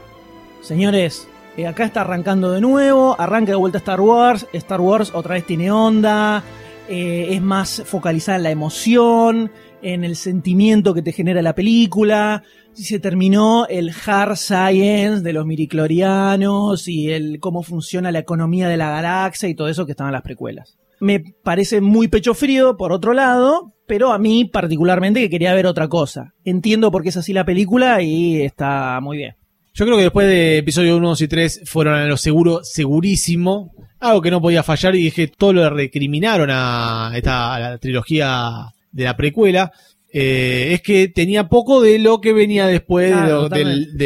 [0.61, 1.27] señores,
[1.57, 5.45] eh, acá está arrancando de nuevo, arranca de vuelta Star Wars, Star Wars otra vez
[5.45, 6.43] tiene onda,
[6.89, 9.51] eh, es más focalizada en la emoción,
[9.81, 12.43] en el sentimiento que te genera la película,
[12.83, 18.77] se terminó el hard science de los miriclorianos y el cómo funciona la economía de
[18.77, 20.77] la galaxia y todo eso que estaban en las precuelas.
[20.99, 25.67] Me parece muy pecho frío, por otro lado, pero a mí particularmente que quería ver
[25.67, 26.33] otra cosa.
[26.43, 29.35] Entiendo por qué es así la película y está muy bien.
[29.73, 33.73] Yo creo que después de episodio 1, 2 y 3 fueron a lo seguro, segurísimo.
[33.99, 38.69] Algo que no podía fallar y dije, todo lo recriminaron a esta a la trilogía
[38.91, 39.73] de la precuela.
[40.17, 43.49] Eh, es que tenía poco de lo que venía después de, Claro,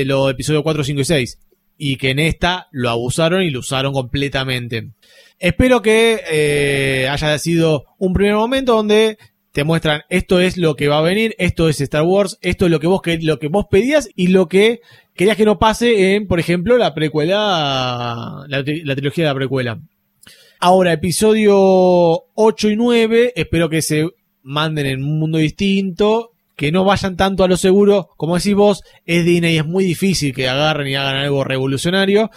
[0.05, 1.39] los episodios 4, 5 y 6.
[1.77, 4.89] Y que en esta lo abusaron y lo usaron completamente.
[5.37, 9.19] Espero que eh, haya sido un primer momento donde
[9.51, 12.71] te muestran esto es lo que va a venir, esto es Star Wars, esto es
[12.71, 14.81] lo que vos que- lo que vos pedías y lo que
[15.15, 19.79] querías que no pase en, por ejemplo, la precuela, la, la trilogía de la precuela.
[20.59, 21.55] Ahora, episodio
[22.35, 24.09] 8 y 9, espero que se
[24.43, 28.83] manden en un mundo distinto, que no vayan tanto a lo seguro, como decís vos,
[29.05, 32.29] es Disney, es muy difícil que agarren y hagan algo revolucionario,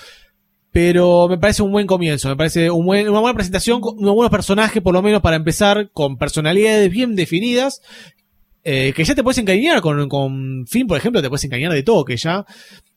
[0.71, 4.95] pero me parece un buen comienzo, me parece una buena presentación, unos buenos personajes, por
[4.95, 7.83] lo menos para empezar, con personalidades bien definidas,
[8.65, 11.83] eh, que ya te puedes encariñar con, con Finn, por ejemplo, te puedes encariñar de
[11.83, 12.47] todo, que ya,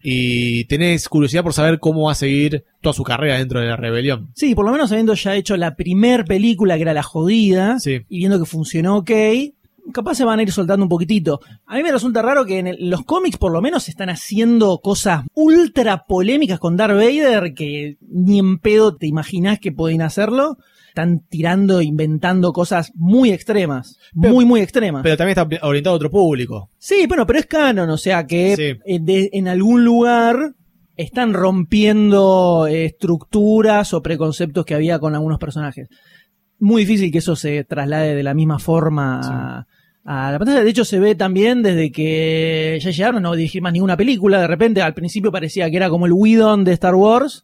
[0.08, 3.76] y tenés curiosidad por saber cómo va a seguir toda su carrera dentro de la
[3.76, 4.30] rebelión.
[4.36, 8.02] Sí, por lo menos habiendo ya hecho la primer película que era La Jodida Sí.
[8.08, 9.12] y viendo que funcionó ok,
[9.92, 11.40] capaz se van a ir soltando un poquitito.
[11.66, 14.80] A mí me resulta raro que en el- los cómics por lo menos están haciendo
[14.80, 20.58] cosas ultra polémicas con Darth Vader que ni en pedo te imaginás que pueden hacerlo.
[20.96, 23.98] Están tirando, inventando cosas muy extremas.
[24.18, 25.04] Pero- muy, muy extremas.
[25.04, 26.70] Pero también está orientado a otro público.
[26.78, 28.64] Sí, bueno, pero es canon, o sea que Sí.
[28.86, 30.54] eh, de- en algún lugar
[30.96, 35.90] están rompiendo eh, estructuras o preconceptos que había con algunos personajes.
[36.60, 39.68] Muy difícil que eso se traslade de la misma forma a,
[40.06, 40.64] a la pantalla.
[40.64, 44.40] De hecho, se ve también desde que ya llegaron no dirigir más ninguna película.
[44.40, 47.44] De repente, al principio parecía que era como el Whedon de Star Wars.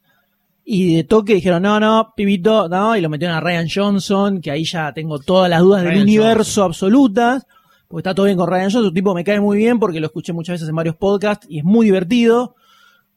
[0.63, 4.51] Y de toque dijeron, no, no, pibito, no, y lo metieron a Ryan Johnson, que
[4.51, 7.45] ahí ya tengo todas las dudas del universo absolutas,
[7.87, 10.05] porque está todo bien con Ryan Johnson, un tipo me cae muy bien porque lo
[10.07, 12.55] escuché muchas veces en varios podcasts y es muy divertido.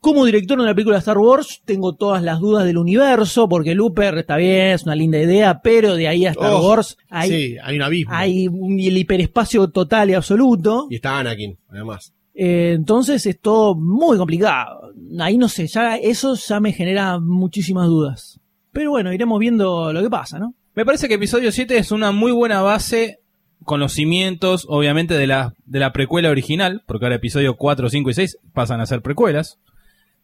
[0.00, 4.18] Como director de la película Star Wars, tengo todas las dudas del universo, porque Looper
[4.18, 7.56] está bien, es una linda idea, pero de ahí a Star Oh, Wars hay, sí,
[7.62, 8.12] hay un abismo.
[8.14, 10.88] hay un- el hiperespacio total y absoluto.
[10.90, 12.12] Y está Anakin, además.
[12.34, 14.92] Eh, entonces es todo muy complicado.
[15.20, 18.40] Ahí no sé, ya eso ya me genera muchísimas dudas.
[18.72, 20.54] Pero bueno, iremos viendo lo que pasa, ¿no?
[20.74, 23.20] Me parece que episodio 7 es una muy buena base
[23.62, 28.10] con los cimientos, obviamente, de la, de la precuela original, porque ahora episodio 4, 5
[28.10, 29.60] y 6 pasan a ser precuelas.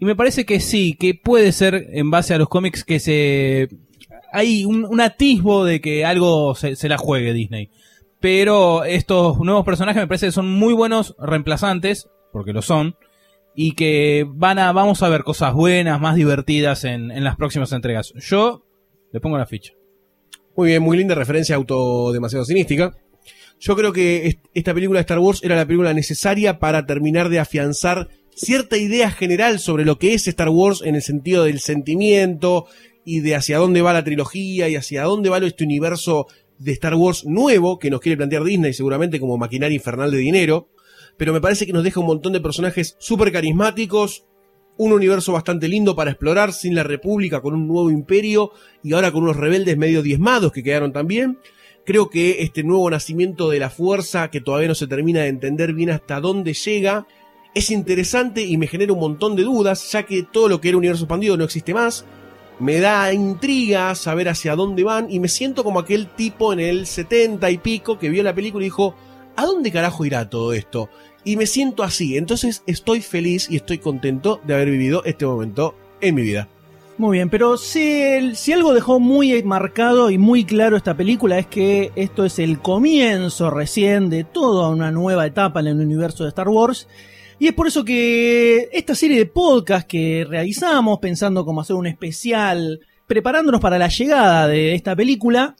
[0.01, 3.69] Y me parece que sí, que puede ser en base a los cómics que se...
[4.33, 7.71] Hay un, un atisbo de que algo se, se la juegue Disney.
[8.21, 12.97] Pero estos nuevos personajes me parece que son muy buenos reemplazantes, porque lo son,
[13.55, 17.73] y que van a, vamos a ver cosas buenas, más divertidas en, en las próximas
[17.73, 18.13] entregas.
[18.17, 18.65] Yo
[19.13, 19.73] le pongo la ficha.
[20.57, 22.95] Muy bien, muy linda referencia auto demasiado cinística.
[23.59, 27.29] Yo creo que est- esta película de Star Wars era la película necesaria para terminar
[27.29, 31.61] de afianzar cierta idea general sobre lo que es Star Wars en el sentido del
[31.61, 32.67] sentimiento
[33.05, 36.27] y de hacia dónde va la trilogía y hacia dónde va este universo
[36.61, 40.69] de Star Wars nuevo que nos quiere plantear Disney seguramente como maquinaria infernal de dinero.
[41.17, 44.27] Pero me parece que nos deja un montón de personajes súper carismáticos,
[44.77, 49.11] un universo bastante lindo para explorar sin la República, con un nuevo imperio y ahora
[49.11, 51.39] con unos rebeldes medio diezmados que quedaron también.
[51.85, 55.73] Creo que este nuevo nacimiento de la fuerza, que todavía no se termina de entender
[55.73, 57.07] bien hasta dónde llega,
[57.55, 60.79] es interesante y me genera un montón de dudas, ya que todo lo que era
[60.79, 62.05] universo expandido no existe más.
[62.61, 66.87] Me da intriga saber hacia dónde van y me siento como aquel tipo en el
[66.87, 68.95] 70 y pico que vio la película y dijo,
[69.35, 70.91] ¿a dónde carajo irá todo esto?
[71.25, 75.75] Y me siento así, entonces estoy feliz y estoy contento de haber vivido este momento
[76.03, 76.49] en mi vida.
[76.99, 81.47] Muy bien, pero si, si algo dejó muy marcado y muy claro esta película es
[81.47, 86.29] que esto es el comienzo recién de toda una nueva etapa en el universo de
[86.29, 86.89] Star Wars.
[87.41, 91.87] Y es por eso que esta serie de podcast que realizamos, pensando cómo hacer un
[91.87, 95.57] especial, preparándonos para la llegada de esta película,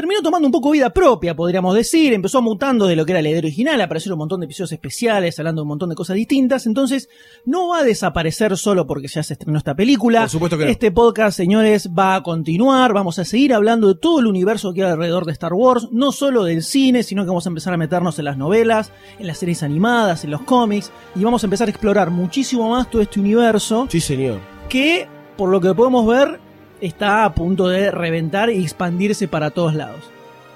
[0.00, 2.14] terminó tomando un poco vida propia, podríamos decir.
[2.14, 5.38] Empezó mutando de lo que era la idea original, aparecieron un montón de episodios especiales,
[5.38, 6.64] hablando de un montón de cosas distintas.
[6.64, 7.10] Entonces,
[7.44, 10.20] no va a desaparecer solo porque ya se estrenó esta película.
[10.22, 10.70] Por supuesto que no.
[10.70, 12.94] Este podcast, señores, va a continuar.
[12.94, 16.12] Vamos a seguir hablando de todo el universo que hay alrededor de Star Wars, no
[16.12, 19.36] solo del cine, sino que vamos a empezar a meternos en las novelas, en las
[19.36, 23.20] series animadas, en los cómics, y vamos a empezar a explorar muchísimo más todo este
[23.20, 24.40] universo Sí, señor.
[24.70, 25.06] que,
[25.36, 26.40] por lo que podemos ver,
[26.80, 30.00] está a punto de reventar y expandirse para todos lados.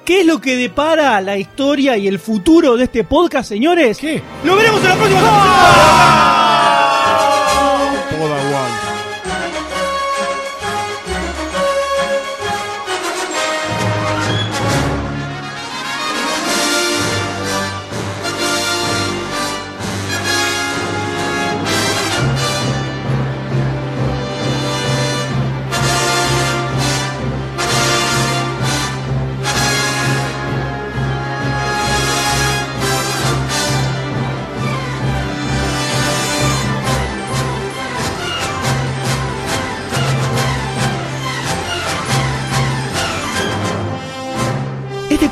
[0.04, 3.96] ¿Qué es lo que depara la historia y el futuro de este podcast, señores?
[3.98, 4.22] ¿Qué?
[4.44, 6.43] ¡Lo veremos en la próxima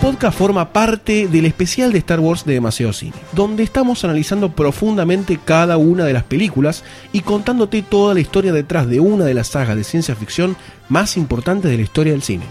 [0.03, 5.39] podcast forma parte del especial de Star Wars de Demasiado Cine, donde estamos analizando profundamente
[5.45, 6.83] cada una de las películas
[7.13, 10.57] y contándote toda la historia detrás de una de las sagas de ciencia ficción
[10.89, 12.43] más importantes de la historia del cine.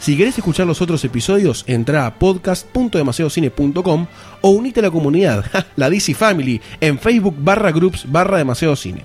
[0.00, 4.06] Si querés escuchar los otros episodios, entra a podcast.demasiadocine.com
[4.40, 5.44] o unite a la comunidad,
[5.76, 9.04] la DC Family, en Facebook barra groups barra demasiado cine.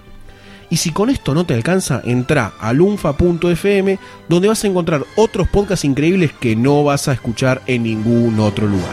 [0.69, 5.47] Y si con esto no te alcanza, entra a lunfa.fm donde vas a encontrar otros
[5.47, 8.91] podcasts increíbles que no vas a escuchar en ningún otro lugar.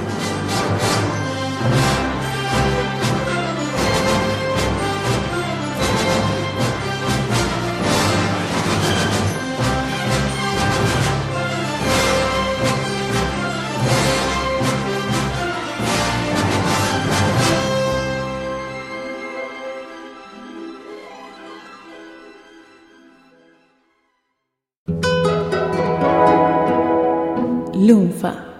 [27.94, 28.53] 用法。